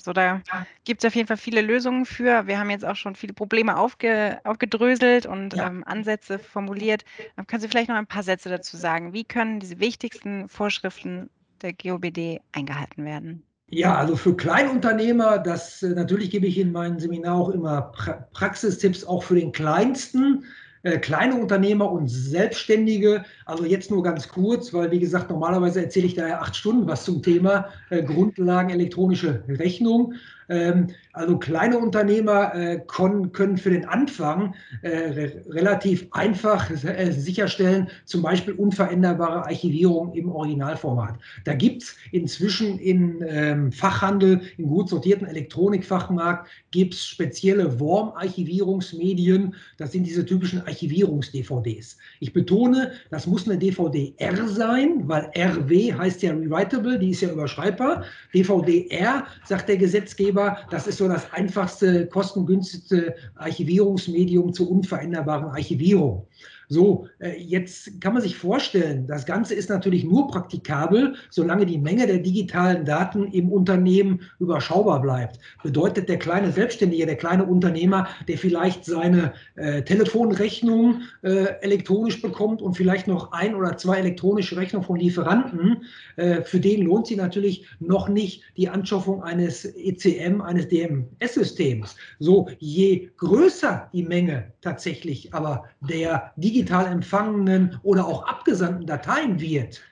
So, 0.00 0.12
da 0.12 0.42
gibt 0.84 1.02
es 1.02 1.08
auf 1.08 1.14
jeden 1.14 1.28
Fall 1.28 1.36
viele 1.36 1.60
Lösungen 1.60 2.04
für. 2.04 2.46
Wir 2.46 2.58
haben 2.58 2.70
jetzt 2.70 2.84
auch 2.84 2.96
schon 2.96 3.14
viele 3.14 3.32
Probleme 3.32 3.76
aufge, 3.76 4.40
aufgedröselt 4.44 5.26
und 5.26 5.54
ja. 5.54 5.68
ähm, 5.68 5.84
Ansätze 5.86 6.38
formuliert. 6.38 7.04
Ähm, 7.36 7.46
können 7.46 7.60
Sie 7.60 7.68
vielleicht 7.68 7.88
noch 7.88 7.96
ein 7.96 8.06
paar 8.06 8.22
Sätze 8.22 8.48
dazu 8.48 8.76
sagen? 8.76 9.12
Wie 9.12 9.24
können 9.24 9.60
diese 9.60 9.78
wichtigsten 9.80 10.48
Vorschriften 10.48 11.30
der 11.62 11.72
GOBD 11.72 12.40
eingehalten 12.52 13.04
werden? 13.04 13.44
Ja, 13.68 13.96
also 13.96 14.14
für 14.14 14.36
Kleinunternehmer, 14.36 15.38
das 15.38 15.82
äh, 15.82 15.90
natürlich 15.90 16.30
gebe 16.30 16.46
ich 16.46 16.58
in 16.58 16.72
meinem 16.72 16.98
Seminar 16.98 17.36
auch 17.36 17.48
immer 17.48 17.82
pra 17.82 18.28
Praxistipps 18.32 19.04
auch 19.04 19.22
für 19.22 19.36
den 19.36 19.52
kleinsten. 19.52 20.44
Äh, 20.84 20.98
kleine 20.98 21.36
Unternehmer 21.36 21.90
und 21.90 22.08
Selbstständige. 22.08 23.24
Also 23.46 23.64
jetzt 23.64 23.90
nur 23.90 24.02
ganz 24.02 24.28
kurz, 24.28 24.74
weil 24.74 24.90
wie 24.90 25.00
gesagt, 25.00 25.30
normalerweise 25.30 25.82
erzähle 25.82 26.06
ich 26.06 26.14
da 26.14 26.28
ja 26.28 26.40
acht 26.40 26.54
Stunden 26.54 26.86
was 26.86 27.06
zum 27.06 27.22
Thema 27.22 27.70
äh, 27.88 28.02
Grundlagen 28.02 28.68
elektronische 28.68 29.42
Rechnung. 29.48 30.12
Ähm, 30.48 30.88
also 31.12 31.38
kleine 31.38 31.78
Unternehmer 31.78 32.54
äh, 32.54 32.80
können 32.86 33.56
für 33.56 33.70
den 33.70 33.86
Anfang 33.86 34.54
äh, 34.82 35.30
relativ 35.48 36.08
einfach 36.10 36.70
äh, 36.70 37.12
sicherstellen, 37.12 37.88
zum 38.04 38.22
Beispiel 38.22 38.54
unveränderbare 38.54 39.44
Archivierung 39.44 40.12
im 40.12 40.30
Originalformat. 40.30 41.18
Da 41.44 41.54
gibt 41.54 41.84
es 41.84 41.96
inzwischen 42.10 42.78
im 42.78 43.22
ähm, 43.26 43.72
Fachhandel, 43.72 44.40
im 44.58 44.66
gut 44.66 44.88
sortierten 44.88 45.26
Elektronikfachmarkt, 45.26 46.48
gibt 46.72 46.94
es 46.94 47.06
spezielle 47.06 47.78
Worm-Archivierungsmedien. 47.78 49.54
Das 49.78 49.92
sind 49.92 50.04
diese 50.04 50.26
typischen 50.26 50.66
Archivierungs-DVDs. 50.66 51.96
Ich 52.20 52.32
betone, 52.32 52.92
das 53.10 53.26
muss 53.26 53.48
eine 53.48 53.58
DVD-R 53.58 54.48
sein, 54.48 55.02
weil 55.06 55.30
RW 55.36 55.94
heißt 55.94 56.22
ja 56.22 56.32
Rewritable, 56.32 56.98
die 56.98 57.10
ist 57.10 57.20
ja 57.20 57.30
überschreibbar. 57.30 58.04
DVD-R, 58.34 59.26
sagt 59.44 59.68
der 59.68 59.76
Gesetzgeber, 59.76 60.33
das 60.70 60.86
ist 60.86 60.98
so 60.98 61.08
das 61.08 61.32
einfachste, 61.32 62.06
kostengünstigste 62.06 63.14
Archivierungsmedium 63.36 64.52
zur 64.52 64.70
unveränderbaren 64.70 65.50
Archivierung. 65.50 66.26
So, 66.68 67.08
äh, 67.18 67.40
jetzt 67.40 68.00
kann 68.00 68.14
man 68.14 68.22
sich 68.22 68.36
vorstellen, 68.36 69.06
das 69.06 69.26
Ganze 69.26 69.54
ist 69.54 69.68
natürlich 69.68 70.04
nur 70.04 70.28
praktikabel, 70.28 71.14
solange 71.30 71.66
die 71.66 71.78
Menge 71.78 72.06
der 72.06 72.18
digitalen 72.18 72.84
Daten 72.84 73.28
im 73.28 73.50
Unternehmen 73.50 74.20
überschaubar 74.38 75.00
bleibt. 75.00 75.38
Bedeutet 75.62 76.08
der 76.08 76.18
kleine 76.18 76.52
Selbstständige, 76.52 77.06
der 77.06 77.16
kleine 77.16 77.44
Unternehmer, 77.44 78.08
der 78.28 78.38
vielleicht 78.38 78.84
seine 78.84 79.32
äh, 79.56 79.82
Telefonrechnung 79.82 81.02
äh, 81.22 81.46
elektronisch 81.60 82.22
bekommt 82.22 82.62
und 82.62 82.76
vielleicht 82.76 83.06
noch 83.06 83.32
ein 83.32 83.54
oder 83.54 83.76
zwei 83.76 83.98
elektronische 83.98 84.56
Rechnungen 84.56 84.86
von 84.86 84.96
Lieferanten, 84.96 85.84
äh, 86.16 86.42
für 86.42 86.60
den 86.60 86.82
lohnt 86.82 87.06
sich 87.06 87.16
natürlich 87.16 87.66
noch 87.80 88.08
nicht 88.08 88.42
die 88.56 88.68
Anschaffung 88.68 89.22
eines 89.22 89.64
ECM, 89.64 90.40
eines 90.40 90.68
DMS-Systems. 90.68 91.96
So, 92.18 92.48
je 92.58 93.10
größer 93.16 93.88
die 93.92 94.02
Menge 94.02 94.52
tatsächlich 94.60 95.34
aber 95.34 95.64
der 95.80 96.32
digitalen 96.36 96.53
digital 96.54 96.86
empfangenen 96.86 97.78
oder 97.82 98.06
auch 98.06 98.26
abgesandten 98.26 98.86
Dateien 98.86 99.40
wird, 99.40 99.82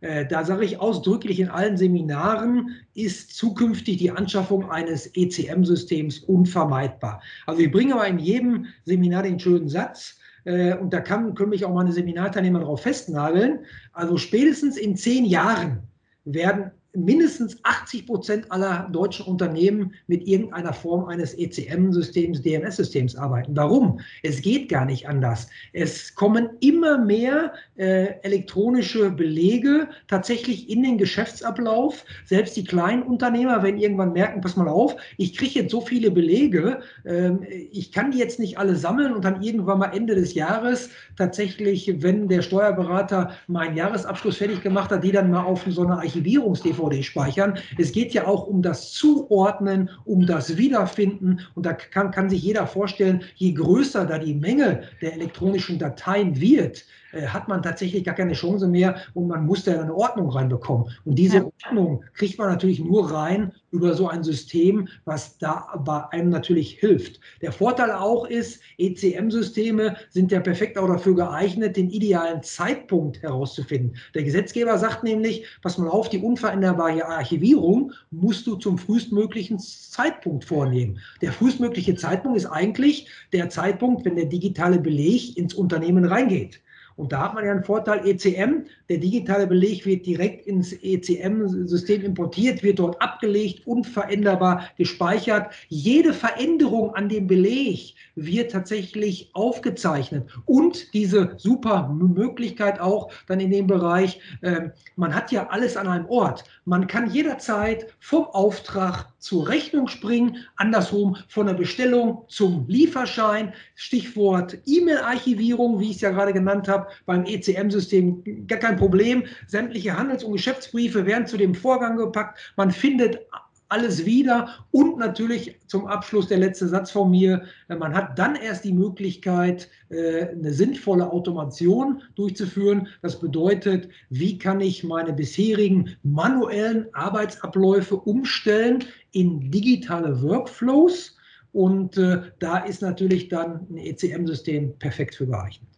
äh, 0.00 0.26
da 0.26 0.44
sage 0.44 0.64
ich 0.64 0.80
ausdrücklich 0.80 1.40
in 1.40 1.48
allen 1.48 1.76
Seminaren, 1.76 2.70
ist 2.94 3.36
zukünftig 3.36 3.98
die 3.98 4.10
Anschaffung 4.10 4.70
eines 4.70 5.10
ECM-Systems 5.14 6.20
unvermeidbar. 6.20 7.22
Also 7.46 7.60
ich 7.60 7.70
bringe 7.70 7.94
aber 7.94 8.06
in 8.06 8.18
jedem 8.18 8.66
Seminar 8.84 9.22
den 9.22 9.38
schönen 9.38 9.68
Satz, 9.68 10.18
äh, 10.44 10.74
und 10.74 10.92
da 10.92 11.00
kann, 11.00 11.34
können 11.34 11.50
mich 11.50 11.64
auch 11.64 11.74
meine 11.74 11.92
Seminarteilnehmer 11.92 12.60
darauf 12.60 12.82
festnageln, 12.82 13.60
also 13.92 14.16
spätestens 14.16 14.76
in 14.76 14.96
zehn 14.96 15.24
Jahren 15.24 15.82
werden 16.24 16.70
mindestens 16.96 17.58
80 17.62 18.06
Prozent 18.06 18.52
aller 18.52 18.88
deutschen 18.92 19.26
Unternehmen 19.26 19.92
mit 20.06 20.26
irgendeiner 20.26 20.72
Form 20.72 21.04
eines 21.06 21.34
ECM-Systems, 21.34 22.42
DMS-Systems 22.42 23.16
arbeiten. 23.16 23.54
Warum? 23.54 24.00
Es 24.22 24.40
geht 24.40 24.68
gar 24.68 24.86
nicht 24.86 25.08
anders. 25.08 25.48
Es 25.72 26.14
kommen 26.14 26.48
immer 26.60 26.98
mehr 26.98 27.52
äh, 27.76 28.14
elektronische 28.22 29.10
Belege 29.10 29.88
tatsächlich 30.08 30.70
in 30.70 30.82
den 30.82 30.98
Geschäftsablauf. 30.98 32.04
Selbst 32.24 32.56
die 32.56 32.64
kleinen 32.64 33.02
Unternehmer, 33.02 33.62
wenn 33.62 33.78
irgendwann 33.78 34.12
merken, 34.12 34.40
pass 34.40 34.56
mal 34.56 34.68
auf, 34.68 34.96
ich 35.18 35.36
kriege 35.36 35.60
jetzt 35.60 35.70
so 35.70 35.80
viele 35.80 36.10
Belege, 36.10 36.80
äh, 37.04 37.32
ich 37.70 37.92
kann 37.92 38.10
die 38.10 38.18
jetzt 38.18 38.38
nicht 38.38 38.58
alle 38.58 38.76
sammeln 38.76 39.12
und 39.12 39.24
dann 39.24 39.42
irgendwann 39.42 39.78
mal 39.78 39.94
Ende 39.94 40.14
des 40.14 40.34
Jahres 40.34 40.90
tatsächlich, 41.16 42.02
wenn 42.02 42.28
der 42.28 42.42
Steuerberater 42.42 43.32
meinen 43.46 43.76
Jahresabschluss 43.76 44.38
fertig 44.38 44.62
gemacht 44.62 44.90
hat, 44.90 45.04
die 45.04 45.12
dann 45.12 45.30
mal 45.30 45.44
auf 45.44 45.64
so 45.68 45.82
eine 45.82 45.98
Archivierungs-DVD 45.98 46.85
DVD 46.86 47.02
speichern. 47.02 47.58
Es 47.78 47.92
geht 47.92 48.12
ja 48.12 48.26
auch 48.26 48.46
um 48.46 48.62
das 48.62 48.92
Zuordnen, 48.92 49.90
um 50.04 50.26
das 50.26 50.56
Wiederfinden. 50.56 51.40
Und 51.54 51.66
da 51.66 51.72
kann, 51.72 52.10
kann 52.10 52.30
sich 52.30 52.42
jeder 52.42 52.66
vorstellen, 52.66 53.22
je 53.34 53.52
größer 53.52 54.06
da 54.06 54.18
die 54.18 54.34
Menge 54.34 54.82
der 55.00 55.14
elektronischen 55.14 55.78
Dateien 55.78 56.40
wird, 56.40 56.84
äh, 57.16 57.26
hat 57.26 57.48
man 57.48 57.62
tatsächlich 57.62 58.04
gar 58.04 58.14
keine 58.14 58.34
Chance 58.34 58.68
mehr 58.68 58.96
und 59.14 59.28
man 59.28 59.46
muss 59.46 59.64
da 59.64 59.80
eine 59.80 59.94
Ordnung 59.94 60.30
reinbekommen. 60.30 60.88
Und 61.04 61.18
diese 61.18 61.38
ja. 61.38 61.44
Ordnung 61.44 62.04
kriegt 62.14 62.38
man 62.38 62.48
natürlich 62.48 62.80
nur 62.80 63.10
rein 63.10 63.52
über 63.70 63.94
so 63.94 64.08
ein 64.08 64.22
System, 64.22 64.88
was 65.04 65.38
da 65.38 65.66
bei 65.84 66.04
einem 66.10 66.30
natürlich 66.30 66.78
hilft. 66.78 67.20
Der 67.42 67.52
Vorteil 67.52 67.90
auch 67.90 68.26
ist, 68.26 68.60
ECM-Systeme 68.78 69.96
sind 70.10 70.32
ja 70.32 70.40
perfekt 70.40 70.78
auch 70.78 70.88
dafür 70.88 71.14
geeignet, 71.14 71.76
den 71.76 71.90
idealen 71.90 72.42
Zeitpunkt 72.42 73.22
herauszufinden. 73.22 73.96
Der 74.14 74.24
Gesetzgeber 74.24 74.78
sagt 74.78 75.04
nämlich, 75.04 75.46
pass 75.62 75.78
mal 75.78 75.88
auf, 75.88 76.08
die 76.08 76.18
unveränderbare 76.18 77.06
Archivierung 77.06 77.92
musst 78.10 78.46
du 78.46 78.56
zum 78.56 78.78
frühestmöglichen 78.78 79.58
Zeitpunkt 79.58 80.44
vornehmen. 80.44 80.98
Der 81.22 81.32
frühestmögliche 81.32 81.94
Zeitpunkt 81.96 82.36
ist 82.38 82.46
eigentlich 82.46 83.08
der 83.32 83.48
Zeitpunkt, 83.50 84.04
wenn 84.04 84.16
der 84.16 84.26
digitale 84.26 84.78
Beleg 84.78 85.36
ins 85.36 85.54
Unternehmen 85.54 86.04
reingeht. 86.04 86.60
Und 86.96 87.12
da 87.12 87.24
hat 87.24 87.34
man 87.34 87.44
ja 87.44 87.52
einen 87.52 87.64
Vorteil 87.64 88.06
ECM. 88.06 88.64
Der 88.88 88.98
digitale 88.98 89.46
Beleg 89.46 89.84
wird 89.84 90.06
direkt 90.06 90.46
ins 90.46 90.72
ECM-System 90.72 92.02
importiert, 92.02 92.62
wird 92.62 92.78
dort 92.78 93.00
abgelegt, 93.02 93.66
unveränderbar 93.66 94.68
gespeichert. 94.78 95.52
Jede 95.68 96.14
Veränderung 96.14 96.94
an 96.94 97.08
dem 97.08 97.26
Beleg 97.26 97.94
wird 98.14 98.50
tatsächlich 98.50 99.30
aufgezeichnet. 99.34 100.30
Und 100.46 100.94
diese 100.94 101.34
super 101.36 101.88
Möglichkeit 101.88 102.80
auch 102.80 103.12
dann 103.26 103.40
in 103.40 103.50
dem 103.50 103.66
Bereich, 103.66 104.20
äh, 104.40 104.70
man 104.96 105.14
hat 105.14 105.30
ja 105.32 105.48
alles 105.48 105.76
an 105.76 105.86
einem 105.86 106.06
Ort. 106.06 106.44
Man 106.64 106.86
kann 106.86 107.10
jederzeit 107.10 107.94
vom 108.00 108.24
Auftrag 108.24 109.12
zur 109.18 109.48
Rechnung 109.48 109.88
springen, 109.88 110.44
andersrum 110.56 111.16
von 111.28 111.46
der 111.46 111.54
Bestellung 111.54 112.24
zum 112.28 112.66
Lieferschein. 112.68 113.52
Stichwort 113.74 114.58
E-Mail-Archivierung, 114.66 115.80
wie 115.80 115.90
ich 115.90 115.96
es 115.96 116.02
ja 116.02 116.10
gerade 116.10 116.32
genannt 116.32 116.68
habe, 116.68 116.88
beim 117.06 117.24
ECM-System 117.24 118.46
gar 118.46 118.58
kein 118.58 118.76
Problem. 118.76 119.24
Sämtliche 119.46 119.96
Handels- 119.96 120.24
und 120.24 120.32
Geschäftsbriefe 120.32 121.06
werden 121.06 121.26
zu 121.26 121.36
dem 121.36 121.54
Vorgang 121.54 121.96
gepackt. 121.96 122.38
Man 122.56 122.70
findet 122.70 123.20
alles 123.68 124.04
wieder 124.04 124.48
und 124.70 124.98
natürlich 124.98 125.58
zum 125.66 125.86
Abschluss 125.86 126.28
der 126.28 126.38
letzte 126.38 126.68
Satz 126.68 126.90
von 126.90 127.10
mir, 127.10 127.42
äh, 127.68 127.76
man 127.76 127.94
hat 127.94 128.18
dann 128.18 128.36
erst 128.36 128.64
die 128.64 128.72
Möglichkeit, 128.72 129.68
äh, 129.88 130.28
eine 130.28 130.52
sinnvolle 130.52 131.10
Automation 131.10 132.02
durchzuführen. 132.14 132.88
Das 133.02 133.18
bedeutet, 133.18 133.88
wie 134.10 134.38
kann 134.38 134.60
ich 134.60 134.84
meine 134.84 135.12
bisherigen 135.12 135.96
manuellen 136.02 136.86
Arbeitsabläufe 136.94 137.96
umstellen 137.96 138.84
in 139.12 139.50
digitale 139.50 140.22
Workflows 140.22 141.16
und 141.52 141.96
äh, 141.96 142.20
da 142.38 142.58
ist 142.58 142.82
natürlich 142.82 143.28
dann 143.28 143.66
ein 143.70 143.78
ECM-System 143.78 144.78
perfekt 144.78 145.14
für 145.14 145.26
geeignet. 145.26 145.75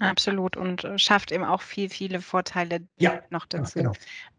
Absolut 0.00 0.56
und 0.56 0.84
äh, 0.84 0.98
schafft 0.98 1.30
eben 1.30 1.44
auch 1.44 1.60
viel, 1.60 1.90
viele 1.90 2.20
Vorteile 2.20 2.86
Ja, 2.98 3.20
noch 3.30 3.46
dazu. 3.46 3.78
genau. 3.78 3.92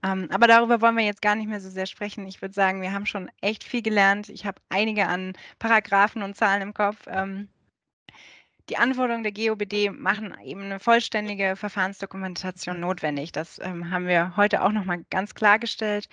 Ähm, 0.03 0.27
aber 0.31 0.47
darüber 0.47 0.81
wollen 0.81 0.97
wir 0.97 1.05
jetzt 1.05 1.21
gar 1.21 1.35
nicht 1.35 1.47
mehr 1.47 1.61
so 1.61 1.69
sehr 1.69 1.85
sprechen. 1.85 2.25
Ich 2.27 2.41
würde 2.41 2.53
sagen, 2.53 2.81
wir 2.81 2.91
haben 2.91 3.05
schon 3.05 3.29
echt 3.41 3.63
viel 3.63 3.83
gelernt. 3.83 4.29
Ich 4.29 4.45
habe 4.45 4.59
einige 4.69 5.07
an 5.07 5.33
Paragraphen 5.59 6.23
und 6.23 6.35
Zahlen 6.35 6.63
im 6.63 6.73
Kopf. 6.73 6.97
Ähm, 7.07 7.47
die 8.69 8.77
Anforderungen 8.77 9.23
der 9.23 9.33
GOBD 9.33 9.89
machen 9.91 10.35
eben 10.43 10.63
eine 10.63 10.79
vollständige 10.79 11.55
Verfahrensdokumentation 11.55 12.79
notwendig. 12.79 13.31
Das 13.31 13.59
ähm, 13.61 13.91
haben 13.91 14.07
wir 14.07 14.35
heute 14.37 14.63
auch 14.63 14.71
noch 14.71 14.85
mal 14.85 15.03
ganz 15.09 15.35
klargestellt. 15.35 16.07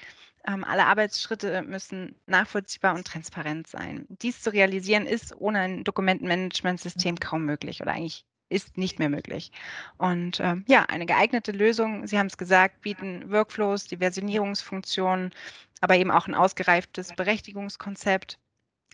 Ähm, 0.47 0.65
alle 0.65 0.87
Arbeitsschritte 0.87 1.63
müssen 1.63 2.17
nachvollziehbar 2.27 2.95
und 2.95 3.07
transparent 3.07 3.67
sein. 3.67 4.07
Dies 4.09 4.43
zu 4.43 4.53
realisieren 4.53 5.07
ist 5.07 5.35
ohne 5.39 5.61
ein 5.61 5.85
Dokumentenmanagementsystem 5.85 7.21
kaum 7.21 7.45
möglich 7.45 7.81
oder 7.81 7.93
eigentlich 7.93 8.25
ist 8.49 8.79
nicht 8.79 8.99
mehr 8.99 9.09
möglich. 9.09 9.53
Und 9.97 10.41
ähm, 10.41 10.65
ja, 10.69 10.83
eine 10.85 11.07
geeignete 11.07 11.53
Lösung, 11.53 12.07
Sie 12.07 12.19
haben 12.19 12.27
es 12.27 12.39
gesagt, 12.39 12.81
bieten 12.83 13.31
Workflows, 13.31 13.87
die 13.87 13.99
Versionierungsfunktionen, 13.99 15.33
aber 15.81 15.97
eben 15.97 16.11
auch 16.11 16.27
ein 16.27 16.35
ausgereiftes 16.35 17.15
Berechtigungskonzept. 17.15 18.39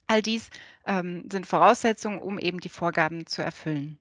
All 0.07 0.23
dies 0.23 0.51
ähm, 0.87 1.29
sind 1.31 1.47
Voraussetzungen, 1.47 2.19
um 2.19 2.39
eben 2.39 2.61
die 2.61 2.69
Vorgaben 2.69 3.27
zu 3.27 3.43
erfüllen. 3.43 3.99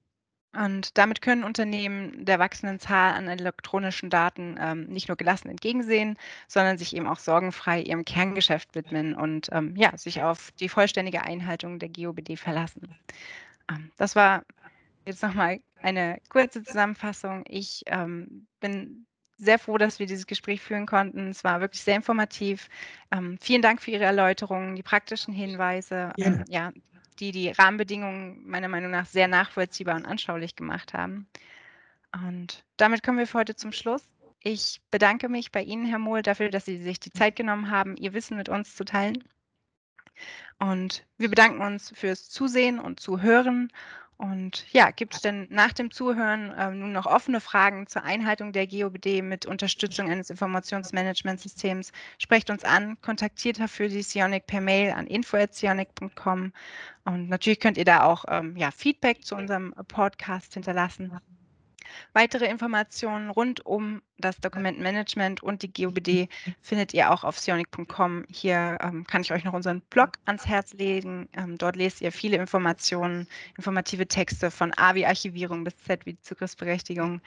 Und 0.56 0.98
damit 1.00 1.22
können 1.22 1.44
Unternehmen 1.44 2.26
der 2.26 2.38
wachsenden 2.38 2.80
Zahl 2.80 3.14
an 3.14 3.28
elektronischen 3.28 4.12
Daten 4.12 4.56
ähm, 4.60 4.86
nicht 4.86 5.08
nur 5.08 5.18
gelassen 5.18 5.50
entgegensehen, 5.50 6.16
sondern 6.48 6.78
sich 6.78 6.96
eben 6.96 7.08
auch 7.08 7.18
sorgenfrei 7.18 7.82
ihrem 7.82 8.06
Kerngeschäft 8.06 8.76
widmen 8.76 9.16
und 9.16 9.50
ähm, 9.52 9.76
ja, 9.76 9.98
sich 9.98 10.22
auf 10.22 10.52
die 10.60 10.70
vollständige 10.70 11.24
Einhaltung 11.24 11.80
der 11.80 11.90
GOBD 11.90 12.38
verlassen. 12.38 12.96
Ähm, 13.68 13.92
das 13.98 14.16
war 14.16 14.44
jetzt 15.06 15.24
nochmal 15.24 15.60
eine 15.82 16.20
kurze 16.30 16.64
Zusammenfassung. 16.64 17.44
Ich 17.48 17.84
ähm, 17.88 18.48
bin 18.60 19.06
sehr 19.38 19.60
froh, 19.60 19.78
dass 19.78 20.00
wir 20.00 20.06
dieses 20.06 20.28
Gespräch 20.28 20.62
führen 20.62 20.86
konnten. 20.86 21.30
Es 21.30 21.44
war 21.44 21.62
wirklich 21.62 21.82
sehr 21.82 21.96
informativ. 21.96 22.70
Ähm, 23.12 23.38
vielen 23.42 23.62
Dank 23.62 23.82
für 23.82 23.92
Ihre 23.92 24.06
Erläuterungen, 24.06 24.76
die 24.76 24.84
praktischen 24.84 25.34
Hinweise. 25.34 26.14
Ähm, 26.18 26.46
ja, 26.48 26.72
die 27.20 27.32
die 27.32 27.50
Rahmenbedingungen 27.50 28.48
meiner 28.48 28.68
Meinung 28.68 28.92
nach 28.92 29.06
sehr 29.06 29.28
nachvollziehbar 29.28 29.96
und 29.96 30.06
anschaulich 30.06 30.56
gemacht 30.56 30.94
haben. 30.94 31.28
Und 32.12 32.64
damit 32.78 33.04
kommen 33.04 33.18
wir 33.18 33.28
für 33.28 33.40
heute 33.40 33.56
zum 33.56 33.72
Schluss. 33.72 34.04
Ich 34.40 34.82
bedanke 34.92 35.30
mich 35.30 35.52
bei 35.52 35.64
Ihnen, 35.64 35.86
Herr 35.86 36.00
Mohl, 36.00 36.22
dafür, 36.22 36.50
dass 36.50 36.66
Sie 36.66 36.82
sich 36.82 37.00
die 37.00 37.12
Zeit 37.12 37.36
genommen 37.36 37.72
haben, 37.72 37.96
Ihr 37.98 38.14
Wissen 38.14 38.38
mit 38.38 38.50
uns 38.50 38.76
zu 38.76 38.84
teilen. 38.84 39.24
Und 40.60 41.06
wir 41.18 41.30
bedanken 41.30 41.62
uns 41.62 41.92
fürs 41.96 42.30
Zusehen 42.30 42.80
und 42.80 43.00
Zuhören 43.00 43.72
und 44.18 44.66
ja, 44.72 44.92
gibt 44.92 45.16
es 45.16 45.22
denn 45.22 45.48
nach 45.50 45.74
dem 45.74 45.92
Zuhören 45.92 46.52
äh, 46.52 46.72
nun 46.72 46.92
noch 46.92 47.06
offene 47.06 47.42
Fragen 47.42 47.88
zur 47.88 48.04
Einhaltung 48.04 48.54
der 48.54 48.68
GOBD 48.68 49.22
mit 49.22 49.46
Unterstützung 49.46 50.10
eines 50.10 50.30
Informationsmanagementsystems? 50.30 51.92
Sprecht 52.18 52.50
uns 52.50 52.64
an, 52.64 53.00
kontaktiert 53.02 53.60
dafür 53.60 53.90
die 53.90 54.04
Sionic 54.04 54.48
per 54.48 54.62
Mail 54.62 54.92
an 54.92 55.08
info.sionic.com 55.08 56.54
und 57.06 57.30
natürlich 57.30 57.60
könnt 57.60 57.78
ihr 57.78 57.86
da 57.86 58.04
auch 58.04 58.26
ähm, 58.28 58.56
ja, 58.56 58.72
Feedback 58.72 59.26
zu 59.26 59.36
unserem 59.36 59.74
Podcast 59.88 60.54
hinterlassen. 60.54 61.20
Weitere 62.14 62.46
Informationen 62.46 63.30
rund 63.30 63.66
um 63.66 64.02
das 64.18 64.38
Dokumentenmanagement 64.40 65.44
und 65.44 65.62
die 65.62 65.74
GOBD 65.74 66.30
findet 66.62 66.94
ihr 66.94 67.12
auch 67.12 67.24
auf 67.24 67.40
sionic.com. 67.40 68.26
Hier 68.30 68.78
ähm, 68.82 69.06
kann 69.06 69.22
ich 69.22 69.32
euch 69.32 69.44
noch 69.44 69.54
unseren 69.54 69.82
Blog 69.82 70.12
ans 70.26 70.46
Herz 70.46 70.74
legen. 70.74 71.30
Ähm, 71.34 71.58
dort 71.58 71.76
lest 71.76 72.02
ihr 72.02 72.12
viele 72.12 72.38
Informationen, 72.38 73.28
informative 73.58 74.08
Texte 74.08 74.52
von 74.52 74.74
A 74.78 74.96
wie 74.96 75.06
Archivierung 75.06 75.64
bis 75.64 75.78
Z 75.78 76.06
wie 76.06 76.20
Zugriffsberechtigung. 76.20 77.22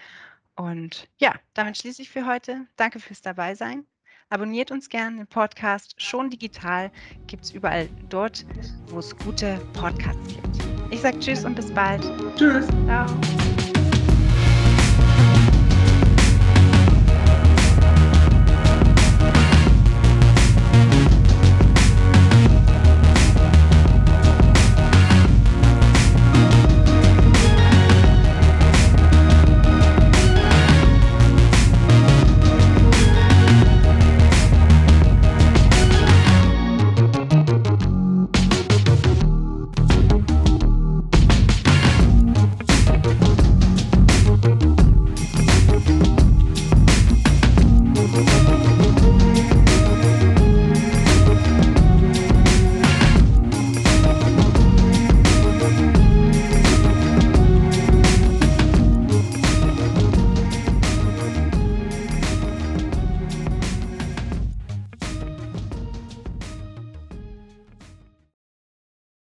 Und 0.55 1.09
ja, 1.19 1.35
damit 1.55 1.77
schließe 1.77 2.03
ich 2.03 2.11
für 2.11 2.27
heute. 2.27 2.67
Danke 2.77 2.99
fürs 2.99 3.21
Dabeisein. 3.21 3.87
Abonniert 4.29 4.73
uns 4.73 4.89
gerne 4.89 5.19
den 5.19 5.27
Podcast 5.29 5.95
schon 5.99 6.31
digital. 6.31 6.91
Gibt 7.29 7.45
es 7.45 7.53
überall 7.53 7.89
dort, 8.09 8.45
wo 8.87 8.99
es 8.99 9.17
gute 9.19 9.61
Podcasts 9.73 10.35
gibt. 10.35 10.59
Ich 10.91 11.01
sage 11.01 11.19
Tschüss 11.21 11.45
und 11.45 11.55
bis 11.55 11.73
bald. 11.73 12.03
Tschüss. 12.37 12.67
Ciao. 12.87 13.07